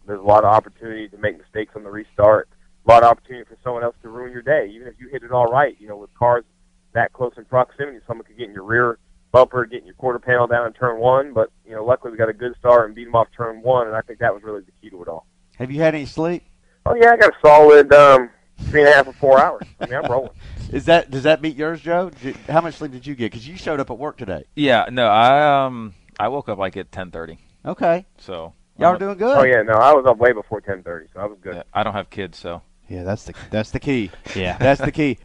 There's 0.06 0.20
a 0.20 0.24
lot 0.24 0.44
of 0.44 0.52
opportunity 0.52 1.08
to 1.08 1.16
make 1.16 1.38
mistakes 1.38 1.72
on 1.76 1.82
the 1.82 1.90
restart. 1.90 2.48
A 2.86 2.90
lot 2.90 3.02
of 3.02 3.10
opportunity 3.10 3.44
for 3.48 3.56
someone 3.64 3.82
else 3.82 3.96
to 4.02 4.08
ruin 4.10 4.32
your 4.32 4.42
day, 4.42 4.70
even 4.74 4.86
if 4.86 4.94
you 4.98 5.08
hit 5.08 5.22
it 5.22 5.32
all 5.32 5.46
right. 5.46 5.74
You 5.80 5.88
know, 5.88 5.96
with 5.96 6.12
cars 6.14 6.44
that 6.92 7.12
close 7.12 7.32
in 7.36 7.44
proximity, 7.46 7.98
someone 8.06 8.26
could 8.26 8.36
get 8.36 8.48
in 8.48 8.54
your 8.54 8.64
rear 8.64 8.98
bumper, 9.32 9.64
get 9.64 9.80
in 9.80 9.86
your 9.86 9.94
quarter 9.94 10.18
panel 10.18 10.46
down 10.46 10.66
in 10.66 10.72
turn 10.74 11.00
one. 11.00 11.32
But 11.32 11.50
you 11.66 11.74
know, 11.74 11.84
luckily 11.84 12.12
we 12.12 12.18
got 12.18 12.28
a 12.28 12.34
good 12.34 12.54
start 12.58 12.86
and 12.86 12.94
beat 12.94 13.04
them 13.04 13.16
off 13.16 13.28
turn 13.36 13.62
one, 13.62 13.86
and 13.86 13.96
I 13.96 14.02
think 14.02 14.18
that 14.18 14.34
was 14.34 14.42
really 14.42 14.60
the 14.60 14.72
key 14.82 14.90
to 14.90 15.02
it 15.02 15.08
all. 15.08 15.26
Have 15.56 15.70
you 15.70 15.80
had 15.80 15.94
any 15.94 16.06
sleep? 16.06 16.44
Oh 16.84 16.94
yeah, 16.94 17.12
I 17.12 17.16
got 17.16 17.30
a 17.30 17.36
solid 17.46 17.92
um, 17.94 18.28
three 18.64 18.80
and 18.80 18.90
a 18.90 18.92
half 18.92 19.06
or 19.06 19.12
four 19.14 19.40
hours. 19.40 19.66
I 19.80 19.86
mean, 19.86 19.94
I'm 19.94 20.10
rolling. 20.10 20.30
Is 20.74 20.86
that 20.86 21.08
does 21.08 21.22
that 21.22 21.40
beat 21.40 21.54
yours, 21.54 21.80
Joe? 21.80 22.10
Did, 22.10 22.34
how 22.48 22.60
much 22.60 22.74
sleep 22.74 22.90
did 22.90 23.06
you 23.06 23.14
get? 23.14 23.30
Because 23.30 23.46
you 23.46 23.56
showed 23.56 23.78
up 23.78 23.92
at 23.92 23.98
work 23.98 24.16
today. 24.16 24.42
Yeah, 24.56 24.86
no, 24.90 25.06
I 25.06 25.64
um 25.66 25.94
I 26.18 26.26
woke 26.26 26.48
up 26.48 26.58
like 26.58 26.76
at 26.76 26.90
10:30. 26.90 27.38
Okay, 27.64 28.06
So 28.18 28.54
y'all 28.76 28.88
I'm 28.88 28.96
are 28.96 28.98
doing 28.98 29.16
good. 29.16 29.38
Oh 29.38 29.44
yeah, 29.44 29.62
no, 29.62 29.74
I 29.74 29.92
was 29.92 30.04
up 30.04 30.18
way 30.18 30.32
before 30.32 30.60
10:30, 30.60 31.12
so 31.14 31.20
I 31.20 31.26
was 31.26 31.38
good. 31.40 31.54
yeah, 31.54 31.62
I 31.72 31.84
don't 31.84 31.92
have 31.94 32.10
kids, 32.10 32.38
so 32.38 32.60
Yeah, 32.88 33.04
that's 33.04 33.22
the 33.22 33.34
That's 33.50 33.70
the 33.70 33.78
key. 33.78 34.10
yeah. 34.34 34.58
That's 34.58 34.80
the 34.80 34.90
key. 34.90 35.18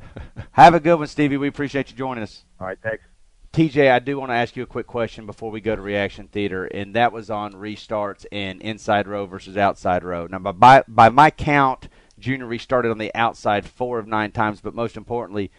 Have 0.51 0.75
a 0.75 0.79
good 0.79 0.97
one, 0.99 1.07
Stevie. 1.07 1.37
We 1.37 1.47
appreciate 1.47 1.89
you 1.89 1.97
joining 1.97 2.21
us. 2.21 2.45
All 2.59 2.67
right, 2.67 2.77
thanks. 2.83 3.03
TJ, 3.51 3.91
I 3.91 3.97
do 3.97 4.19
want 4.19 4.29
to 4.29 4.35
ask 4.35 4.55
you 4.55 4.61
a 4.61 4.67
quick 4.67 4.85
question 4.85 5.25
before 5.25 5.49
we 5.49 5.61
go 5.61 5.75
to 5.75 5.81
Reaction 5.81 6.27
Theater, 6.27 6.65
and 6.65 6.95
that 6.95 7.11
was 7.11 7.31
on 7.31 7.53
restarts 7.53 8.23
and 8.31 8.61
inside 8.61 9.07
row 9.07 9.25
versus 9.25 9.57
outside 9.57 10.03
row. 10.03 10.27
Now, 10.27 10.37
by, 10.37 10.51
by, 10.51 10.83
by 10.87 11.09
my 11.09 11.31
count, 11.31 11.89
Junior 12.19 12.45
restarted 12.45 12.91
on 12.91 12.97
the 12.97 13.13
outside 13.15 13.65
four 13.65 13.99
of 13.99 14.07
nine 14.07 14.31
times, 14.31 14.61
but 14.61 14.75
most 14.75 14.97
importantly, 14.97 15.51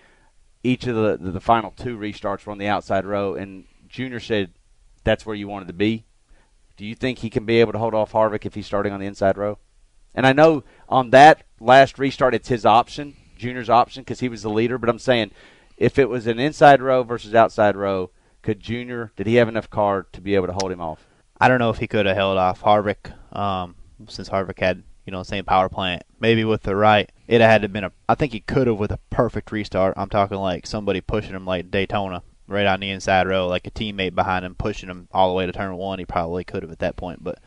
each 0.63 0.87
of 0.87 0.95
the, 0.95 1.19
the, 1.21 1.33
the 1.33 1.41
final 1.41 1.71
two 1.71 1.97
restarts 1.97 2.45
were 2.45 2.53
on 2.53 2.59
the 2.59 2.69
outside 2.69 3.05
row, 3.05 3.35
and 3.35 3.65
Junior 3.89 4.21
said 4.21 4.53
that's 5.05 5.25
where 5.25 5.37
you 5.37 5.49
wanted 5.49 5.69
to 5.69 5.75
be. 5.75 6.05
Do 6.77 6.85
you 6.85 6.95
think 6.95 7.19
he 7.19 7.31
can 7.31 7.45
be 7.45 7.61
able 7.61 7.73
to 7.73 7.79
hold 7.79 7.95
off 7.95 8.13
Harvick 8.13 8.47
if 8.47 8.55
he's 8.55 8.67
starting 8.67 8.93
on 8.93 9.01
the 9.01 9.07
inside 9.07 9.37
row? 9.37 9.59
And 10.15 10.27
I 10.27 10.33
know 10.33 10.65
on 10.89 11.11
that 11.11 11.45
last 11.61 11.99
restart, 11.99 12.35
it's 12.35 12.49
his 12.49 12.67
option, 12.67 13.17
Junior's 13.37 13.71
option, 13.71 14.03
because 14.03 14.21
he 14.21 14.29
was 14.29 14.43
the 14.43 14.51
leader, 14.51 14.79
but 14.79 14.89
I'm 14.89 14.99
saying 14.99 15.31
if 15.77 15.99
it 15.99 16.09
was 16.09 16.27
an 16.27 16.39
inside 16.39 16.83
row 16.83 17.03
versus 17.03 17.35
outside 17.35 17.77
row, 17.77 18.11
could 18.43 18.61
Junior, 18.61 19.13
did 19.17 19.27
he 19.27 19.37
have 19.37 19.49
enough 19.49 19.71
car 19.71 20.07
to 20.13 20.21
be 20.21 20.35
able 20.35 20.47
to 20.47 20.53
hold 20.55 20.73
him 20.73 20.81
off? 20.81 21.07
I 21.41 21.49
don't 21.49 21.59
know 21.59 21.71
if 21.71 21.79
he 21.79 21.87
could 21.87 22.07
have 22.07 22.17
held 22.17 22.39
off 22.39 22.63
Harvick, 22.63 23.13
um, 23.37 23.77
since 24.09 24.29
Harvick 24.29 24.59
had 24.59 24.83
you 25.11 25.13
know 25.13 25.23
the 25.23 25.25
same 25.25 25.45
power 25.45 25.69
plant. 25.69 26.05
Maybe 26.21 26.45
with 26.45 26.63
the 26.63 26.77
right, 26.77 27.11
it 27.27 27.41
had 27.41 27.63
to 27.63 27.69
been 27.69 27.83
a. 27.83 27.91
I 28.09 28.15
think 28.15 28.33
he 28.33 28.39
could 28.39 28.69
have 28.69 28.79
with 28.79 28.93
a 28.93 29.01
perfect 29.11 29.51
restart. 29.51 29.95
I'm 29.97 30.09
talking 30.09 30.39
like 30.39 30.69
somebody 30.69 31.01
pushing 31.01 31.35
him 31.35 31.45
like 31.45 31.69
Daytona, 31.73 32.23
right 32.47 32.65
on 32.67 32.79
the 32.79 32.91
inside 32.91 33.27
row, 33.27 33.49
like 33.49 33.67
a 33.67 33.73
teammate 33.73 34.15
behind 34.15 34.45
him 34.45 34.55
pushing 34.55 34.89
him 34.89 35.09
all 35.11 35.29
the 35.29 35.35
way 35.35 35.47
to 35.47 35.53
turn 35.53 35.75
one. 35.77 35.99
He 35.99 36.05
probably 36.05 36.45
could 36.45 36.63
have 36.63 36.71
at 36.71 36.79
that 36.79 36.95
point, 36.95 37.25
but 37.25 37.41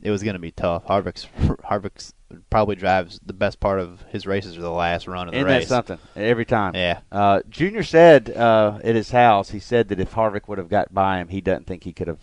it 0.00 0.12
was 0.12 0.22
going 0.22 0.34
to 0.34 0.38
be 0.38 0.52
tough. 0.52 0.86
Harvick's 0.86 1.26
Harvick's 1.64 2.14
probably 2.50 2.76
drives 2.76 3.18
the 3.26 3.32
best 3.32 3.58
part 3.58 3.80
of 3.80 4.02
his 4.10 4.24
races 4.24 4.56
or 4.56 4.60
the 4.60 4.70
last 4.70 5.08
run 5.08 5.26
of 5.26 5.32
the 5.34 5.38
Isn't 5.38 5.48
race. 5.50 5.68
that 5.70 5.88
something? 5.88 5.98
Every 6.14 6.44
time. 6.44 6.76
Yeah. 6.76 7.00
Uh, 7.10 7.40
Junior 7.50 7.82
said 7.82 8.30
uh, 8.30 8.78
at 8.84 8.94
his 8.94 9.10
house, 9.10 9.50
he 9.50 9.58
said 9.58 9.88
that 9.88 9.98
if 9.98 10.12
Harvick 10.14 10.46
would 10.46 10.58
have 10.58 10.68
got 10.68 10.94
by 10.94 11.18
him, 11.18 11.28
he 11.28 11.40
doesn't 11.40 11.66
think 11.66 11.82
he 11.82 11.92
could 11.92 12.06
have 12.06 12.20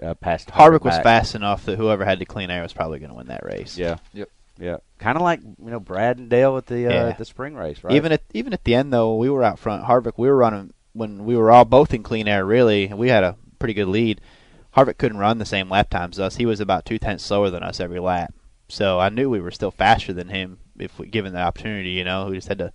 uh, 0.00 0.14
passed. 0.14 0.50
Harvick 0.50 0.84
was 0.84 0.94
back. 0.96 1.02
fast 1.02 1.34
enough 1.34 1.64
that 1.64 1.78
whoever 1.78 2.04
had 2.04 2.20
the 2.20 2.26
clean 2.26 2.50
air 2.50 2.62
was 2.62 2.72
probably 2.72 3.00
going 3.00 3.10
to 3.10 3.16
win 3.16 3.26
that 3.26 3.44
race. 3.44 3.76
Yeah. 3.76 3.96
Yep. 4.12 4.28
Yeah. 4.58 4.78
Kind 4.98 5.16
of 5.16 5.22
like 5.22 5.40
you 5.42 5.70
know 5.70 5.80
Brad 5.80 6.18
and 6.18 6.30
Dale 6.30 6.56
at 6.56 6.66
the 6.66 6.86
uh, 6.86 6.90
Yeah. 6.92 7.08
at 7.08 7.18
the 7.18 7.24
spring 7.24 7.54
race, 7.54 7.82
right? 7.84 7.94
Even 7.94 8.12
at 8.12 8.22
even 8.32 8.52
at 8.52 8.64
the 8.64 8.74
end 8.74 8.92
though, 8.92 9.14
we 9.16 9.28
were 9.28 9.42
out 9.44 9.58
front. 9.58 9.84
Harvick, 9.84 10.14
we 10.16 10.28
were 10.28 10.36
running 10.36 10.72
when 10.92 11.24
we 11.24 11.36
were 11.36 11.50
all 11.50 11.64
both 11.64 11.92
in 11.92 12.02
clean 12.02 12.26
air. 12.28 12.44
Really, 12.44 12.86
we 12.88 13.08
had 13.08 13.22
a 13.24 13.36
pretty 13.58 13.74
good 13.74 13.88
lead. 13.88 14.20
Harvick 14.76 14.98
couldn't 14.98 15.18
run 15.18 15.38
the 15.38 15.44
same 15.46 15.68
lap 15.70 15.90
times 15.90 16.18
as 16.18 16.26
us. 16.26 16.36
He 16.36 16.46
was 16.46 16.60
about 16.60 16.84
two 16.84 16.98
tenths 16.98 17.24
slower 17.24 17.50
than 17.50 17.62
us 17.62 17.80
every 17.80 18.00
lap. 18.00 18.34
So 18.68 18.98
I 18.98 19.08
knew 19.10 19.30
we 19.30 19.40
were 19.40 19.50
still 19.50 19.70
faster 19.70 20.12
than 20.12 20.28
him 20.28 20.58
if 20.78 20.98
we 20.98 21.06
given 21.06 21.32
the 21.32 21.40
opportunity. 21.40 21.90
You 21.90 22.04
know, 22.04 22.26
we 22.28 22.36
just 22.36 22.48
had 22.48 22.58
to 22.58 22.72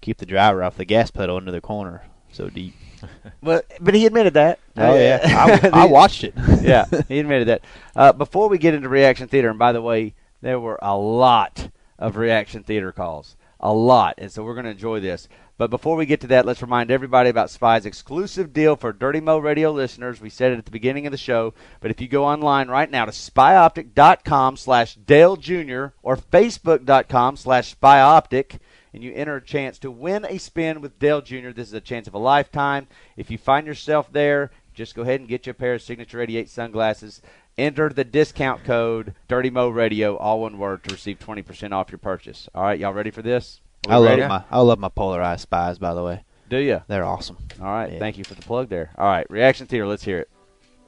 keep 0.00 0.18
the 0.18 0.26
driver 0.26 0.62
off 0.62 0.76
the 0.76 0.84
gas 0.84 1.10
pedal 1.10 1.38
into 1.38 1.52
the 1.52 1.60
corner 1.60 2.02
so 2.30 2.48
deep. 2.50 2.74
but 3.42 3.66
but 3.80 3.94
he 3.94 4.06
admitted 4.06 4.34
that. 4.34 4.58
Oh 4.76 4.94
yeah, 4.94 5.20
I, 5.72 5.82
I 5.82 5.86
watched 5.86 6.24
it. 6.24 6.34
yeah, 6.60 6.84
he 7.08 7.18
admitted 7.18 7.48
that. 7.48 7.62
Uh, 7.94 8.12
before 8.12 8.48
we 8.48 8.58
get 8.58 8.74
into 8.74 8.88
reaction 8.88 9.28
theater, 9.28 9.48
and 9.50 9.58
by 9.58 9.72
the 9.72 9.82
way, 9.82 10.14
there 10.40 10.60
were 10.60 10.78
a 10.82 10.96
lot 10.96 11.70
of 11.98 12.16
reaction 12.16 12.62
theater 12.62 12.92
calls, 12.92 13.36
a 13.60 13.72
lot, 13.72 14.14
and 14.18 14.30
so 14.30 14.42
we're 14.42 14.54
going 14.54 14.64
to 14.64 14.70
enjoy 14.70 15.00
this. 15.00 15.28
But 15.58 15.70
before 15.70 15.96
we 15.96 16.04
get 16.04 16.20
to 16.20 16.26
that, 16.26 16.44
let's 16.44 16.60
remind 16.60 16.90
everybody 16.90 17.30
about 17.30 17.48
Spy's 17.48 17.86
exclusive 17.86 18.52
deal 18.52 18.76
for 18.76 18.92
Dirty 18.92 19.20
Mo 19.20 19.38
Radio 19.38 19.72
listeners. 19.72 20.20
We 20.20 20.28
said 20.28 20.52
it 20.52 20.58
at 20.58 20.66
the 20.66 20.70
beginning 20.70 21.06
of 21.06 21.12
the 21.12 21.16
show, 21.16 21.54
but 21.80 21.90
if 21.90 21.98
you 21.98 22.08
go 22.08 22.26
online 22.26 22.68
right 22.68 22.90
now 22.90 23.06
to 23.06 23.12
spyoptic.com 23.12 24.58
slash 24.58 24.96
Dale 24.96 25.36
Jr. 25.36 25.86
or 26.02 26.16
facebook.com 26.16 27.36
slash 27.38 27.74
spyoptic, 27.74 28.58
and 28.92 29.02
you 29.02 29.12
enter 29.14 29.36
a 29.36 29.42
chance 29.42 29.78
to 29.78 29.90
win 29.90 30.26
a 30.26 30.38
spin 30.38 30.82
with 30.82 30.98
Dale 30.98 31.22
Jr., 31.22 31.50
this 31.50 31.68
is 31.68 31.74
a 31.74 31.80
chance 31.80 32.06
of 32.06 32.14
a 32.14 32.18
lifetime. 32.18 32.86
If 33.16 33.30
you 33.30 33.38
find 33.38 33.66
yourself 33.66 34.12
there, 34.12 34.50
just 34.74 34.94
go 34.94 35.02
ahead 35.02 35.20
and 35.20 35.28
get 35.28 35.46
you 35.46 35.52
a 35.52 35.54
pair 35.54 35.74
of 35.74 35.82
Signature 35.82 36.20
88 36.20 36.50
sunglasses. 36.50 37.22
Enter 37.58 37.88
the 37.88 38.04
discount 38.04 38.64
code 38.64 39.14
Dirty 39.28 39.48
Mo 39.48 39.70
Radio, 39.70 40.14
all 40.16 40.42
one 40.42 40.58
word, 40.58 40.84
to 40.84 40.94
receive 40.94 41.18
20% 41.18 41.72
off 41.72 41.90
your 41.90 41.96
purchase. 41.98 42.50
All 42.54 42.62
right, 42.62 42.78
y'all 42.78 42.92
ready 42.92 43.10
for 43.10 43.22
this? 43.22 43.62
I 43.88 43.96
love 43.96 44.18
ready? 44.18 44.28
my 44.28 44.44
I 44.50 44.60
love 44.60 44.78
my 44.78 44.90
polarized 44.90 45.40
spies. 45.42 45.78
By 45.78 45.94
the 45.94 46.02
way, 46.02 46.24
Do 46.50 46.58
you? 46.58 46.82
they're 46.86 47.04
awesome. 47.06 47.38
All 47.60 47.66
right, 47.66 47.92
Yeah. 47.92 47.98
thank 47.98 48.18
you 48.18 48.24
for 48.24 48.34
the 48.34 48.42
plug 48.42 48.68
there. 48.68 48.90
All 48.98 49.06
right, 49.06 49.26
reaction 49.30 49.66
theater, 49.66 49.86
let's 49.86 50.04
hear 50.04 50.18
it. 50.18 50.28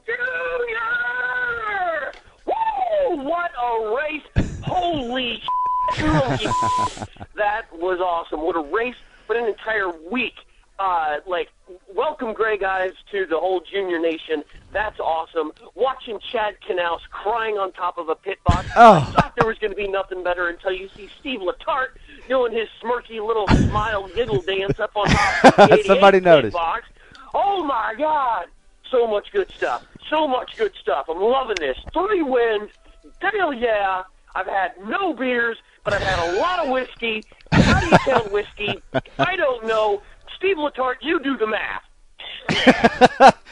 Junior! 0.05 2.11
Woo! 2.45 3.23
What 3.23 3.49
a 3.59 3.95
race! 3.95 4.21
Holy 4.63 5.41
That 7.35 7.63
was 7.73 7.99
awesome. 7.99 8.41
What 8.41 8.55
a 8.55 8.61
race! 8.75 8.95
What 9.25 9.39
an 9.39 9.45
entire 9.45 9.89
week. 10.11 10.33
Uh, 10.79 11.17
like, 11.27 11.49
welcome, 11.93 12.33
Greg 12.33 12.61
guys, 12.61 12.91
to 13.11 13.25
the 13.25 13.37
whole 13.37 13.59
Junior 13.69 13.99
Nation. 13.99 14.43
That's 14.71 14.97
awesome. 14.99 15.51
Watching 15.75 16.19
Chad 16.31 16.55
Knaus 16.67 16.99
crying 17.11 17.55
on 17.57 17.73
top 17.73 17.97
of 17.97 18.07
a 18.07 18.15
pit 18.15 18.37
box. 18.45 18.65
Oh. 18.77 18.93
I 18.93 19.11
thought 19.11 19.33
there 19.37 19.47
was 19.47 19.57
going 19.57 19.71
to 19.71 19.75
be 19.75 19.89
nothing 19.89 20.23
better 20.23 20.47
until 20.47 20.71
you 20.71 20.87
see 20.95 21.09
Steve 21.19 21.41
Letarte 21.41 21.89
doing 22.29 22.53
his 22.53 22.69
smirky 22.81 23.19
little 23.25 23.45
smile 23.69 24.07
giggle 24.15 24.41
dance 24.41 24.79
up 24.79 24.91
on 24.95 25.07
top 25.07 25.43
of 25.45 25.55
the 25.57 25.63
88 25.73 25.85
Somebody 25.85 26.17
pit 26.19 26.23
noticed. 26.25 26.53
box. 26.53 26.85
Oh 27.33 27.61
my 27.65 27.93
God! 27.97 28.45
So 28.89 29.05
much 29.05 29.31
good 29.33 29.51
stuff. 29.51 29.85
So 30.09 30.27
much 30.29 30.55
good 30.57 30.71
stuff. 30.81 31.07
I'm 31.09 31.19
loving 31.21 31.57
this. 31.59 31.77
Three 31.93 32.21
wins. 32.23 32.71
Hell 33.21 33.53
yeah! 33.53 34.03
I've 34.33 34.47
had 34.47 34.71
no 34.87 35.13
beers, 35.13 35.57
but 35.83 35.93
I've 35.93 36.01
had 36.01 36.33
a 36.35 36.39
lot 36.39 36.59
of 36.65 36.69
whiskey. 36.71 37.23
How 37.51 37.79
do 37.81 37.87
you 37.87 37.97
count 37.99 38.31
whiskey? 38.31 38.81
I 39.19 39.35
don't 39.35 39.65
know. 39.67 40.01
Steve 40.39 40.57
Letarte, 40.57 41.01
you 41.01 41.19
do 41.19 41.37
the 41.37 41.47
math. 41.47 41.83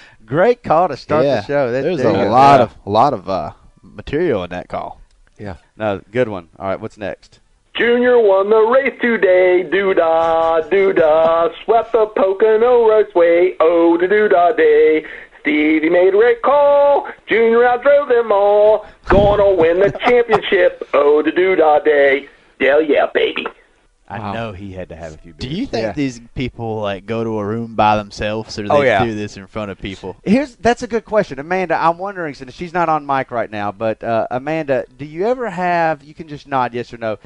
Great 0.26 0.63
call 0.63 0.88
to 0.88 0.97
start 0.97 1.26
yeah, 1.26 1.41
the 1.41 1.47
show. 1.47 1.71
That- 1.71 1.82
there's 1.84 1.97
there 1.97 2.12
you 2.12 2.30
a 2.30 2.30
lot 2.30 2.60
Yeah. 2.60 2.63
of 2.63 2.76
a 2.86 2.89
lot 2.89 3.13
of 3.13 3.30
uh, 3.30 3.52
material 3.82 4.43
in 4.43 4.50
that 4.52 4.67
call. 4.69 5.00
Yeah. 5.38 5.58
No, 5.76 6.02
good 6.12 6.30
one. 6.30 6.50
All 6.58 6.67
right, 6.67 6.80
what's 6.80 6.97
next? 6.97 7.39
Junior 7.76 8.17
won 8.19 8.50
the 8.50 8.58
race 8.62 8.97
today, 9.00 9.62
doo 9.62 9.93
da, 9.93 10.62
doo 10.62 10.93
da, 10.93 11.50
swept 11.63 11.91
the 11.91 12.08
Pocono 12.08 12.88
Raceway, 12.89 13.56
oh 13.60 13.97
da 13.97 14.08
doo 14.08 14.28
da 14.28 14.52
day. 14.54 15.06
Stevie 15.41 15.89
made 15.89 16.08
a 16.10 16.12
great 16.17 16.41
call, 16.41 17.08
Junior 17.28 17.60
outdrove 17.60 18.10
them 18.10 18.32
all, 18.32 18.88
gonna 19.06 19.54
win 19.54 19.80
the 19.80 19.91
championship, 19.91 20.88
oh 20.95 21.21
da 21.21 21.30
doo 21.32 21.56
da 21.56 21.78
day. 21.80 22.28
Hell 22.60 22.82
yeah, 22.82 23.06
baby. 23.13 23.45
I 24.10 24.34
know 24.34 24.54
he 24.54 24.72
had 24.72 24.89
to 24.89 24.96
have 24.96 25.13
a 25.13 25.17
few 25.17 25.34
Do 25.34 25.50
you 25.50 25.65
think 25.65 25.84
Yeah. 25.84 25.91
these 25.91 26.22
people 26.34 26.80
like 26.80 27.06
go 27.06 27.24
to 27.26 27.39
a 27.39 27.46
room 27.46 27.76
by 27.76 27.98
themselves, 27.98 28.58
or 28.58 28.63
do 28.63 28.70
they 28.70 28.76
Oh, 28.76 28.82
yeah. 28.82 29.04
do 29.04 29.13
this 29.13 29.36
in 29.36 29.48
front 29.48 29.70
of 29.70 29.80
people? 29.80 30.15
Here's 30.24 30.56
that's 30.56 30.82
a 30.82 30.88
good 30.88 31.04
question, 31.04 31.39
Amanda. 31.39 31.76
I'm 31.76 31.98
wondering 31.98 32.34
since 32.34 32.54
she's 32.54 32.74
not 32.74 32.88
on 32.88 33.06
mic 33.06 33.32
right 33.32 33.52
now, 33.52 33.72
but 33.74 34.02
uh, 34.04 34.28
Amanda, 34.32 34.86
do 34.98 35.04
you 35.06 35.28
ever 35.28 35.50
have? 35.50 36.04
You 36.04 36.13
can 36.13 36.28
just 36.30 36.48
nod 36.48 36.74
yes 36.74 36.93
or 36.93 36.98
no. 36.98 37.17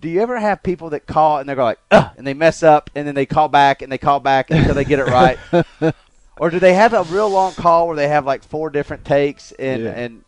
Do 0.00 0.08
you 0.08 0.22
ever 0.22 0.38
have 0.38 0.62
people 0.62 0.90
that 0.90 1.06
call 1.06 1.38
and 1.38 1.48
they 1.48 1.54
go 1.54 1.64
like, 1.64 1.80
Ugh, 1.90 2.10
and 2.16 2.26
they 2.26 2.32
mess 2.34 2.62
up, 2.62 2.90
and 2.94 3.06
then 3.06 3.14
they 3.16 3.26
call 3.26 3.48
back 3.48 3.82
and 3.82 3.90
they 3.90 3.98
call 3.98 4.20
back 4.20 4.50
until 4.50 4.74
they 4.74 4.84
get 4.84 4.98
it 5.00 5.06
right, 5.06 5.38
or 6.38 6.48
do 6.50 6.58
they 6.60 6.74
have 6.74 6.94
a 6.94 7.02
real 7.04 7.28
long 7.28 7.52
call 7.54 7.86
where 7.88 7.96
they 7.96 8.08
have 8.08 8.24
like 8.24 8.42
four 8.44 8.70
different 8.70 9.04
takes 9.04 9.50
and 9.52 9.82
Yeah. 9.82 9.90
and 9.90 10.24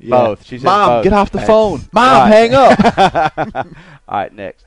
Yeah. 0.00 0.10
both? 0.10 0.44
She 0.44 0.58
said 0.58 0.64
Mom, 0.66 0.88
both. 0.88 1.04
get 1.04 1.12
off 1.12 1.30
the 1.30 1.38
Hey. 1.40 1.46
phone. 1.46 1.84
Mom, 1.92 2.28
Right. 2.28 2.28
hang 2.28 2.54
up. 2.54 3.56
All 4.08 4.18
right, 4.18 4.32
next. 4.32 4.64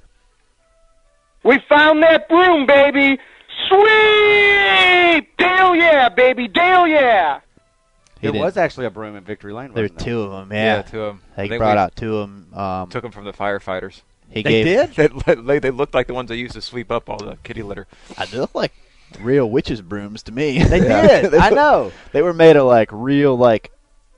We 1.44 1.60
found 1.68 2.04
that 2.04 2.30
broom, 2.30 2.66
baby! 2.66 3.20
Sweet! 3.68 5.28
Dale 5.38 5.76
yeah, 5.76 6.10
baby, 6.10 6.48
Dale 6.48 6.88
yeah! 6.88 7.40
He 8.20 8.28
There 8.28 8.32
did. 8.34 8.42
was 8.42 8.58
actually 8.58 8.86
a 8.86 8.92
broom 8.92 9.16
in 9.16 9.24
Victory 9.24 9.52
Lane. 9.54 9.74
There 9.74 9.84
were 9.84 9.90
two 9.90 10.22
of 10.22 10.32
them. 10.32 10.52
Yeah, 10.56 10.84
two 10.84 11.02
of 11.02 11.16
them. 11.18 11.22
they 11.36 11.58
brought 11.58 11.78
out 11.78 11.96
two 11.96 12.18
of 12.18 12.30
them. 12.30 12.54
Um, 12.54 12.90
Took 12.90 13.02
them 13.02 13.12
from 13.12 13.26
the 13.26 13.34
firefighters. 13.34 14.02
he 14.30 14.44
They 14.44 14.64
gave. 14.64 14.94
did. 14.96 15.12
They, 15.46 15.60
they 15.60 15.72
looked 15.72 15.94
like 15.96 16.06
the 16.08 16.14
ones 16.14 16.30
they 16.30 16.36
used 16.36 16.54
to 16.54 16.62
sweep 16.62 16.92
up 16.92 17.10
all 17.10 17.18
the 17.18 17.38
kitty 17.44 17.64
litter. 17.64 17.88
I 18.18 18.26
they 18.28 18.38
look 18.38 18.54
like 18.54 18.74
real 19.20 19.50
witches' 19.50 19.82
brooms 19.82 20.22
to 20.24 20.32
me. 20.32 20.62
They 20.64 20.84
Yeah. 20.88 21.02
did. 21.22 21.32
They 21.32 21.40
I 21.40 21.50
know. 21.50 21.92
They 22.12 22.22
were 22.22 22.34
made 22.34 22.56
of 22.56 22.68
like 22.68 22.90
real 22.92 23.36
like 23.36 23.72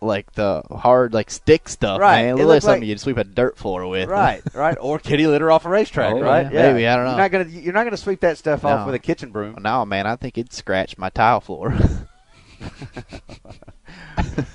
like 0.04 0.32
the 0.34 0.62
hard 0.72 1.14
like 1.14 1.30
stick 1.32 1.68
stuff. 1.70 2.00
Right. 2.00 2.24
Man. 2.24 2.38
It 2.38 2.42
It 2.42 2.46
looked 2.46 2.50
like 2.50 2.62
something 2.64 2.82
like- 2.82 2.88
you'd 2.90 3.00
sweep 3.00 3.18
a 3.18 3.24
dirt 3.24 3.58
floor 3.58 3.88
with. 3.88 4.10
Right, 4.10 4.42
right, 4.54 4.78
or 4.80 5.00
kitty 5.00 5.28
litter 5.28 5.52
off 5.52 5.66
a 5.66 5.70
racetrack, 5.70 6.14
Oh, 6.14 6.22
right? 6.22 6.52
yeah, 6.52 6.72
maybe, 6.72 6.88
I 6.88 6.96
don't 6.96 7.06
know. 7.06 7.12
You're 7.12 7.20
not 7.20 7.32
gonna 7.32 7.46
you're 7.50 7.74
not 7.74 7.84
gonna 7.86 7.98
sweep 7.98 8.20
that 8.22 8.38
stuff 8.38 8.66
off 8.66 8.86
with 8.86 8.96
a 8.96 9.00
kitchen 9.00 9.32
broom. 9.32 9.58
no, 9.62 9.86
man, 9.86 10.08
I 10.08 10.16
think 10.16 10.38
it'd 10.38 10.54
scratch 10.54 10.98
my 10.98 11.10
tile 11.10 11.42
floor. 11.42 11.74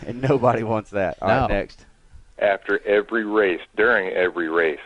and 0.06 0.22
nobody 0.22 0.62
wants 0.62 0.90
that. 0.90 1.18
All 1.20 1.28
right, 1.28 1.40
No. 1.40 1.46
next. 1.48 1.84
after 2.38 2.80
every 2.86 3.24
race, 3.24 3.60
during 3.76 4.12
every 4.14 4.48
race, 4.48 4.78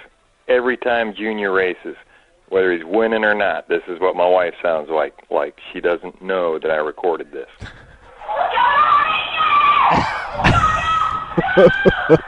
every 0.49 0.77
time 0.77 1.15
Junior 1.15 1.53
races, 1.53 1.97
whether 2.49 2.73
he's 2.73 2.85
winning 2.85 3.25
or 3.25 3.35
not. 3.35 3.69
This 3.69 3.83
is 3.89 4.01
what 4.01 4.17
my 4.17 4.27
wife 4.27 4.55
sounds 4.63 4.89
like. 4.91 5.15
Like 5.31 5.59
she 5.73 5.81
doesn't 5.81 6.21
know 6.23 6.59
that 6.59 6.71
I 6.71 6.77
recorded 6.77 7.33
this. 7.33 7.49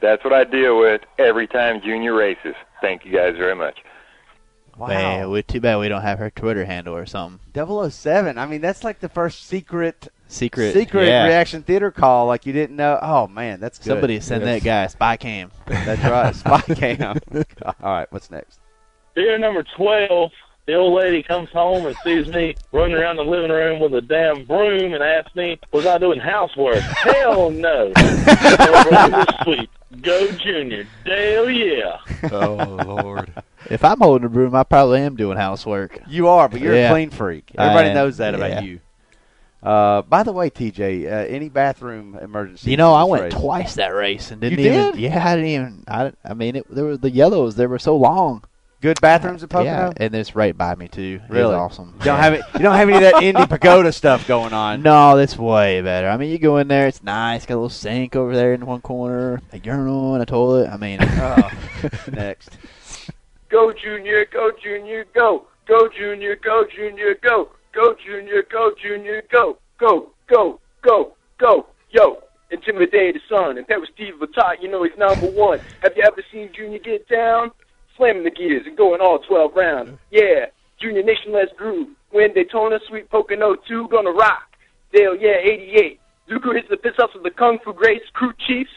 That's 0.00 0.22
what 0.22 0.32
I 0.32 0.44
deal 0.44 0.78
with 0.78 1.00
every 1.18 1.48
time 1.48 1.80
Junior 1.82 2.14
races. 2.14 2.54
Thank 2.80 3.04
you 3.04 3.12
guys 3.12 3.34
very 3.36 3.56
much. 3.56 3.78
Wow. 4.76 4.88
Man, 4.88 5.30
we, 5.30 5.42
too 5.42 5.60
bad 5.60 5.78
we 5.78 5.88
don't 5.88 6.02
have 6.02 6.18
her 6.18 6.30
Twitter 6.30 6.64
handle 6.64 6.94
or 6.94 7.06
something. 7.06 7.40
007. 7.90 8.38
I 8.38 8.46
mean, 8.46 8.60
that's 8.60 8.84
like 8.84 9.00
the 9.00 9.08
first 9.08 9.46
secret 9.46 10.08
Secret, 10.28 10.72
secret 10.74 11.06
yeah. 11.06 11.26
reaction 11.26 11.62
theater 11.62 11.92
call. 11.92 12.26
Like 12.26 12.46
you 12.46 12.52
didn't 12.52 12.76
know. 12.76 12.98
Oh 13.00 13.28
man, 13.28 13.60
that's 13.60 13.78
good. 13.78 13.86
Somebody 13.86 14.18
send 14.20 14.44
that 14.44 14.64
guy 14.64 14.84
a 14.84 14.88
spy 14.88 15.16
cam. 15.16 15.52
That's 15.66 16.02
right. 16.02 16.34
Spy 16.34 16.60
cam. 16.74 17.18
All 17.64 17.74
right, 17.82 18.10
what's 18.10 18.30
next? 18.30 18.58
Beer 19.16 19.38
number 19.38 19.64
12, 19.76 20.30
the 20.66 20.74
old 20.74 20.94
lady 20.94 21.22
comes 21.22 21.48
home 21.48 21.86
and 21.86 21.96
sees 22.04 22.28
me 22.28 22.54
running 22.70 22.96
around 22.96 23.16
the 23.16 23.24
living 23.24 23.50
room 23.50 23.80
with 23.80 23.94
a 23.94 24.02
damn 24.02 24.44
broom 24.44 24.92
and 24.92 25.02
asks 25.02 25.34
me, 25.34 25.58
was 25.72 25.86
I 25.86 25.96
doing 25.96 26.20
housework? 26.20 26.80
Hell 26.80 27.50
no. 27.50 27.92
Sweet. 29.44 29.70
Go 30.02 30.30
Junior. 30.32 30.86
Dale 31.06 31.48
yeah. 31.48 31.96
Oh 32.30 32.54
Lord. 32.86 33.32
If 33.70 33.82
I'm 33.84 33.98
holding 33.98 34.26
a 34.26 34.28
broom, 34.28 34.54
I 34.54 34.64
probably 34.64 35.00
am 35.00 35.16
doing 35.16 35.38
housework. 35.38 35.98
You 36.08 36.28
are, 36.28 36.48
but 36.48 36.60
you're 36.60 36.74
Yeah. 36.74 36.88
a 36.90 36.92
clean 36.92 37.08
freak. 37.10 37.52
Everybody 37.56 37.94
knows 37.94 38.18
that 38.18 38.34
about 38.34 38.64
you. 38.64 38.80
Uh, 39.62 40.02
by 40.02 40.22
the 40.24 40.32
way, 40.32 40.50
TJ, 40.50 41.06
uh, 41.06 41.08
any 41.28 41.48
bathroom 41.48 42.18
emergency? 42.20 42.70
You 42.70 42.76
know, 42.76 42.92
I 42.92 43.04
went 43.04 43.22
race? 43.24 43.32
twice 43.32 43.74
that 43.76 43.88
race 43.94 44.30
and 44.30 44.40
didn't 44.40 44.58
You 44.58 44.66
even. 44.66 44.92
did? 44.92 45.00
Yeah, 45.00 45.26
I 45.26 45.34
didn't 45.36 45.50
even. 45.50 45.84
I, 45.88 46.12
I 46.24 46.34
mean, 46.34 46.56
it, 46.56 46.66
there 46.68 46.84
were 46.84 46.96
the 46.96 47.10
yellows. 47.10 47.56
They 47.56 47.66
were 47.66 47.78
so 47.78 47.96
long. 47.96 48.44
Good 48.82 49.00
bathrooms 49.00 49.42
at 49.42 49.48
Pocono. 49.48 49.64
Yeah, 49.70 49.92
and 49.96 50.14
it's 50.14 50.36
right 50.36 50.56
by 50.56 50.74
me 50.74 50.86
too. 50.88 51.20
It's 51.22 51.30
Really? 51.30 51.54
awesome. 51.54 51.94
You 51.98 52.04
don't 52.04 52.18
have 52.20 52.34
it. 52.34 52.42
You 52.54 52.60
don't 52.60 52.76
have 52.76 52.88
any 52.88 52.96
of 52.98 53.02
that 53.12 53.22
Indy 53.22 53.46
Pagoda 53.48 53.90
stuff 53.90 54.28
going 54.28 54.52
on. 54.52 54.82
No, 54.82 55.16
that's 55.16 55.36
way 55.36 55.80
better. 55.80 56.08
I 56.08 56.16
mean, 56.18 56.30
you 56.30 56.38
go 56.38 56.58
in 56.58 56.68
there, 56.68 56.86
it's 56.86 57.02
nice. 57.02 57.46
Got 57.46 57.54
a 57.54 57.56
little 57.56 57.68
sink 57.70 58.14
over 58.14 58.34
there 58.36 58.52
in 58.52 58.66
one 58.66 58.82
corner, 58.82 59.40
a 59.52 59.58
urinal 59.58 60.12
and 60.14 60.22
a 60.22 60.26
toilet. 60.26 60.68
I 60.68 60.76
mean, 60.76 60.98
Oh, 61.02 61.50
next. 62.12 62.58
Go 63.48 63.72
Junior, 63.72 64.26
go 64.26 64.50
Junior, 64.62 65.06
go. 65.14 65.46
Go 65.66 65.88
Junior, 65.88 66.36
go 66.36 66.64
Junior, 66.66 67.14
go. 67.22 67.48
Go 67.72 67.94
Junior, 68.04 68.42
go 68.50 68.72
Junior, 68.80 69.22
go. 69.32 69.58
Go, 69.78 70.10
go, 70.28 70.60
go, 70.82 71.14
go. 71.38 71.66
Yo, 71.90 72.22
intimidate 72.50 73.14
the 73.14 73.20
son. 73.28 73.56
and 73.58 73.66
that 73.68 73.80
was 73.80 73.88
Steve 73.94 74.14
Letarte, 74.20 74.60
you 74.62 74.68
know 74.68 74.82
he's 74.82 74.96
number 74.98 75.26
one. 75.26 75.60
Have 75.82 75.96
you 75.96 76.02
ever 76.02 76.22
seen 76.30 76.50
Junior 76.54 76.78
get 76.78 77.08
down? 77.08 77.50
Slamming 77.96 78.24
the 78.24 78.30
gears 78.30 78.66
and 78.66 78.76
going 78.76 79.00
all 79.00 79.18
12 79.18 79.54
rounds. 79.54 79.98
Yeah, 80.10 80.46
Junior 80.78 81.02
Nation, 81.02 81.32
let's 81.32 81.52
groove. 81.54 81.88
When 82.10 82.32
Daytona, 82.34 82.78
Sweet 82.86 83.08
Pocono 83.10 83.54
2, 83.54 83.88
gonna 83.88 84.10
rock. 84.10 84.56
Dale, 84.92 85.16
yeah, 85.16 85.36
88. 85.40 86.00
Zuko 86.28 86.54
hits 86.54 86.68
the 86.68 86.76
piss 86.76 86.98
ups 86.98 87.14
of 87.14 87.22
the 87.22 87.30
Kung 87.30 87.58
Fu 87.58 87.72
Grace 87.72 88.02
crew 88.12 88.32
chiefs. 88.46 88.70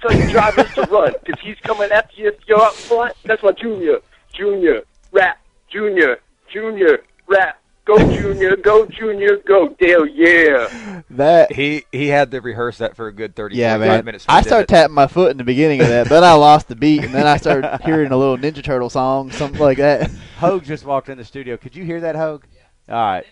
Tell 0.00 0.12
your 0.12 0.28
drivers 0.28 0.74
to 0.74 0.82
run, 0.82 1.14
because 1.24 1.40
he's 1.42 1.58
coming 1.62 1.90
after 1.90 2.20
you 2.20 2.28
if 2.28 2.34
you're 2.46 2.60
up 2.60 2.74
front. 2.74 3.14
That's 3.24 3.42
my 3.42 3.52
Junior. 3.52 4.00
Junior, 4.32 4.82
rap. 5.10 5.38
Junior, 5.68 6.18
Junior, 6.52 7.02
rap. 7.26 7.58
Go 7.86 7.98
Junior, 7.98 8.56
go 8.56 8.84
Junior, 8.86 9.36
go 9.46 9.68
Dale, 9.78 10.06
yeah. 10.06 11.02
that 11.10 11.52
He 11.52 11.84
he 11.92 12.08
had 12.08 12.32
to 12.32 12.40
rehearse 12.40 12.78
that 12.78 12.96
for 12.96 13.06
a 13.06 13.12
good 13.12 13.36
30, 13.36 13.54
yeah, 13.56 13.78
man. 13.78 14.04
minutes. 14.04 14.24
I 14.28 14.42
started 14.42 14.64
it. 14.64 14.68
tapping 14.74 14.94
my 14.94 15.06
foot 15.06 15.30
in 15.30 15.36
the 15.36 15.44
beginning 15.44 15.80
of 15.80 15.86
that, 15.88 16.08
then 16.08 16.24
I 16.24 16.32
lost 16.32 16.66
the 16.66 16.74
beat, 16.74 17.04
and 17.04 17.14
then 17.14 17.26
I 17.28 17.36
started 17.36 17.78
hearing 17.84 18.10
a 18.10 18.16
little 18.16 18.36
Ninja 18.36 18.62
Turtle 18.62 18.90
song, 18.90 19.30
something 19.30 19.60
like 19.60 19.78
that. 19.78 20.10
Hogue 20.38 20.64
just 20.64 20.84
walked 20.84 21.08
in 21.08 21.16
the 21.16 21.24
studio. 21.24 21.56
Could 21.56 21.76
you 21.76 21.84
hear 21.84 22.00
that, 22.00 22.16
Hogue? 22.16 22.44
Yeah. 22.88 22.94
All 22.96 23.02
right. 23.04 23.24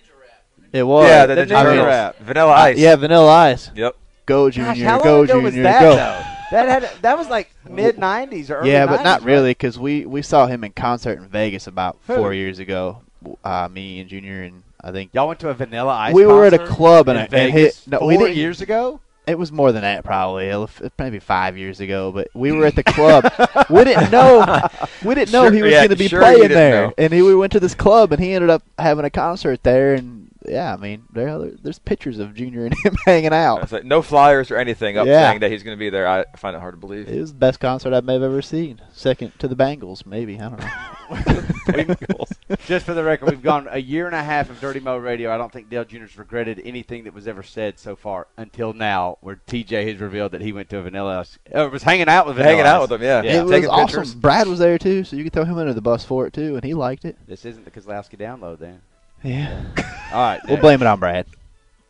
It 0.72 0.84
was. 0.84 1.08
Yeah, 1.08 1.26
the 1.26 1.34
The 1.34 1.42
Ninja 1.42 1.48
Ninja 1.48 1.62
Turtles. 1.64 1.86
Rap. 1.86 2.18
Vanilla 2.20 2.52
Ice. 2.52 2.78
Yeah, 2.78 2.96
Vanilla 2.96 3.30
Ice. 3.32 3.70
Yep. 3.74 3.96
Go 4.26 4.46
Gosh, 4.46 4.54
Junior, 4.54 4.84
how 4.86 4.94
long 4.98 5.04
go 5.04 5.22
ago 5.22 5.32
Junior, 5.34 5.44
was 5.44 5.54
that 5.56 5.80
go. 5.80 5.96
though? 5.96 6.22
That 6.50 6.68
had 6.82 7.02
that 7.02 7.18
was 7.18 7.28
like 7.28 7.50
mid 7.68 7.96
'90s 7.96 8.50
or 8.50 8.56
early 8.58 8.70
Yeah, 8.70 8.86
but 8.86 9.00
90s, 9.00 9.04
not 9.04 9.22
really, 9.24 9.50
because 9.50 9.78
we 9.78 10.06
we 10.06 10.22
saw 10.22 10.46
him 10.46 10.62
in 10.64 10.72
concert 10.72 11.18
in 11.18 11.26
Vegas 11.28 11.66
about 11.66 11.98
Who? 12.06 12.14
four 12.16 12.32
years 12.32 12.58
ago. 12.60 13.02
Uh, 13.44 13.68
me 13.70 14.00
and 14.00 14.08
Junior 14.08 14.42
and 14.42 14.62
I 14.80 14.92
think 14.92 15.10
Y'all 15.14 15.28
went 15.28 15.40
to 15.40 15.48
a 15.48 15.54
Vanilla 15.54 15.92
Ice. 15.94 16.12
Cream. 16.14 16.26
We 16.26 16.32
were 16.32 16.44
at 16.44 16.52
a 16.54 16.66
club 16.66 17.08
and, 17.08 17.16
in 17.18 17.22
I- 17.22 17.24
and 17.24 17.30
Vegas 17.52 17.84
hit. 17.84 17.90
No, 17.90 17.98
four 18.00 18.08
we 18.08 18.16
didn't. 18.18 18.36
years 18.36 18.60
ago. 18.60 19.00
It 19.26 19.38
was 19.38 19.50
more 19.50 19.72
than 19.72 19.80
that, 19.82 20.04
probably. 20.04 20.52
Maybe 20.98 21.18
five 21.18 21.56
years 21.56 21.80
ago. 21.80 22.12
But 22.12 22.28
we 22.34 22.52
were 22.52 22.66
at 22.66 22.74
the 22.76 22.82
club. 22.84 23.24
we 23.70 23.82
didn't 23.84 24.10
know. 24.10 24.60
We 25.04 25.14
didn't 25.14 25.32
know 25.32 25.44
Sure- 25.44 25.52
he 25.52 25.62
was 25.62 25.72
yeah, 25.72 25.78
going 25.80 25.88
to 25.90 25.96
be 25.96 26.08
sure 26.08 26.20
playing 26.20 26.48
there. 26.48 26.86
know. 26.88 26.94
And 26.98 27.12
he, 27.12 27.22
we 27.22 27.34
went 27.34 27.52
to 27.52 27.60
this 27.60 27.74
club, 27.74 28.12
and 28.12 28.22
he 28.22 28.32
ended 28.32 28.50
up 28.50 28.62
having 28.78 29.04
a 29.06 29.10
concert 29.10 29.62
there. 29.62 29.94
And 29.94 30.28
yeah, 30.48 30.72
I 30.72 30.76
mean, 30.76 31.04
there 31.12 31.38
there's 31.62 31.78
pictures 31.78 32.18
of 32.18 32.34
Junior 32.34 32.66
and 32.66 32.74
him 32.84 32.94
hanging 33.04 33.32
out. 33.32 33.62
was 33.62 33.72
like, 33.72 33.84
no 33.84 34.02
flyers 34.02 34.50
or 34.50 34.56
anything 34.56 34.96
up 34.98 35.06
Yeah. 35.06 35.28
saying 35.30 35.40
that 35.40 35.50
he's 35.50 35.62
going 35.62 35.76
to 35.76 35.80
be 35.80 35.90
there. 35.90 36.06
I 36.06 36.24
find 36.36 36.54
it 36.56 36.60
hard 36.60 36.74
to 36.74 36.78
believe. 36.78 37.08
It 37.08 37.20
was 37.20 37.32
the 37.32 37.38
best 37.38 37.60
concert 37.60 37.92
I 37.94 38.00
may 38.00 38.14
have 38.14 38.22
ever 38.22 38.42
seen. 38.42 38.80
Second 38.92 39.32
to 39.38 39.48
the 39.48 39.56
Bengals, 39.56 40.04
maybe. 40.06 40.38
I 40.40 40.48
don't 40.48 40.60
know. 40.60 40.70
Just 42.66 42.86
for 42.86 42.94
the 42.94 43.04
record, 43.04 43.30
we've 43.30 43.42
gone 43.42 43.68
a 43.70 43.78
year 43.78 44.06
and 44.06 44.14
a 44.14 44.22
half 44.22 44.50
of 44.50 44.60
Dirty 44.60 44.80
Mo 44.80 44.96
Radio. 44.96 45.32
I 45.32 45.36
don't 45.38 45.52
think 45.52 45.68
Dale 45.70 45.84
Jr.'s 45.84 46.16
regretted 46.18 46.60
anything 46.64 47.04
that 47.04 47.14
was 47.14 47.26
ever 47.28 47.42
said 47.42 47.78
so 47.78 47.94
far 47.96 48.26
until 48.36 48.72
now, 48.72 49.18
where 49.20 49.40
TJ 49.46 49.86
has 49.92 50.00
revealed 50.00 50.32
that 50.32 50.40
he 50.40 50.52
went 50.52 50.68
to 50.70 50.78
a 50.78 50.82
Vanilla 50.82 51.20
Ice, 51.20 51.38
uh, 51.54 51.68
was 51.70 51.82
hanging 51.82 52.08
out 52.08 52.26
with 52.26 52.36
Vanilla 52.36 52.56
Hanging 52.56 52.66
out 52.66 52.80
with 52.82 52.90
them, 52.90 53.02
yeah. 53.02 53.22
It 53.22 53.42
was 53.42 53.50
Taking 53.50 53.68
awesome. 53.70 53.86
pictures. 53.86 54.14
Brad 54.14 54.46
was 54.46 54.58
there 54.58 54.78
too, 54.78 55.04
so 55.04 55.16
you 55.16 55.24
could 55.24 55.32
throw 55.32 55.44
him 55.44 55.58
under 55.58 55.74
the 55.74 55.80
bus 55.82 56.04
for 56.04 56.26
it 56.26 56.32
too, 56.32 56.54
and 56.56 56.64
he 56.64 56.74
liked 56.74 57.04
it. 57.04 57.16
This 57.26 57.44
isn't 57.44 57.64
the 57.64 57.70
Kozlowski 57.70 58.18
download, 58.18 58.58
then. 58.58 58.80
Yeah. 59.24 59.64
All 60.12 60.20
right, 60.20 60.40
We'll 60.46 60.60
blame 60.60 60.82
it 60.82 60.86
on 60.86 61.00
Brad. 61.00 61.26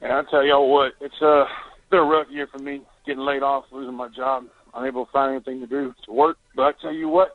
And 0.00 0.12
I'll 0.12 0.24
tell 0.24 0.44
y'all 0.44 0.72
what, 0.72 0.92
it's 1.00 1.20
uh, 1.20 1.44
been 1.90 1.98
a 1.98 2.04
rough 2.04 2.28
year 2.30 2.46
for 2.50 2.58
me, 2.58 2.82
getting 3.06 3.24
laid 3.24 3.42
off, 3.42 3.64
losing 3.72 3.96
my 3.96 4.08
job, 4.08 4.44
unable 4.72 5.06
to 5.06 5.12
find 5.12 5.34
anything 5.34 5.60
to 5.60 5.66
do 5.66 5.92
to 6.06 6.12
work. 6.12 6.36
But 6.54 6.62
I 6.62 6.72
tell 6.80 6.92
you 6.92 7.08
what, 7.08 7.30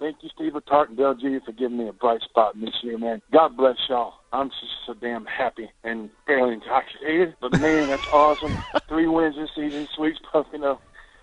thank 0.00 0.16
you, 0.22 0.30
Steve 0.34 0.52
Tart 0.68 0.88
and 0.88 0.98
Dale 0.98 1.14
G, 1.14 1.38
for 1.46 1.52
giving 1.52 1.78
me 1.78 1.88
a 1.88 1.92
bright 1.92 2.22
spot 2.22 2.54
this 2.60 2.74
year, 2.82 2.98
man. 2.98 3.22
God 3.32 3.56
bless 3.56 3.76
y'all. 3.88 4.14
I'm 4.32 4.48
just 4.48 4.72
so 4.86 4.94
damn 4.94 5.26
happy 5.26 5.70
and 5.84 6.10
fairly 6.26 6.54
intoxicated. 6.54 7.36
But 7.40 7.52
man, 7.52 7.88
that's 7.88 8.06
awesome. 8.12 8.56
Three 8.88 9.06
wins 9.06 9.36
this 9.36 9.50
season, 9.54 9.86
sweeps 9.96 10.18
Pocono. 10.32 10.80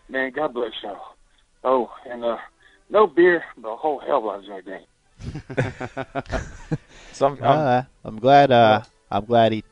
Man, 0.07 0.31
God 0.33 0.53
bless 0.53 0.71
y'all. 0.81 1.01
Oh, 1.65 1.89
and 2.09 2.23
uh, 2.23 2.37
no 2.89 3.05
beer, 3.05 3.43
but 3.61 3.69
a 3.69 3.75
whole 3.75 3.99
hell 3.99 4.19
of 4.19 4.23
a 4.23 4.27
lot 4.27 4.39
of 4.39 4.45
Jack 4.45 4.63
Daniels. 4.63 4.87
So 7.17 7.25
I'm, 7.27 7.33
I'm, 7.43 7.43
Uh, 7.43 7.83
I'm 8.03 8.19
glad. 8.19 8.51
Uh, 8.51 8.83
I'm 9.09 9.25
glad 9.25 9.51
he 9.51 9.63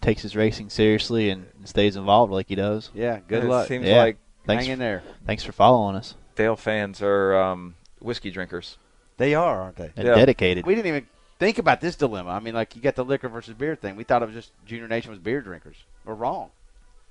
takes 0.00 0.22
his 0.22 0.34
racing 0.34 0.70
seriously 0.70 1.28
and 1.30 1.46
stays 1.64 1.96
involved 1.96 2.32
like 2.32 2.48
he 2.48 2.54
does. 2.54 2.90
Yeah, 2.94 3.20
good 3.28 3.44
it 3.44 3.48
luck. 3.48 3.68
seems 3.68 3.86
Yeah. 3.86 3.96
like 3.98 4.18
Thanks. 4.46 4.64
Hang 4.64 4.74
in 4.74 4.78
there. 4.78 5.02
Thanks 5.26 5.42
for 5.42 5.52
following 5.52 5.96
us. 5.96 6.14
Dale 6.36 6.56
fans 6.56 7.02
are 7.02 7.36
um, 7.36 7.74
whiskey 8.00 8.30
drinkers. 8.30 8.78
They 9.18 9.34
are, 9.34 9.60
aren't 9.60 9.76
they? 9.76 9.90
And 9.96 10.06
Yeah. 10.06 10.14
dedicated. 10.14 10.64
We 10.66 10.74
didn't 10.74 10.86
even 10.88 11.06
think 11.38 11.58
about 11.58 11.80
this 11.80 11.96
dilemma. 11.96 12.30
I 12.30 12.40
mean, 12.40 12.54
like 12.54 12.76
you 12.76 12.80
got 12.82 12.94
the 12.94 13.04
liquor 13.04 13.28
versus 13.28 13.54
beer 13.54 13.74
thing. 13.76 13.96
We 13.96 14.04
thought 14.04 14.22
it 14.22 14.26
was 14.26 14.34
just 14.34 14.52
Junior 14.64 14.88
Nation 14.88 15.10
was 15.10 15.18
beer 15.18 15.40
drinkers. 15.42 15.76
We're 16.04 16.14
wrong. 16.14 16.50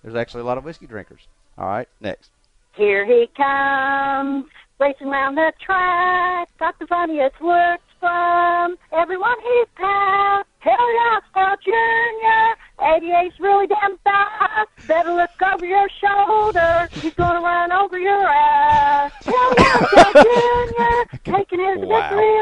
There's 0.02 0.15
actually 0.15 0.41
a 0.41 0.45
lot 0.45 0.58
of 0.58 0.63
whiskey 0.63 0.88
drinkers. 0.88 1.28
All 1.58 1.67
right, 1.67 1.88
next. 2.00 2.32
Here 2.74 3.06
he 3.06 3.28
comes, 3.36 4.45
racing 4.80 5.08
around 5.08 5.36
the 5.36 5.52
track. 5.63 6.50
Got 6.60 6.78
the 6.80 6.88
funniest 6.88 7.39
words 7.41 7.82
from 8.06 8.78
everyone 8.91 9.34
he's 9.41 9.68
passed. 9.76 10.48
Hell 10.60 10.94
yeah, 10.94 11.20
Star 11.32 11.58
Junior. 11.65 12.56
88's 12.80 13.39
really 13.39 13.65
damn 13.68 13.98
fast. 14.04 14.70
Better 14.88 15.13
look 15.13 15.30
over 15.54 15.65
your 15.65 15.88
shoulder. 16.02 16.88
He's 16.91 17.13
gonna 17.15 17.41
run 17.41 17.72
over 17.72 17.98
your 17.98 18.28
ass. 18.28 19.12
Hell 19.24 19.54
yeah, 19.58 19.86
Star 19.88 20.13
Junior. 20.24 21.06
Taking 21.24 21.60
his 21.65 21.78
Wow. 21.80 21.98
victory 22.10 22.41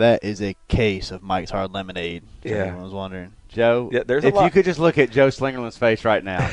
That 0.00 0.24
is 0.24 0.40
a 0.40 0.56
case 0.68 1.10
of 1.10 1.22
Mike's 1.22 1.50
Hard 1.50 1.72
Lemonade. 1.72 2.22
If 2.42 2.50
Yeah. 2.52 2.56
anyone 2.64 2.82
was 2.84 2.92
wondering. 2.92 3.32
Joe, 3.50 3.90
Yeah, 3.92 4.02
there's 4.06 4.24
a 4.24 4.28
if 4.28 4.34
you 4.34 4.50
could 4.50 4.64
just 4.64 4.78
look 4.80 4.96
at 4.96 5.10
Joe 5.10 5.28
Slingerland's 5.28 5.76
face 5.76 6.04
right 6.06 6.24
now. 6.24 6.50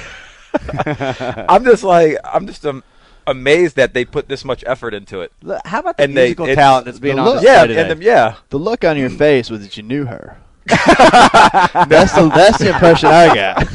I'm 1.50 1.64
just 1.64 1.84
like 1.84 2.18
I'm 2.26 2.46
just 2.48 2.66
um, 2.66 2.84
amazed 3.26 3.78
that 3.78 3.94
they 3.94 4.04
put 4.04 4.28
this 4.28 4.44
much 4.44 4.64
effort 4.68 4.94
into 4.94 5.22
it. 5.22 5.32
Look, 5.42 5.62
How 5.66 5.80
about 5.80 5.96
the 5.98 6.04
And 6.04 6.14
musical 6.14 6.46
it's- 6.46 6.58
talent 6.58 6.86
that's 6.86 7.00
being 7.00 7.18
on 7.20 7.42
Yeah, 7.42 7.66
today? 7.66 7.82
and 7.82 7.92
them, 7.92 8.02
yeah. 8.02 8.36
The 8.50 8.60
look 8.60 8.84
on 8.84 8.98
your 8.98 9.10
face 9.10 9.50
was 9.50 9.62
that 9.62 9.78
you 9.78 9.84
knew 9.84 10.06
her. 10.06 10.38
that's 10.68 12.14
the 12.14 12.30
that's 12.36 12.58
the 12.58 12.74
impression 12.74 13.08
I 13.10 13.34
got. 13.34 13.66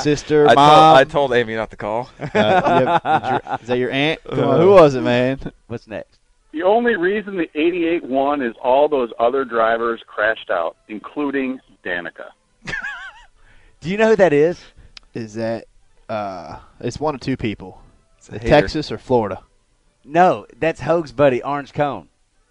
Sister, 0.00 0.44
I 0.46 0.54
told, 0.54 0.56
mom. 0.56 0.96
I 0.96 1.02
told 1.04 1.32
Amy 1.32 1.56
not 1.56 1.70
to 1.72 1.76
call. 1.76 2.08
uh, 2.20 3.00
is, 3.24 3.30
your- 3.30 3.40
is 3.62 3.66
that 3.66 3.78
your 3.78 3.90
aunt? 3.90 4.20
Who 4.32 4.70
was 4.70 4.94
it, 4.94 5.00
man? 5.00 5.40
What's 5.66 5.88
next? 5.88 6.19
The 6.52 6.62
only 6.62 6.96
reason 6.96 7.36
the 7.36 7.48
88 7.54 8.04
won 8.04 8.42
is 8.42 8.54
all 8.62 8.88
those 8.88 9.10
other 9.18 9.44
drivers 9.44 10.02
crashed 10.06 10.50
out, 10.50 10.76
including 10.88 11.60
Danica. 11.84 12.30
Do 13.80 13.88
you 13.88 13.96
know 13.96 14.08
who 14.10 14.16
that 14.16 14.32
is? 14.32 14.60
Is 15.14 15.34
that 15.34 15.66
uh? 16.08 16.58
It's 16.80 16.98
one 17.00 17.14
of 17.14 17.20
two 17.20 17.36
people. 17.36 17.80
Texas 18.40 18.92
or 18.92 18.98
Florida. 18.98 19.42
No, 20.04 20.46
that's 20.58 20.80
Hogue's 20.80 21.12
buddy, 21.12 21.42
Orange 21.42 21.72
Cone. 21.72 22.08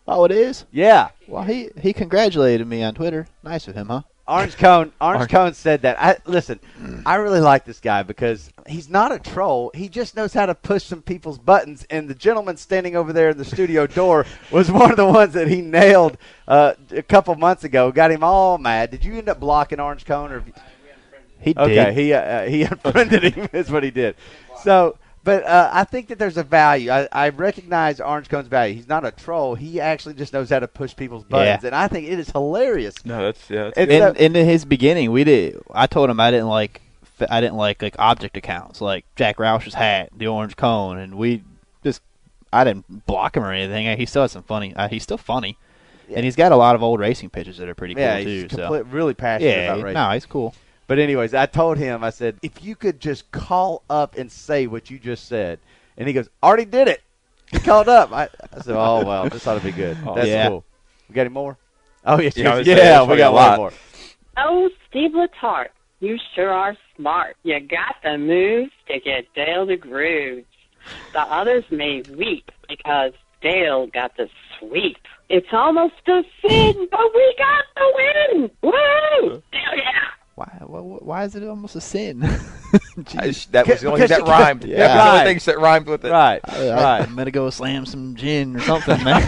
Oh, 0.07 0.25
it 0.25 0.31
is. 0.31 0.65
Yeah, 0.71 1.09
Well, 1.27 1.43
he 1.43 1.69
he 1.79 1.93
congratulated 1.93 2.65
me 2.67 2.81
on 2.83 2.95
Twitter. 2.95 3.27
Nice 3.43 3.67
of 3.67 3.75
him, 3.75 3.87
huh? 3.87 4.01
Orange 4.29 4.55
Cone. 4.57 4.91
Orange 5.01 5.17
Orange- 5.17 5.31
Cone 5.31 5.53
said 5.53 5.81
that. 5.81 5.99
I 5.99 6.17
listen. 6.25 6.59
I 7.05 7.15
really 7.15 7.39
like 7.39 7.65
this 7.65 7.79
guy 7.79 8.03
because 8.03 8.51
he's 8.67 8.89
not 8.89 9.11
a 9.11 9.19
troll. 9.19 9.71
He 9.73 9.89
just 9.89 10.15
knows 10.15 10.33
how 10.33 10.45
to 10.45 10.53
push 10.53 10.83
some 10.83 11.01
people's 11.01 11.39
buttons. 11.39 11.85
And 11.89 12.07
the 12.07 12.13
gentleman 12.13 12.57
standing 12.57 12.95
over 12.95 13.11
there 13.11 13.29
in 13.31 13.37
the 13.37 13.45
studio 13.45 13.87
door 13.87 14.25
was 14.51 14.71
one 14.71 14.91
of 14.91 14.97
the 14.97 15.05
ones 15.07 15.33
that 15.33 15.47
he 15.47 15.61
nailed 15.61 16.17
uh, 16.47 16.73
a 16.91 17.01
couple 17.01 17.33
months 17.35 17.63
ago. 17.63 17.91
Got 17.91 18.11
him 18.11 18.23
all 18.23 18.57
mad. 18.59 18.91
Did 18.91 19.03
you 19.03 19.17
end 19.17 19.29
up 19.29 19.39
blocking 19.39 19.79
Orange 19.79 20.05
Cone 20.05 20.31
or? 20.31 20.43
He 21.41 21.53
did. 21.53 21.63
Okay, 21.63 21.93
he 21.93 22.13
uh, 22.13 22.19
uh, 22.19 22.45
he 22.45 22.63
unfriended 22.69 23.23
him. 23.23 23.49
Is 23.53 23.71
what 23.71 23.83
he 23.83 23.91
did. 23.91 24.15
So, 24.63 24.97
but 25.23 25.43
uh, 25.45 25.69
I 25.73 25.83
think 25.83 26.07
that 26.07 26.17
there's 26.19 26.37
a 26.37 26.43
value. 26.43 26.91
I, 26.91 27.07
I 27.11 27.29
recognize 27.29 27.99
Orange 27.99 28.29
Cone's 28.29 28.47
value. 28.47 28.75
He's 28.75 28.87
not 28.87 29.05
a 29.05 29.11
troll. 29.11 29.55
He 29.55 29.79
actually 29.81 30.13
just 30.15 30.33
knows 30.33 30.49
how 30.49 30.59
to 30.59 30.67
push 30.67 30.95
people's 30.95 31.23
buttons, 31.25 31.63
Yeah. 31.63 31.67
and 31.67 31.75
I 31.75 31.87
think 31.87 32.07
it 32.07 32.17
is 32.19 32.29
hilarious. 32.31 32.95
No, 33.05 33.23
that's 33.25 33.49
yeah. 33.49 33.65
That's 33.65 33.77
It's 33.77 33.91
in, 33.91 34.01
a- 34.33 34.39
in 34.39 34.45
his 34.47 34.65
beginning, 34.65 35.11
we 35.11 35.23
did. 35.23 35.61
I 35.71 35.87
told 35.87 36.09
him 36.09 36.19
I 36.19 36.31
didn't 36.31 36.47
like. 36.47 36.81
I 37.29 37.41
didn't 37.41 37.57
like 37.57 37.81
like 37.81 37.95
object 37.99 38.37
accounts, 38.37 38.79
like 38.79 39.03
Jack 39.17 39.39
Roush's 39.39 39.73
hat, 39.73 40.09
the 40.15 40.27
orange 40.27 40.55
cone, 40.55 40.97
and 40.97 41.15
we 41.15 41.43
just. 41.83 42.01
I 42.53 42.63
didn't 42.63 43.05
block 43.05 43.35
him 43.37 43.43
or 43.43 43.51
anything. 43.51 43.97
He 43.97 44.05
still 44.05 44.21
has 44.23 44.31
some 44.31 44.43
funny. 44.43 44.73
Uh, 44.73 44.87
he's 44.87 45.03
still 45.03 45.17
funny, 45.17 45.57
and 46.15 46.23
he's 46.23 46.37
got 46.37 46.51
a 46.51 46.55
lot 46.55 46.75
of 46.75 46.81
old 46.81 46.99
racing 47.01 47.29
pictures 47.29 47.57
that 47.57 47.67
are 47.67 47.75
pretty 47.75 47.93
yeah, 47.95 48.15
cool 48.23 48.25
he's 48.31 48.47
too. 48.49 48.55
So 48.55 48.81
really 48.83 49.13
passionate 49.13 49.49
yeah, 49.51 49.63
about 49.65 49.77
he- 49.79 49.83
racing. 49.83 49.93
no, 49.95 50.09
he's 50.11 50.25
cool. 50.25 50.55
But 50.89 50.97
anyways, 50.97 51.35
I 51.35 51.45
told 51.45 51.77
him, 51.77 52.03
I 52.03 52.09
said, 52.09 52.39
if 52.41 52.63
you 52.63 52.75
could 52.75 52.99
just 52.99 53.29
call 53.29 53.83
up 53.91 54.17
and 54.17 54.31
say 54.31 54.65
what 54.65 54.89
you 54.89 54.97
just 54.97 55.27
said, 55.27 55.59
and 55.95 56.07
he 56.07 56.15
goes, 56.15 56.27
already 56.41 56.65
did 56.65 56.87
it. 56.87 57.03
He 57.51 57.59
called 57.59 57.87
up. 57.87 58.11
I, 58.11 58.23
I 58.51 58.61
said, 58.61 58.75
oh 58.75 59.05
well, 59.05 59.29
this 59.29 59.45
ought 59.45 59.59
to 59.59 59.63
be 59.63 59.71
good. 59.71 59.95
Oh, 60.03 60.15
That's 60.15 60.27
yeah. 60.27 60.47
cool. 60.47 60.65
We 61.07 61.13
got 61.13 61.21
any 61.21 61.29
more? 61.29 61.59
Oh 62.03 62.19
yes, 62.19 62.35
Yeah, 62.35 62.55
I 62.55 62.59
yeah, 62.61 63.03
we 63.03 63.17
got 63.17 63.33
a 63.33 63.35
lot. 63.35 63.57
more. 63.59 63.71
Oh, 64.37 64.67
Steve 64.89 65.11
Letarte, 65.11 65.67
you 65.99 66.17
sure 66.33 66.51
are 66.51 66.75
smart. 66.95 67.37
You 67.43 67.59
got 67.59 67.97
the 68.03 68.17
moves 68.17 68.71
to 68.87 68.99
get 68.99 69.31
Dale 69.35 69.67
to 69.67 69.77
groove. 69.77 70.43
The 71.13 71.19
others 71.21 71.65
may 71.69 72.01
weep 72.17 72.49
because 72.67 73.13
Dale 73.43 73.85
got 73.85 74.17
the 74.17 74.27
sweep. 74.57 74.97
It's 75.29 75.53
almost 75.53 75.93
a 76.07 76.23
sin, 76.41 76.87
but 76.89 77.13
we 77.13 77.35
got 77.37 77.65
the 77.75 77.93
win. 77.95 78.51
Woo! 78.63 79.43
Dale, 79.51 79.77
yeah. 79.77 80.09
Why, 80.39 80.47
why, 80.67 80.79
why 80.79 81.23
is 81.25 81.35
it 81.35 81.43
almost 81.43 81.75
a 81.75 81.81
sin? 81.81 82.23
I 82.23 82.29
that 83.51 83.67
was 83.67 83.81
the 83.81 83.87
only 83.89 84.07
thing 84.07 84.07
that 84.07 84.21
rhymed. 84.25 84.63
Yeah. 84.63 84.77
That 84.87 84.95
was 84.95 85.03
the 85.03 85.11
only 85.11 85.25
things 85.25 85.43
that 85.43 85.59
rhymed 85.59 85.87
with 85.87 86.05
it. 86.05 86.11
Right, 86.11 86.39
I, 86.45 86.69
I, 86.69 86.73
right. 86.75 87.01
I'm 87.01 87.13
gonna 87.17 87.29
go 87.29 87.49
slam 87.49 87.85
some 87.85 88.15
gin 88.15 88.55
or 88.55 88.61
something, 88.61 89.03
man. 89.03 89.21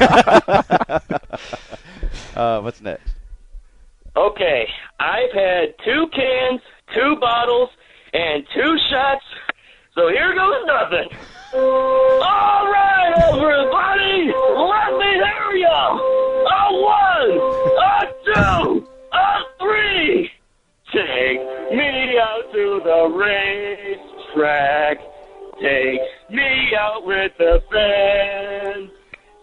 uh, 2.34 2.62
what's 2.62 2.80
next? 2.80 3.12
Okay, 4.16 4.70
I've 5.01 5.34
had 5.34 5.76
two 5.84 6.07
cans, 6.16 6.62
two 6.95 7.18
bottles, 7.20 7.72
and 8.14 8.47
two 8.55 8.78
shots. 8.89 9.26
So 9.93 10.07
here 10.07 10.34
goes 10.34 10.66
nothing. 10.66 11.09
All 11.55 12.72
right, 12.72 13.14
everybody, 13.28 14.32
let 14.32 14.93
me 14.97 15.12
hear 15.20 15.55
ya. 15.57 15.91
A 16.47 16.72
one, 16.80 17.32
a 17.84 17.99
two, 18.24 18.88
a 19.12 19.41
three. 19.59 20.32
Take 20.94 21.39
me 21.72 22.18
out 22.20 22.52
to 22.52 22.82
the 22.84 23.08
racetrack. 24.36 24.98
Take 25.62 26.02
me 26.30 26.76
out 26.78 27.06
with 27.06 27.32
the 27.38 27.64
fans. 27.72 28.92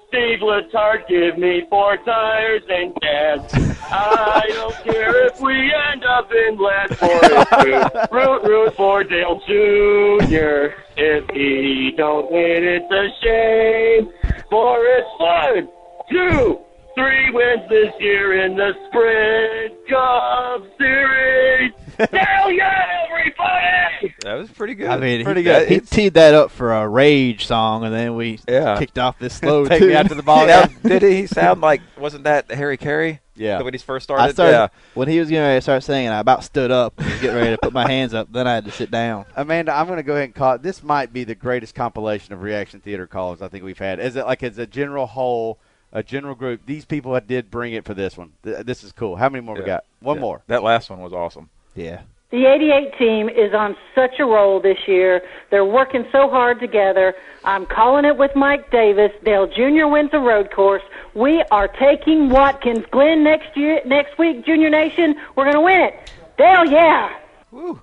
Steve 0.09 0.41
Letarte, 0.41 1.09
give 1.09 1.39
me 1.39 1.65
four 1.71 1.97
tires 2.05 2.63
and 2.69 2.95
gas. 2.97 3.55
I 3.91 4.45
don't 4.49 4.75
care 4.85 5.27
if 5.27 5.41
we 5.41 5.73
end 5.93 6.05
up 6.05 6.31
in 6.31 6.59
last 6.59 6.99
it. 7.01 8.13
Root, 8.13 8.43
root 8.43 8.75
for 8.75 9.03
Dale 9.05 9.41
Jr. 9.47 10.75
If 10.99 11.31
he 11.31 11.95
don't 11.97 12.31
win, 12.31 12.65
it's 12.65 12.93
a 12.93 13.09
shame. 13.23 14.13
For 14.51 14.85
it's 14.85 15.09
one, 15.19 15.69
two, 16.11 16.61
three 16.99 17.31
wins 17.31 17.63
this 17.69 17.93
year 18.01 18.45
in 18.45 18.57
the 18.57 18.73
Sprint 18.89 19.75
Cup 19.89 20.63
Series. 20.79 21.73
Hell 22.13 22.51
yeah, 22.51 23.07
everybody! 23.09 24.15
That 24.23 24.35
was 24.35 24.51
pretty 24.51 24.75
good. 24.75 24.89
I 24.89 24.97
mean, 24.99 25.25
Pretty 25.25 25.41
he, 25.41 25.45
good. 25.45 25.69
He 25.69 25.75
It's- 25.77 25.91
teed 25.91 26.15
that 26.15 26.35
up 26.35 26.51
for 26.51 26.73
a 26.73 26.89
rage 26.89 27.47
song, 27.47 27.85
and 27.85 27.95
then 27.95 28.17
we 28.17 28.39
Yeah. 28.49 28.79
kicked 28.79 28.99
off 28.99 29.19
this 29.19 29.35
slow 29.39 29.65
Take 29.67 29.81
tune. 29.81 29.89
me 29.91 29.95
out 29.95 30.09
to 30.09 30.15
the 30.15 30.23
ball 30.23 30.47
Now, 30.47 30.67
game. 30.67 30.77
did 30.85 31.03
he 31.03 31.27
sound 31.27 31.61
like? 31.61 31.81
Wasn't 31.97 32.25
that 32.25 32.51
Harry 32.51 32.77
Caray? 32.77 33.21
Yeah. 33.37 33.63
When 33.63 33.73
he 33.73 33.79
first 33.79 34.03
started. 34.05 34.25
I 34.25 34.33
started 34.33 34.53
yeah. 34.53 34.69
when 34.95 35.07
he 35.07 35.21
was 35.21 35.29
getting 35.29 35.45
ready 35.45 35.59
to 35.59 35.63
start 35.63 35.85
singing. 35.85 36.09
I 36.11 36.19
about 36.19 36.43
stood 36.43 36.73
up, 36.73 36.95
and 36.99 37.07
was 37.09 37.21
getting 37.21 37.37
ready 37.37 37.51
to 37.51 37.59
put 37.59 37.73
my 37.73 37.89
hands 37.89 38.13
up. 38.13 38.33
Then 38.33 38.49
I 38.49 38.55
had 38.55 38.65
to 38.65 38.73
sit 38.73 38.91
down. 38.91 39.27
Amanda, 39.37 39.73
I'm 39.73 39.87
going 39.87 39.99
to 39.99 40.03
go 40.03 40.15
ahead 40.15 40.25
and 40.25 40.35
call 40.35 40.55
it. 40.55 40.63
This 40.63 40.83
might 40.83 41.13
be 41.13 41.23
the 41.23 41.37
greatest 41.37 41.77
compilation 41.77 42.35
of 42.35 42.43
reaction 42.43 42.81
theater 42.81 43.07
calls 43.07 43.41
I 43.41 43.47
think 43.47 43.63
we've 43.63 43.79
had. 43.79 44.01
Is 44.01 44.17
it 44.17 44.27
like 44.27 44.43
as 44.43 44.59
a 44.59 44.67
general 44.67 45.07
whole, 45.07 45.61
a 45.93 46.03
general 46.03 46.35
group? 46.35 46.63
These 46.67 46.85
people 46.85 47.19
did 47.21 47.51
bring 47.51 47.73
it 47.73 47.85
for 47.85 47.95
this 47.95 48.17
one. 48.17 48.33
This 48.43 48.85
is 48.85 48.93
cool. 48.93 49.17
How 49.17 49.29
many 49.29 49.45
more 49.45 49.55
we 49.57 49.63
got? 49.63 49.85
One 50.01 50.17
Yeah. 50.17 50.21
more. 50.23 50.43
That 50.47 50.63
last 50.63 50.91
one 50.91 51.01
was 51.01 51.13
awesome. 51.13 51.49
Yeah. 51.75 52.01
The 52.31 52.45
88 52.45 52.99
team 52.99 53.29
is 53.31 53.55
on 53.55 53.75
such 53.95 54.19
a 54.19 54.25
roll 54.27 54.61
this 54.61 54.77
year. 54.87 55.23
They're 55.51 55.65
working 55.65 56.05
so 56.13 56.29
hard 56.29 56.61
together. 56.61 57.15
I'm 57.43 57.65
calling 57.65 58.05
it 58.05 58.19
with 58.19 58.37
Mike 58.37 58.71
Davis. 58.71 59.13
Dale 59.25 59.47
Jr. 59.47 59.87
wins 59.87 60.11
the 60.11 60.19
road 60.19 60.51
course. 60.51 60.83
We 61.15 61.43
are 61.51 61.69
taking 61.69 62.29
Watkins 62.29 62.85
Glen 62.91 63.25
next 63.25 63.57
year, 63.57 63.81
next 63.87 64.19
week, 64.19 64.45
Junior 64.45 64.69
Nation. 64.69 65.15
We're 65.37 65.45
going 65.45 65.55
to 65.55 65.61
win 65.63 65.81
it. 65.81 66.13
Dale, 66.37 66.67
yeah. 66.67 67.15
Woo. 67.51 67.81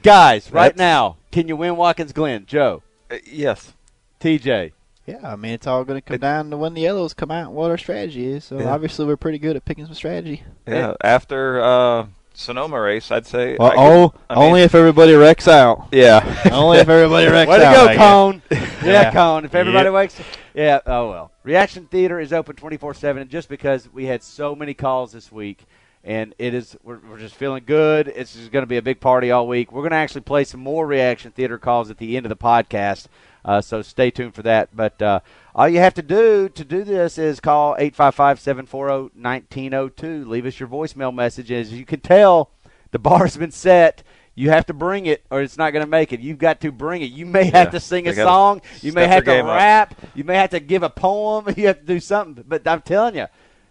Guys, 0.00 0.52
right 0.52 0.76
That's- 0.76 0.78
now, 0.78 1.16
can 1.32 1.48
you 1.48 1.56
win 1.56 1.76
Watkins 1.76 2.12
Glen? 2.12 2.44
Joe, 2.46 2.82
Uh, 3.10 3.16
yes. 3.24 3.72
TJ. 4.20 4.70
Yeah, 5.08 5.32
I 5.32 5.36
mean, 5.36 5.52
it's 5.52 5.66
all 5.66 5.84
going 5.84 5.98
to 6.00 6.04
come 6.06 6.18
down 6.18 6.50
to 6.50 6.56
when 6.56 6.74
the 6.74 6.82
yellows 6.82 7.14
come 7.14 7.30
out 7.30 7.46
and 7.46 7.54
what 7.54 7.70
our 7.70 7.78
strategy 7.78 8.26
is. 8.26 8.44
So 8.44 8.58
Yeah. 8.58 8.70
obviously, 8.72 9.06
we're 9.06 9.16
pretty 9.16 9.38
good 9.38 9.56
at 9.56 9.64
picking 9.64 9.86
some 9.86 9.94
strategy. 9.94 10.42
Yeah. 10.66 10.94
After 11.02 11.60
uh, 11.62 12.06
Sonoma 12.34 12.80
race, 12.80 13.10
I'd 13.10 13.26
say. 13.26 13.56
Well, 13.58 13.70
could- 13.70 13.78
oh, 13.78 14.14
I 14.28 14.34
mean- 14.34 14.44
only 14.44 14.62
if 14.62 14.74
everybody 14.74 15.14
wrecks 15.14 15.48
out. 15.48 15.88
Yeah. 15.92 16.20
only 16.52 16.78
if 16.78 16.88
everybody 16.88 17.26
wrecks 17.26 17.48
out. 17.50 17.52
Way 17.52 17.58
to 17.58 17.64
out. 17.66 17.74
go, 17.74 17.86
I. 17.92 17.96
Cone. 17.96 18.42
Yeah, 18.84 18.92
Yeah. 19.02 19.12
Cone. 19.12 19.44
If 19.44 19.54
everybody 19.56 19.86
Yep. 19.86 19.92
wakes 19.94 20.20
Yeah, 20.54 20.78
oh 20.86 21.10
well. 21.10 21.32
Reaction 21.42 21.86
Theater 21.86 22.20
is 22.20 22.32
open 22.32 22.54
24 22.54 22.94
7, 22.94 23.22
and 23.22 23.30
just 23.30 23.48
because 23.48 23.88
we 23.92 24.04
had 24.04 24.22
so 24.22 24.54
many 24.54 24.72
calls 24.72 25.10
this 25.12 25.32
week, 25.32 25.64
and 26.04 26.32
it 26.38 26.54
is, 26.54 26.76
we're, 26.84 26.98
we're 27.10 27.18
just 27.18 27.34
feeling 27.34 27.64
good. 27.66 28.06
It's 28.14 28.34
just 28.34 28.52
going 28.52 28.62
to 28.62 28.68
be 28.68 28.76
a 28.76 28.82
big 28.82 29.00
party 29.00 29.30
all 29.32 29.48
week. 29.48 29.72
We're 29.72 29.82
going 29.82 29.90
to 29.90 29.96
actually 29.96 30.20
play 30.20 30.44
some 30.44 30.60
more 30.60 30.86
Reaction 30.86 31.32
Theater 31.32 31.58
calls 31.58 31.90
at 31.90 31.98
the 31.98 32.16
end 32.16 32.24
of 32.24 32.30
the 32.30 32.36
podcast, 32.36 33.06
uh, 33.44 33.60
so 33.60 33.82
stay 33.82 34.10
tuned 34.10 34.34
for 34.34 34.42
that. 34.42 34.74
But 34.74 35.00
uh, 35.00 35.20
all 35.54 35.68
you 35.68 35.78
have 35.78 35.94
to 35.94 36.02
do 36.02 36.48
to 36.48 36.64
do 36.64 36.84
this 36.84 37.18
is 37.18 37.40
call 37.40 37.74
855 37.78 38.40
740 38.40 39.20
1902. 39.20 40.24
Leave 40.28 40.46
us 40.46 40.60
your 40.60 40.68
voicemail 40.68 41.14
message. 41.14 41.50
As 41.50 41.72
you 41.72 41.84
can 41.84 42.00
tell, 42.00 42.50
the 42.90 42.98
bar's 42.98 43.36
been 43.36 43.50
set. 43.50 44.02
You 44.34 44.50
have 44.50 44.66
to 44.66 44.72
bring 44.72 45.06
it, 45.06 45.24
or 45.30 45.42
it's 45.42 45.58
not 45.58 45.72
going 45.72 45.84
to 45.84 45.90
make 45.90 46.12
it. 46.12 46.20
You've 46.20 46.38
got 46.38 46.60
to 46.60 46.70
bring 46.70 47.02
it. 47.02 47.06
You 47.10 47.26
may 47.26 47.44
have 47.50 47.72
to 47.72 47.80
sing 47.80 48.06
a 48.06 48.14
song. 48.14 48.62
You 48.82 48.92
may 48.92 49.08
have 49.08 49.24
to 49.24 49.30
game 49.30 49.46
up. 49.46 49.56
rap. 49.56 49.94
You 50.14 50.22
may 50.22 50.36
have 50.36 50.50
to 50.50 50.60
give 50.60 50.84
a 50.84 50.90
poem. 50.90 51.46
You 51.56 51.66
have 51.66 51.80
to 51.80 51.86
do 51.86 51.98
something. 51.98 52.44
But 52.46 52.64
I'm 52.64 52.82
telling 52.82 53.16
you, 53.16 53.26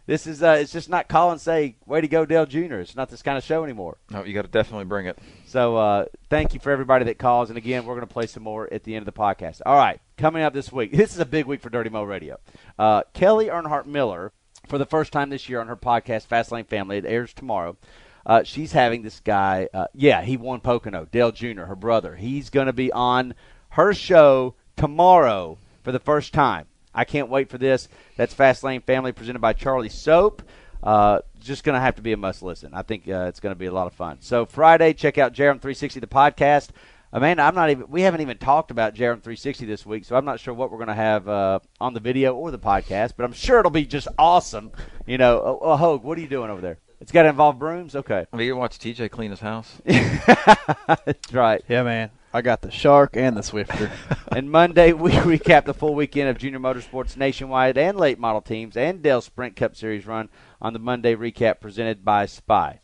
this 0.08 0.28
is 0.28 0.44
uh, 0.44 0.58
it's 0.60 0.74
just 0.74 0.90
not 0.90 1.08
call 1.08 1.32
and 1.32 1.40
say, 1.40 1.78
"Way 1.86 2.02
to 2.02 2.08
go, 2.10 2.26
Dale 2.26 2.46
Jr." 2.46 2.76
It's 2.76 2.98
not 2.98 3.10
this 3.10 3.22
kind 3.22 3.38
of 3.38 3.46
show 3.46 3.64
anymore. 3.64 3.98
No, 4.10 4.26
you 4.26 4.34
got 4.34 4.42
to 4.42 4.48
definitely 4.50 4.86
bring 4.86 5.06
it. 5.06 5.18
So 5.48 5.78
uh, 5.78 6.06
thank 6.30 6.54
you 6.54 6.60
for 6.60 6.72
everybody 6.72 7.06
that 7.06 7.20
calls. 7.20 7.50
And 7.50 7.58
again, 7.58 7.86
we're 7.86 7.96
going 7.96 8.06
to 8.06 8.14
play 8.14 8.28
some 8.28 8.44
more 8.44 8.72
at 8.72 8.84
the 8.84 8.96
end 8.96 9.08
of 9.08 9.14
the 9.14 9.18
podcast. 9.18 9.62
All 9.66 9.78
right, 9.78 10.02
coming 10.18 10.44
up 10.44 10.54
this 10.54 10.74
week. 10.74 10.92
This 10.98 11.14
is 11.14 11.20
a 11.20 11.26
big 11.26 11.46
week 11.46 11.62
for 11.62 11.70
Dirty 11.70 11.90
Mo 11.90 12.04
Radio. 12.04 12.38
Uh, 12.78 13.04
Kelly 13.14 13.46
Earnhardt 13.46 13.86
Miller, 13.86 14.34
for 14.68 14.78
the 14.78 14.86
first 14.86 15.14
time 15.14 15.30
this 15.30 15.48
year 15.48 15.62
on 15.62 15.68
her 15.68 15.78
podcast, 15.78 16.28
Fastlane 16.28 16.68
Family, 16.68 16.98
it 16.98 17.06
airs 17.06 17.34
tomorrow. 17.34 17.78
Uh, 18.26 18.44
she's 18.44 18.74
having 18.74 19.04
this 19.04 19.22
guy. 19.22 19.70
Uh, 19.74 19.86
yeah, 19.94 20.22
he 20.22 20.36
won 20.36 20.60
Pocono. 20.60 21.06
Dale 21.06 21.32
Jr., 21.32 21.62
her 21.62 21.78
brother. 21.78 22.18
He's 22.18 22.50
going 22.50 22.68
to 22.68 22.74
be 22.74 22.92
on 22.92 23.34
her 23.70 23.94
show 23.94 24.56
tomorrow 24.76 25.58
for 25.82 25.94
the 25.94 26.00
first 26.00 26.34
time. 26.34 26.66
I 26.94 27.06
can't 27.06 27.30
wait 27.30 27.50
for 27.50 27.58
this. 27.58 27.88
That's 28.18 28.36
Fastlane 28.36 28.84
Family 28.84 29.14
presented 29.14 29.40
by 29.40 29.54
Charlie 29.54 29.88
Soap. 29.88 30.42
Uh, 30.84 31.20
just 31.48 31.64
going 31.64 31.76
to 31.76 31.80
have 31.80 31.96
to 31.96 32.02
be 32.02 32.12
a 32.12 32.18
must 32.18 32.44
listen. 32.44 32.74
I 32.74 32.82
think 32.82 33.08
uh, 33.08 33.26
it's 33.28 33.40
going 33.40 33.52
to 33.52 33.60
be 33.60 33.66
a 33.66 33.72
lot 33.72 33.88
of 33.88 33.94
fun. 33.94 34.18
So 34.20 34.46
Friday, 34.46 34.94
check 34.94 35.18
out 35.18 35.34
JRM 35.34 35.62
360 35.62 36.00
the 36.00 36.08
podcast. 36.08 36.70
Amanda, 37.14 37.44
I'm 37.44 37.56
not 37.56 37.70
even. 37.70 37.86
We 37.88 38.02
haven't 38.02 38.22
even 38.22 38.38
talked 38.38 38.70
about 38.70 38.94
JRM 38.94 39.24
360 39.24 39.66
this 39.66 39.86
week, 39.86 40.04
so 40.04 40.18
I'm 40.18 40.26
not 40.26 40.42
sure 40.42 40.54
what 40.54 40.72
we're 40.72 40.78
going 40.78 40.90
to 40.90 40.94
have 40.94 41.28
uh, 41.28 41.60
on 41.80 41.94
the 41.94 42.02
video 42.02 42.36
or 42.36 42.52
the 42.52 42.60
podcast. 42.60 43.14
But 43.16 43.24
I'm 43.24 43.34
sure 43.34 43.60
it'll 43.60 43.72
be 43.72 43.86
just 43.86 44.10
awesome. 44.18 44.72
You 45.06 45.18
know, 45.18 45.42
oh, 45.42 45.60
oh, 45.62 45.78
Hogue, 45.78 46.04
what 46.04 46.18
are 46.18 46.22
you 46.22 46.28
doing 46.28 46.50
over 46.50 46.60
there? 46.60 46.80
It's 47.00 47.12
got 47.12 47.24
to 47.24 47.30
involve 47.30 47.60
brooms. 47.60 47.96
Okay, 47.96 48.26
I 48.32 48.36
mean, 48.36 48.48
you 48.48 48.58
watch 48.58 48.78
TJ 48.78 49.10
clean 49.10 49.32
his 49.32 49.40
house. 49.40 49.82
that's 49.86 51.32
right. 51.32 51.64
Yeah, 51.70 51.84
man. 51.84 52.12
I 52.34 52.42
got 52.42 52.62
the 52.62 52.72
shark 52.72 53.16
and 53.16 53.38
the 53.38 53.42
Swiffer. 53.42 53.90
and 54.36 54.52
Monday, 54.52 54.92
we 54.94 55.12
recap 55.14 55.66
the 55.66 55.74
full 55.74 55.96
weekend 55.96 56.30
of 56.30 56.38
junior 56.38 56.60
motorsports 56.60 57.16
nationwide 57.16 57.78
and 57.78 57.98
late 57.98 58.20
model 58.20 58.42
teams 58.42 58.76
and 58.76 59.02
Dell 59.02 59.22
Sprint 59.22 59.56
Cup 59.56 59.76
Series 59.76 60.06
run 60.06 60.30
on 60.62 60.74
the 60.74 60.80
Monday 60.80 61.16
recap 61.16 61.60
presented 61.60 62.04
by 62.04 62.26
Spy. 62.26 62.80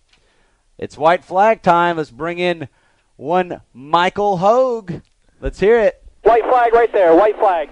It's 0.78 0.98
white 0.98 1.24
flag 1.24 1.62
time. 1.62 1.98
Let's 1.98 2.12
bring 2.12 2.40
in 2.40 2.68
one 3.16 3.62
Michael 3.74 4.38
Hogue. 4.38 5.02
Let's 5.40 5.60
hear 5.60 5.80
it. 5.80 6.04
White 6.24 6.44
flag 6.46 6.74
right 6.74 6.92
there. 6.92 7.16
White 7.16 7.38
flag. 7.38 7.70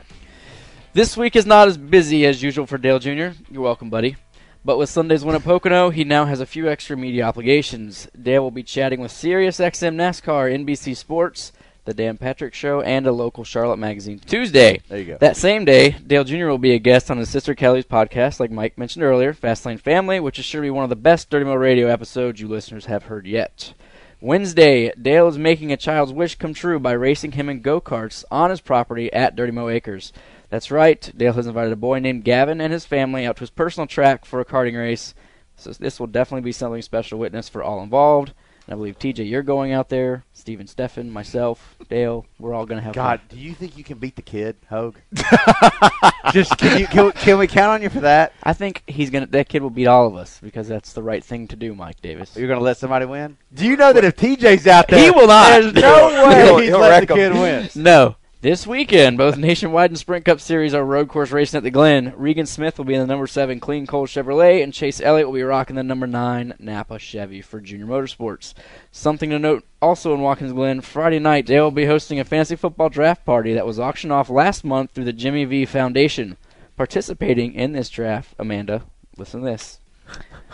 This 0.93 1.16
week 1.16 1.36
is 1.36 1.45
not 1.45 1.68
as 1.68 1.78
busy 1.78 2.26
as 2.26 2.43
usual 2.43 2.66
for 2.66 2.78
Dale 2.78 2.99
Jr. 2.99 3.30
You're 3.49 3.64
welcome, 3.64 3.89
buddy. 3.89 4.18
But 4.64 4.78
with 4.78 4.89
Sunday's 4.89 5.26
win 5.26 5.36
at 5.36 5.43
Pocono, 5.43 5.89
he 5.89 6.04
now 6.04 6.26
has 6.26 6.39
a 6.39 6.45
few 6.45 6.70
extra 6.70 6.95
media 6.95 7.24
obligations. 7.24 8.08
Dale 8.22 8.43
will 8.43 8.52
be 8.52 8.62
chatting 8.62 8.99
with 8.99 9.12
SiriusXM 9.12 9.95
NASCAR, 9.95 10.54
NBC 10.54 10.95
Sports, 10.95 11.52
The 11.84 11.93
Dan 11.95 12.17
Patrick 12.17 12.53
Show, 12.53 12.82
and 12.82 13.07
a 13.07 13.11
local 13.11 13.43
Charlotte 13.43 13.77
magazine 13.77 14.19
Tuesday. 14.19 14.82
There 14.88 14.99
you 14.99 15.05
go. 15.05 15.17
That 15.17 15.36
same 15.36 15.65
day, 15.65 15.91
Dale 15.91 16.23
Jr. 16.23 16.45
will 16.45 16.59
be 16.59 16.73
a 16.73 16.79
guest 16.79 17.09
on 17.09 17.17
his 17.17 17.29
sister 17.29 17.55
Kelly's 17.55 17.86
podcast, 17.86 18.39
like 18.39 18.51
Mike 18.51 18.77
mentioned 18.77 19.03
earlier, 19.03 19.34
Fastlane 19.34 19.79
Family, 19.79 20.19
which 20.19 20.38
is 20.38 20.45
sure 20.45 20.61
to 20.61 20.65
be 20.65 20.69
one 20.69 20.84
of 20.84 20.91
the 20.91 20.95
best 20.95 21.32
Dirty 21.32 21.45
Mo 21.45 21.55
Radio 21.55 21.88
episodes 21.88 22.39
you 22.39 22.47
listeners 22.47 22.86
have 22.86 23.05
heard 23.05 23.25
yet. 23.25 23.73
Wednesday, 24.19 24.91
Dale 24.93 25.27
is 25.27 25.39
making 25.39 25.71
a 25.71 25.77
child's 25.77 26.13
wish 26.13 26.36
come 26.36 26.53
true 26.53 26.79
by 26.79 26.91
racing 26.91 27.32
him 27.32 27.49
in 27.49 27.61
go 27.61 27.82
karts 27.82 28.23
on 28.29 28.51
his 28.51 28.61
property 28.61 29.11
at 29.11 29.36
Dirty 29.36 29.51
Mo 29.51 29.67
Acres. 29.67 30.13
That's 30.51 30.69
right, 30.69 31.11
Dale 31.17 31.34
has 31.34 31.47
invited 31.47 31.73
a 31.73 31.77
boy 31.77 31.97
named 31.97 32.23
Gavin 32.23 32.61
and 32.61 32.71
his 32.71 32.86
family 32.86 33.25
out 33.25 33.38
to 33.38 33.39
his 33.39 33.49
personal 33.49 33.88
track 33.88 34.25
for 34.25 34.39
a 34.39 34.45
karting 34.45 34.77
race. 34.77 35.15
So 35.55 35.71
this 35.71 35.99
will 35.99 36.05
definitely 36.05 36.43
be 36.43 36.51
something 36.51 36.84
special 36.84 37.17
to 37.17 37.21
witness 37.21 37.49
for 37.49 37.63
all 37.63 37.82
involved. 37.82 38.34
And 38.68 38.74
I 38.74 38.78
believe 38.78 38.99
TJ, 38.99 39.28
you're 39.30 39.41
going 39.43 39.72
out 39.74 39.89
there. 39.89 40.24
Steven, 40.34 40.66
Steffen, 40.68 41.09
myself, 41.09 41.76
Dale, 41.89 42.26
we're 42.39 42.53
all 42.53 42.66
going 42.66 42.80
to 42.80 42.84
have 42.84 42.93
God, 42.95 43.20
fun. 43.20 43.28
do 43.30 43.38
you 43.38 43.53
think 43.53 43.78
you 43.78 43.84
can 43.84 43.97
beat 43.97 44.16
the 44.16 44.22
kid, 44.22 44.55
Hogue? 44.70 44.97
Just 46.32 46.57
can, 46.57 46.80
you, 46.80 46.88
can, 46.88 47.12
can 47.12 47.38
we 47.38 47.47
count 47.47 47.70
on 47.72 47.82
you 47.82 47.89
for 47.89 47.99
that? 48.01 48.34
I 48.43 48.53
think 48.53 48.84
he's 48.88 49.09
gonna. 49.09 49.26
That 49.28 49.49
kid 49.49 49.62
will 49.62 49.70
beat 49.70 49.88
all 49.88 50.07
of 50.07 50.16
us 50.16 50.39
because 50.41 50.68
that's 50.68 50.93
the 50.93 51.03
right 51.03 51.24
thing 51.24 51.47
to 51.49 51.55
do, 51.55 51.76
Mike 51.76 52.01
Davis. 52.01 52.36
You're 52.38 52.47
going 52.47 52.59
to 52.59 52.64
let 52.64 52.78
somebody 52.78 53.05
win? 53.05 53.38
Do 53.53 53.66
you 53.66 53.76
know 53.78 53.91
that 53.93 54.03
if 54.03 54.16
TJ's 54.16 54.66
out 54.68 54.88
there, 54.88 55.03
He 55.03 55.12
will 55.12 55.28
not. 55.28 55.62
There's 55.62 55.74
no 55.74 56.26
way 56.30 56.43
He'll- 56.45 56.57
he's 56.59 56.70
he'll 56.70 56.80
letting 56.80 56.99
wreck 56.99 57.07
the 57.07 57.14
kid 57.16 57.34
win. 57.34 57.70
No. 57.76 58.16
This 58.42 58.66
weekend, 58.66 59.20
both 59.20 59.38
Nationwide 59.38 59.92
and 59.92 60.00
Sprint 60.00 60.26
Cup 60.26 60.42
Series 60.42 60.74
are 60.74 60.84
road 60.84 61.10
course 61.10 61.30
racing 61.30 61.60
at 61.60 61.64
the 61.64 61.70
Glen. 61.70 62.12
Regan 62.18 62.48
Smith 62.48 62.80
will 62.80 62.86
be 62.86 62.96
in 62.96 63.00
the 63.00 63.06
number 63.06 63.28
seven 63.28 63.60
Clean 63.60 63.86
Coal 63.86 64.08
Chevrolet, 64.08 64.64
and 64.64 64.74
Chase 64.74 65.00
Elliott 65.00 65.28
will 65.28 65.36
be 65.36 65.44
rocking 65.44 65.76
the 65.76 65.84
number 65.84 66.08
nine 66.08 66.56
Napa 66.58 66.98
Chevy 66.98 67.44
for 67.44 67.62
Junior 67.62 67.86
Motorsports. 67.86 68.56
Something 68.92 69.30
to 69.30 69.38
note 69.38 69.64
also 69.80 70.16
in 70.16 70.22
Watkins 70.22 70.54
Glen, 70.54 70.82
Friday 70.82 71.20
night, 71.20 71.46
Dale 71.46 71.66
will 71.66 71.70
be 71.70 71.86
hosting 71.86 72.20
a 72.20 72.24
fantasy 72.24 72.56
football 72.56 72.89
draft 72.89 73.26
party 73.26 73.54
that 73.54 73.68
was 73.68 73.80
auctioned 73.80 74.12
off 74.12 74.28
last 74.28 74.64
month 74.64 74.89
through 74.89 75.06
the 75.06 75.14
Jimmy 75.14 75.46
V 75.46 75.66
Foundation. 75.66 76.36
Participating 76.76 77.54
in 77.54 77.74
this 77.74 77.89
draft, 77.89 78.34
Amanda, 78.39 78.86
listen 79.18 79.42
to 79.42 79.46
this. 79.46 79.80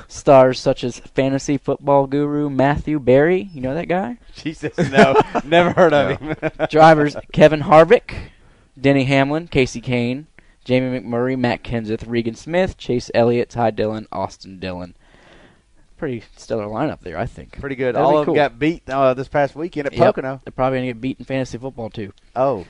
Stars 0.08 0.60
such 0.60 0.84
as 0.84 1.00
fantasy 1.00 1.58
football 1.58 2.08
guru 2.08 2.50
Matthew 2.50 3.00
Berry, 3.00 3.50
you 3.54 3.62
know 3.62 3.74
that 3.74 3.88
guy? 3.88 4.18
Jesus, 4.36 4.78
no. 4.92 5.16
Never 5.46 5.72
heard 5.72 5.94
of 5.94 6.20
him. 6.20 6.36
Drivers 6.70 7.16
Kevin 7.34 7.62
Harvick, 7.62 8.14
Denny 8.80 9.06
Hamlin, 9.06 9.48
Kasey 9.48 9.82
Kahne, 9.84 10.26
Jamie 10.64 11.00
McMurray, 11.00 11.38
Matt 11.38 11.64
Kenseth, 11.64 12.04
Regan 12.08 12.36
Smith, 12.36 12.78
Chase 12.78 13.10
Elliott, 13.14 13.50
Ty 13.50 13.72
Dillon, 13.72 14.08
Austin 14.12 14.60
Dillon. 14.60 14.96
Pretty 15.98 16.24
stellar 16.36 16.66
lineup 16.66 17.00
there, 17.00 17.18
I 17.18 17.26
think. 17.26 17.60
Pretty 17.60 17.76
good. 17.76 17.96
That'll 17.96 18.08
All 18.10 18.14
be 18.16 18.20
of 18.20 18.26
them 18.28 18.36
got 18.36 18.60
beat 18.60 18.88
uh, 18.90 19.14
this 19.16 19.28
past 19.28 19.56
weekend 19.56 19.88
at 19.88 19.94
Yep. 19.94 20.00
Pocono. 20.16 20.42
They're 20.46 20.52
probably 20.52 20.80
going 20.80 20.90
to 20.90 20.94
get 20.94 21.02
beat 21.02 21.20
in 21.20 21.26
fantasy 21.26 21.58
football, 21.58 21.90
too. 21.90 22.14
Oh. 22.36 22.66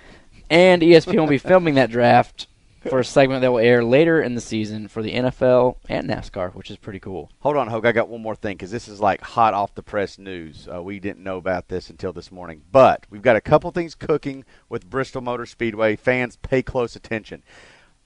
And 0.50 0.82
ESPN 0.82 1.20
will 1.20 1.28
be 1.28 1.38
filming 1.38 1.76
that 1.76 1.90
draft 1.90 2.48
for 2.90 3.00
a 3.00 3.06
segment 3.06 3.42
that 3.42 3.52
will 3.52 3.60
air 3.60 3.84
later 3.84 4.22
in 4.22 4.36
the 4.36 4.42
season 4.42 4.88
for 4.88 5.02
the 5.02 5.14
NFL 5.14 5.78
and 5.90 6.10
NASCAR, 6.10 6.54
which 6.54 6.72
is 6.72 6.78
pretty 6.78 7.00
cool. 7.00 7.30
Hold 7.40 7.58
on, 7.58 7.68
Hogue. 7.68 7.86
I 7.86 7.92
got 7.92 8.10
one 8.10 8.22
more 8.22 8.36
thing 8.36 8.56
because 8.56 8.72
this 8.72 8.88
is 8.88 9.00
like 9.00 9.22
hot 9.22 9.54
off 9.54 9.76
the 9.76 9.84
press 9.84 10.18
news. 10.18 10.68
Uh, 10.74 10.82
we 10.82 11.00
didn't 11.00 11.24
know 11.24 11.38
about 11.38 11.68
this 11.68 11.90
until 11.90 12.14
this 12.14 12.32
morning, 12.32 12.62
but 12.72 13.06
we've 13.10 13.22
got 13.22 13.36
a 13.36 13.42
couple 13.42 13.72
things 13.72 13.96
cooking 13.96 14.46
with 14.70 14.90
Bristol 14.90 15.22
Motor 15.22 15.46
Speedway. 15.46 15.96
Fans, 15.96 16.38
pay 16.38 16.62
close 16.62 16.96
attention. 16.96 17.44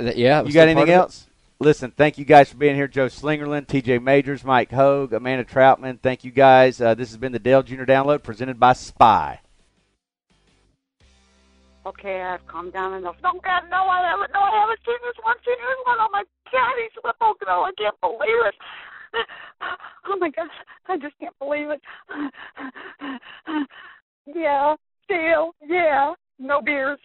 Yeah, 0.00 0.42
You 0.42 0.52
got 0.52 0.68
anything 0.68 0.90
else? 0.90 1.26
Listen, 1.58 1.90
thank 1.90 2.18
you 2.18 2.26
guys 2.26 2.50
for 2.50 2.58
being 2.58 2.74
here. 2.74 2.86
Joe 2.86 3.06
Slingerland, 3.06 3.66
TJ 3.66 4.02
Majors, 4.02 4.44
Mike 4.44 4.70
Hogue, 4.70 5.14
Amanda 5.14 5.44
Troutman. 5.44 5.98
Thank 6.00 6.22
you 6.22 6.30
guys. 6.30 6.80
Uh, 6.80 6.94
this 6.94 7.08
has 7.08 7.16
been 7.16 7.32
the 7.32 7.38
Dale 7.38 7.62
Jr. 7.62 7.84
Download 7.84 8.22
presented 8.22 8.60
by 8.60 8.74
Spy. 8.74 9.40
Okay, 11.86 12.20
I've 12.20 12.46
calmed 12.46 12.74
down 12.74 12.92
enough. 12.94 13.16
No, 13.22 13.32
God, 13.42 13.62
no, 13.70 13.86
I 13.88 14.02
haven't. 14.02 14.32
No, 14.34 14.40
I 14.40 14.60
haven't 14.60 14.80
seen 14.84 14.96
this 15.06 15.16
one. 15.22 15.36
Seen 15.46 15.54
this 15.56 15.86
one. 15.86 15.96
Oh 15.98 16.08
my 16.12 16.24
God, 16.52 16.72
he's 16.82 16.90
so 16.94 17.10
Pocono. 17.18 17.62
I 17.62 17.70
can't 17.78 18.00
believe 18.00 18.46
it. 18.46 18.54
Oh 20.08 20.16
my 20.18 20.30
gosh, 20.30 20.50
I 20.86 20.96
just 20.98 21.18
can't 21.18 21.36
believe 21.38 21.68
it. 21.70 21.80
Yeah, 24.34 24.74
Dale. 25.08 25.54
Yeah, 25.64 26.14
no 26.38 26.60
beers. 26.60 26.98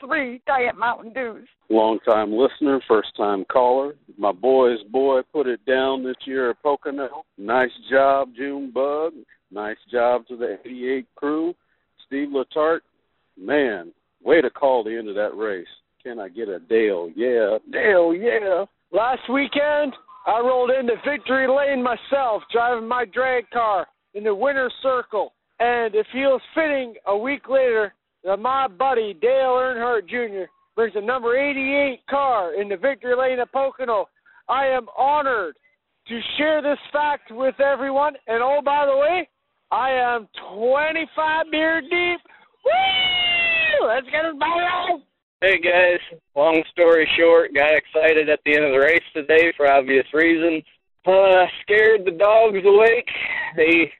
Three 0.00 0.40
Diet 0.46 0.76
Mountain 0.76 1.12
Dews. 1.12 1.48
Long 1.68 1.98
time 2.08 2.32
listener, 2.32 2.80
first 2.88 3.08
time 3.16 3.44
caller. 3.50 3.94
My 4.18 4.32
boy's 4.32 4.82
boy 4.90 5.20
put 5.32 5.46
it 5.46 5.64
down 5.66 6.04
this 6.04 6.16
year 6.24 6.50
at 6.50 6.62
Pocono. 6.62 7.24
Nice 7.38 7.70
job, 7.90 8.30
June 8.36 8.70
Bug. 8.72 9.12
Nice 9.50 9.76
job 9.90 10.26
to 10.28 10.36
the 10.36 10.58
88 10.64 11.06
crew. 11.16 11.54
Steve 12.06 12.28
Letarte, 12.28 12.80
man, 13.38 13.92
way 14.22 14.40
to 14.40 14.50
call 14.50 14.84
the 14.84 14.96
end 14.96 15.08
of 15.08 15.14
that 15.14 15.36
race. 15.36 15.66
Can 16.02 16.18
I 16.18 16.28
get 16.28 16.48
a 16.48 16.58
Dale? 16.58 17.10
Yeah, 17.14 17.58
Dale, 17.70 18.14
yeah. 18.14 18.64
Last 18.92 19.22
weekend, 19.32 19.94
I 20.26 20.40
rolled 20.40 20.70
into 20.70 20.94
victory 21.08 21.46
lane 21.46 21.82
myself, 21.82 22.42
driving 22.52 22.88
my 22.88 23.04
drag 23.12 23.48
car 23.50 23.86
in 24.14 24.24
the 24.24 24.34
winner's 24.34 24.74
circle. 24.82 25.32
And 25.58 25.94
it 25.94 26.06
feels 26.12 26.40
fitting 26.54 26.94
a 27.06 27.16
week 27.16 27.48
later 27.48 27.92
that 28.24 28.38
my 28.38 28.68
buddy 28.68 29.14
Dale 29.14 29.56
Earnhardt 29.56 30.08
Jr. 30.08 30.50
brings 30.76 30.94
a 30.96 31.00
number 31.00 31.36
88 31.36 32.00
car 32.08 32.54
in 32.54 32.68
the 32.68 32.76
victory 32.76 33.14
lane 33.16 33.40
at 33.40 33.52
Pocono. 33.52 34.06
I 34.48 34.66
am 34.66 34.86
honored 34.96 35.56
to 36.08 36.20
share 36.36 36.62
this 36.62 36.78
fact 36.92 37.30
with 37.30 37.58
everyone. 37.60 38.14
And 38.26 38.42
oh, 38.42 38.60
by 38.64 38.86
the 38.86 38.96
way, 38.96 39.28
I 39.70 39.90
am 39.90 40.28
25 40.58 41.46
beer 41.50 41.80
deep. 41.80 42.20
Woo! 42.64 43.86
Let's 43.86 44.06
get 44.06 44.24
us 44.24 44.34
back 44.38 45.00
Hey 45.42 45.58
guys, 45.58 46.18
long 46.36 46.62
story 46.70 47.08
short, 47.18 47.54
got 47.54 47.72
excited 47.74 48.28
at 48.28 48.40
the 48.44 48.56
end 48.56 48.66
of 48.66 48.72
the 48.72 48.78
race 48.78 49.00
today 49.14 49.50
for 49.56 49.72
obvious 49.72 50.04
reasons. 50.12 50.62
Uh, 51.06 51.46
scared 51.62 52.04
the 52.04 52.10
dogs 52.10 52.58
awake. 52.62 53.08
They 53.56 53.90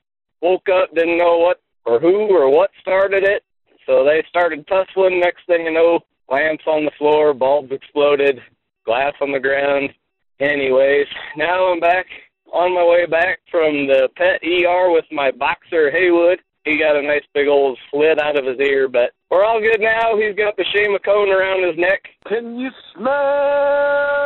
woke 0.43 0.69
up, 0.69 0.95
didn't 0.95 1.17
know 1.17 1.39
what 1.39 1.63
or 1.87 1.99
who 1.99 2.29
or 2.29 2.51
what 2.55 2.69
started 2.83 3.25
it. 3.25 3.43
So 3.91 4.05
they 4.05 4.23
started 4.29 4.67
tussling. 4.69 5.19
Next 5.19 5.45
thing 5.49 5.65
you 5.65 5.73
know, 5.73 5.99
lamps 6.29 6.63
on 6.69 6.85
the 6.85 6.93
floor, 6.97 7.35
bulbs 7.35 7.73
exploded, 7.73 8.39
glass 8.87 9.15
on 9.21 9.33
the 9.33 9.41
ground. 9.41 9.91
Anyways, 10.39 11.09
now 11.37 11.73
I'm 11.73 11.81
back 11.81 12.07
on 12.53 12.73
my 12.73 12.85
way 12.85 13.07
back 13.07 13.41
from 13.51 13.89
the 13.89 14.09
pet 14.17 14.41
ER 14.45 14.93
with 14.93 15.07
my 15.11 15.33
boxer 15.33 15.91
Haywood. 15.91 16.39
He 16.65 16.79
got 16.79 16.95
a 16.95 17.03
nice 17.03 17.25
big 17.35 17.49
old 17.49 17.77
slit 17.91 18.23
out 18.23 18.39
of 18.39 18.45
his 18.47 18.61
ear, 18.61 18.87
but 18.87 19.11
we're 19.29 19.45
all 19.45 19.61
good 19.61 19.81
now. 19.81 20.17
He's 20.17 20.37
got 20.37 20.57
the 20.57 20.65
shame 20.73 20.95
of 20.95 21.03
cone 21.03 21.31
around 21.31 21.67
his 21.67 21.77
neck. 21.77 22.05
Can 22.29 22.61
you 22.61 22.71
smell 22.95 24.25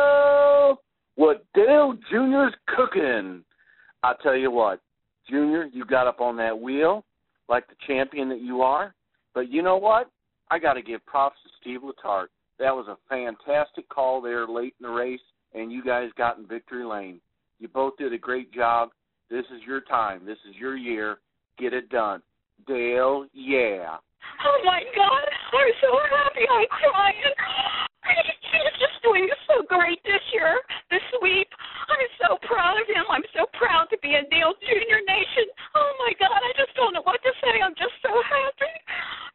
what 1.15 1.43
Dale 1.55 1.95
Jr.'s 2.11 2.53
cooking? 2.67 3.43
I 4.03 4.13
tell 4.21 4.35
you 4.35 4.51
what, 4.51 4.79
Junior, 5.27 5.65
you 5.73 5.85
got 5.85 6.05
up 6.05 6.21
on 6.21 6.37
that 6.37 6.59
wheel 6.59 7.03
like 7.49 7.67
the 7.67 7.73
champion 7.87 8.29
that 8.29 8.41
you 8.41 8.61
are. 8.61 8.93
But 9.35 9.51
you 9.51 9.61
know 9.61 9.77
what? 9.77 10.09
I 10.49 10.57
got 10.57 10.73
to 10.73 10.81
give 10.81 11.05
props 11.05 11.35
to 11.43 11.49
Steve 11.61 11.81
Letarte. 11.81 12.29
That 12.57 12.73
was 12.73 12.87
a 12.87 12.97
fantastic 13.09 13.87
call 13.89 14.21
there 14.21 14.47
late 14.47 14.73
in 14.79 14.87
the 14.87 14.93
race, 14.93 15.19
and 15.53 15.71
you 15.71 15.83
guys 15.83 16.09
got 16.17 16.37
in 16.37 16.47
victory 16.47 16.85
lane. 16.85 17.19
You 17.59 17.67
both 17.67 17.97
did 17.97 18.13
a 18.13 18.17
great 18.17 18.53
job. 18.53 18.89
This 19.29 19.45
is 19.53 19.61
your 19.67 19.81
time. 19.81 20.25
This 20.25 20.37
is 20.49 20.55
your 20.55 20.77
year. 20.77 21.17
Get 21.59 21.73
it 21.73 21.89
done. 21.89 22.21
Dale, 22.65 23.25
yeah. 23.33 23.97
Oh 24.45 24.59
my 24.63 24.81
God, 24.95 25.27
I'm 25.27 25.73
so 25.83 25.91
happy. 26.09 26.47
I'm 26.47 26.65
crying. 26.71 27.35
He's 28.05 28.79
just 28.79 29.03
doing 29.03 29.27
so 29.51 29.67
great 29.67 29.99
this 30.05 30.21
year, 30.31 30.61
this 30.89 31.03
sweep. 31.19 31.49
I'm 31.89 32.09
so 32.23 32.37
proud 32.47 32.79
of 32.79 32.87
him. 32.87 33.03
I'm 33.09 33.25
so 33.35 33.45
proud 33.57 33.91
to 33.91 33.97
be 33.99 34.15
a 34.15 34.23
Dale 34.31 34.55
Junior 34.63 35.01
Nation. 35.03 35.47
Oh 35.75 35.91
my 35.99 36.13
God, 36.19 36.39
I 36.39 36.51
just 36.55 36.71
don't 36.75 36.93
know 36.93 37.03
what 37.03 37.19
to 37.23 37.31
say. 37.43 37.59
I'm 37.59 37.75
just 37.75 37.93
so 38.01 38.13
happy. 38.13 38.75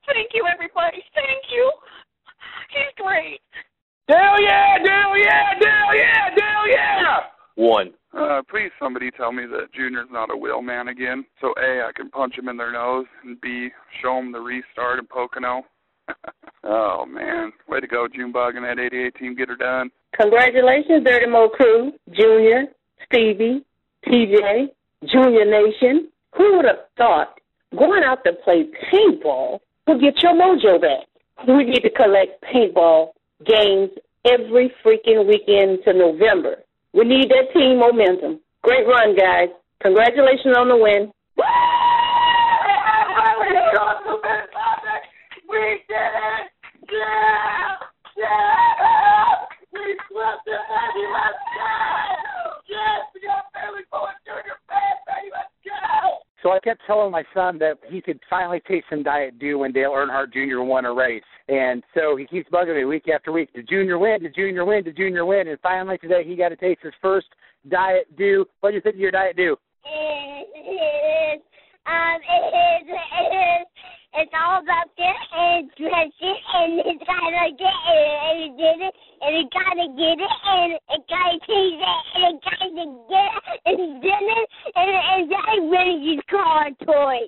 Thank 0.07 0.31
you, 0.35 0.47
everybody. 0.47 1.03
Thank 1.15 1.45
you. 1.51 1.71
He's 2.71 2.93
great. 2.99 3.41
Dale, 4.09 4.39
yeah, 4.43 4.79
Dale, 4.83 5.15
yeah, 5.19 5.55
Dale, 5.59 5.95
yeah, 5.95 6.35
Dale, 6.35 6.67
yeah. 6.69 7.17
One. 7.55 7.93
Uh, 8.17 8.43
please, 8.51 8.71
somebody 8.79 9.11
tell 9.31 9.37
me 9.37 9.47
that 9.47 9.73
Junior's 9.73 10.09
not 10.11 10.33
a 10.33 10.37
wheel 10.37 10.63
man 10.63 10.89
again. 10.89 11.25
So 11.41 11.49
A, 11.59 11.87
I 11.87 11.91
can 11.95 12.11
punch 12.11 12.37
him 12.37 12.49
in 12.49 12.57
their 12.57 12.73
nose, 12.73 13.07
and 13.25 13.41
B, 13.41 13.69
show 14.03 14.19
him 14.19 14.33
the 14.33 14.41
restart 14.41 14.99
in 14.99 15.07
Pocono. 15.07 15.63
oh 16.65 17.05
man, 17.07 17.53
way 17.69 17.81
to 17.81 17.87
go, 17.87 18.09
Junebug 18.13 18.57
and 18.57 18.65
that 18.65 18.81
88 18.81 19.15
team. 19.15 19.37
Get 19.37 19.49
her 19.49 19.57
done. 19.57 19.91
Congratulations, 20.21 21.05
Dirty 21.05 21.27
Mo 21.27 21.49
Crew, 21.49 21.93
Junior, 22.13 22.65
Stevie, 23.07 23.65
TJ, 24.07 24.69
Junior 25.07 25.45
Nation. 25.45 26.09
Who 26.37 26.57
would 26.57 26.65
have 26.65 26.87
thought 26.97 27.39
going 27.77 28.03
out 28.05 28.25
to 28.25 28.33
play 28.45 28.67
paintball 28.93 29.61
will 29.87 30.01
get 30.01 30.23
your 30.23 30.35
mojo 30.35 30.81
back? 30.81 31.07
We 31.47 31.65
need 31.65 31.83
to 31.83 31.91
collect 31.91 32.43
paintball 32.43 33.11
games 33.47 33.91
every 34.25 34.73
freaking 34.85 35.27
weekend 35.27 35.81
to 35.85 35.93
November. 35.93 36.57
We 36.93 37.05
need 37.05 37.31
that 37.31 37.53
team 37.55 37.79
momentum. 37.79 38.41
Great 38.63 38.87
run, 38.87 39.17
guys. 39.17 39.49
Congratulations 39.83 40.55
on 40.57 40.69
the 40.69 40.77
win. 40.77 41.11
We 45.49 45.83
did 45.89 45.97
it! 45.97 46.47
Yeah! 46.93 47.77
Yeah! 48.17 49.35
We 49.73 49.97
swept 50.09 50.45
the 50.45 50.59
heavy 50.69 51.07
So 56.43 56.53
I 56.53 56.61
kept 56.61 56.81
telling 56.87 57.11
my 57.11 57.23
son 57.35 57.59
that 57.59 57.75
he 57.89 58.01
could 58.01 58.19
finally 58.29 58.61
taste 58.67 58.87
some 58.89 59.03
Diet 59.03 59.39
Dew 59.39 59.59
when 59.59 59.73
Dale 59.73 59.91
Earnhardt 59.91 60.33
Jr. 60.33 60.61
won 60.61 60.87
a 60.87 60.93
race. 60.93 61.23
And 61.49 61.83
so 61.95 62.17
he 62.17 62.27
keeps 62.27 62.49
bugging 62.51 62.77
me 62.77 62.85
week 62.85 63.09
after 63.09 63.31
week. 63.31 63.53
Did 63.53 63.69
Junior 63.69 63.99
win? 63.99 64.23
Did 64.23 64.35
Junior 64.35 64.65
win? 64.65 64.85
Did 64.85 64.97
Junior 64.97 65.27
win? 65.27 65.49
And 65.49 65.59
finally 65.61 65.99
today 65.99 66.23
he 66.25 66.37
got 66.37 66.49
to 66.49 66.57
taste 66.57 66.81
his 66.83 66.95
first 67.03 67.27
Diet 67.69 68.07
Dew. 68.17 68.47
What 68.61 68.71
do 68.71 68.77
you 68.77 68.81
think 68.81 68.95
of 68.95 69.01
your 69.01 69.11
Diet 69.11 69.37
Dew? 69.37 69.57
It 69.85 70.49
is, 70.57 71.41
um, 71.87 72.21
it 72.21 72.45
is, 72.49 72.89
it 72.89 73.33
is, 73.35 73.67
it's 74.15 74.33
all 74.35 74.61
about 74.63 74.91
and 75.01 75.71
dressing 75.77 76.39
and 76.55 76.81
it's 76.85 77.05
gotta 77.07 77.47
get 77.55 77.79
it 77.89 78.17
and 78.27 78.37
it 78.43 78.53
did 78.59 78.79
it 78.83 78.95
and 79.23 79.33
it 79.37 79.49
gotta 79.53 79.87
get 79.97 80.19
it 80.19 80.35
and 80.45 80.73
it 80.75 81.03
gotta 81.09 81.39
taste 81.47 81.81
it 81.81 82.03
and 82.15 82.23
it 82.29 82.37
gotta 82.43 82.69
get 83.09 83.31
it 83.31 83.45
and 83.67 83.77
it 83.79 84.01
and 85.71 85.79
that 85.79 85.87
really 85.87 86.17
just 86.17 86.27
car 86.29 86.71
toy. 86.85 87.27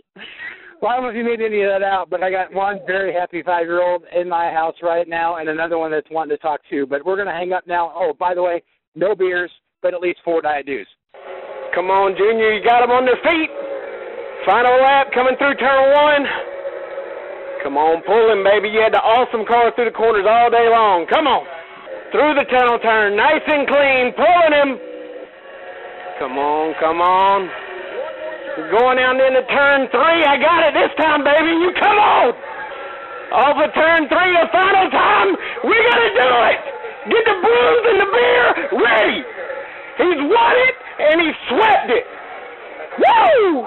Well, 0.81 0.91
I 0.91 0.95
don't 0.97 1.05
know 1.05 1.11
if 1.11 1.17
you 1.17 1.23
made 1.23 1.39
any 1.39 1.63
of 1.63 1.71
that 1.71 1.87
out, 1.87 2.11
but 2.11 2.23
I 2.23 2.31
got 2.31 2.53
one 2.53 2.81
very 2.87 3.15
happy 3.15 3.43
five 3.43 3.67
year 3.67 3.83
old 3.83 4.03
in 4.11 4.29
my 4.29 4.51
house 4.51 4.75
right 4.83 5.07
now 5.07 5.37
and 5.37 5.49
another 5.49 5.79
one 5.79 5.93
that's 5.93 6.11
wanting 6.11 6.37
to 6.37 6.43
talk 6.43 6.61
to. 6.71 6.87
But 6.87 7.07
we're 7.07 7.15
going 7.15 7.31
to 7.31 7.35
hang 7.35 7.53
up 7.53 7.67
now. 7.67 7.93
Oh, 7.95 8.13
by 8.19 8.35
the 8.35 8.43
way, 8.43 8.63
no 8.97 9.15
beers, 9.15 9.51
but 9.81 9.95
at 9.95 10.01
least 10.01 10.19
four 10.25 10.43
Diet 10.43 10.67
Dews. 10.67 10.89
Come 11.75 11.87
on, 11.87 12.19
Junior, 12.19 12.53
you 12.53 12.65
got 12.67 12.83
them 12.83 12.91
on 12.91 13.07
their 13.07 13.21
feet. 13.23 13.51
Final 14.45 14.75
lap 14.83 15.15
coming 15.15 15.39
through 15.39 15.55
turn 15.55 15.95
one. 15.95 16.27
Come 17.63 17.79
on, 17.79 18.03
pull 18.03 18.27
him, 18.35 18.43
baby. 18.43 18.75
You 18.75 18.83
had 18.83 18.93
the 18.93 18.99
awesome 18.99 19.47
car 19.47 19.71
through 19.73 19.87
the 19.87 19.95
corners 19.95 20.27
all 20.27 20.51
day 20.51 20.67
long. 20.67 21.07
Come 21.07 21.31
on. 21.31 21.47
Through 22.11 22.35
the 22.35 22.45
tunnel 22.51 22.83
turn, 22.83 23.17
nice 23.17 23.47
and 23.47 23.65
clean, 23.71 24.13
pulling 24.19 24.53
him. 24.53 24.71
Come 26.19 26.37
on, 26.37 26.75
come 26.83 27.01
on. 27.01 27.62
Going 28.53 29.01
down 29.01 29.17
into 29.17 29.41
turn 29.49 29.89
three. 29.89 30.21
I 30.29 30.37
got 30.37 30.61
it 30.69 30.75
this 30.77 30.93
time, 31.01 31.25
baby. 31.25 31.57
You 31.57 31.73
come 31.81 31.97
on. 31.97 32.37
Of 33.33 33.57
turn 33.73 34.09
three, 34.13 34.33
the 34.37 34.45
final 34.53 34.91
time. 34.93 35.29
We 35.65 35.73
got 35.73 35.97
to 35.97 36.11
do 36.13 36.31
it. 36.53 36.61
Get 37.09 37.25
the 37.25 37.37
booze 37.41 37.85
and 37.89 37.99
the 38.01 38.09
beer 38.13 38.47
ready. 38.77 39.25
He's 39.97 40.21
won 40.21 40.55
it 40.69 40.75
and 41.01 41.21
he 41.21 41.33
swept 41.49 41.89
it. 41.89 42.05
Woo! 43.01 43.67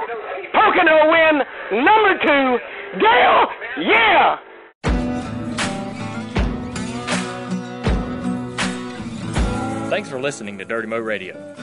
Pocono 0.53 1.09
win 1.09 1.41
number 1.83 2.13
two. 2.21 2.59
Dale, 2.99 3.47
yeah! 3.81 4.37
Thanks 9.89 10.09
for 10.09 10.21
listening 10.21 10.59
to 10.59 10.65
Dirty 10.65 10.87
Mo 10.87 10.99
Radio. 10.99 11.54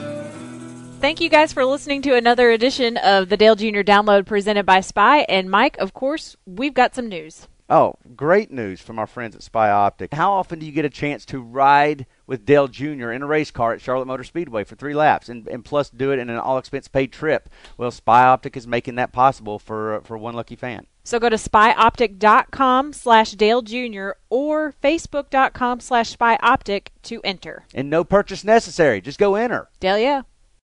Thank 1.03 1.19
you 1.19 1.27
guys 1.27 1.51
for 1.51 1.65
listening 1.65 2.01
to 2.03 2.15
another 2.15 2.49
edition 2.49 2.95
of 2.95 3.27
the 3.27 3.35
Dale 3.35 3.57
Jr. 3.57 3.81
Download 3.81 4.25
presented 4.25 4.65
by 4.65 4.79
Spy. 4.79 5.23
And 5.27 5.51
Mike, 5.51 5.75
of 5.79 5.93
course, 5.93 6.37
we've 6.45 6.73
got 6.73 6.95
some 6.95 7.09
news. 7.09 7.49
Oh, 7.69 7.95
great 8.15 8.51
news 8.51 8.79
from 8.79 8.97
our 8.97 9.05
friends 9.05 9.35
at 9.35 9.43
Spy 9.43 9.69
Optic. 9.69 10.13
How 10.13 10.31
often 10.31 10.59
do 10.59 10.65
you 10.65 10.71
get 10.71 10.85
a 10.85 10.89
chance 10.89 11.25
to 11.25 11.41
ride 11.41 12.05
with 12.25 12.45
Dale 12.45 12.69
Jr. 12.69 13.11
in 13.11 13.21
a 13.21 13.25
race 13.27 13.51
car 13.51 13.73
at 13.73 13.81
Charlotte 13.81 14.05
Motor 14.05 14.23
Speedway 14.23 14.63
for 14.63 14.75
three 14.77 14.93
laps 14.93 15.27
and, 15.27 15.45
and 15.49 15.65
plus 15.65 15.89
do 15.89 16.11
it 16.11 16.19
in 16.19 16.29
an 16.29 16.37
all 16.37 16.57
expense 16.57 16.87
paid 16.87 17.11
trip? 17.11 17.49
Well, 17.77 17.91
Spy 17.91 18.23
Optic 18.23 18.55
is 18.55 18.65
making 18.65 18.95
that 18.95 19.11
possible 19.11 19.59
for, 19.59 19.99
for 20.05 20.17
one 20.17 20.35
lucky 20.35 20.55
fan. 20.55 20.87
So 21.03 21.19
go 21.19 21.27
to 21.27 21.35
spyoptic.com 21.35 22.93
slash 22.93 23.31
Dale 23.33 23.61
Jr. 23.61 24.11
or 24.29 24.73
facebook.com 24.81 25.81
slash 25.81 26.15
spyoptic 26.15 26.87
to 27.01 27.19
enter. 27.25 27.65
And 27.73 27.89
no 27.89 28.05
purchase 28.05 28.45
necessary. 28.45 29.01
Just 29.01 29.19
go 29.19 29.35
enter. 29.35 29.67
Dale, 29.81 29.97
yeah. 29.99 30.21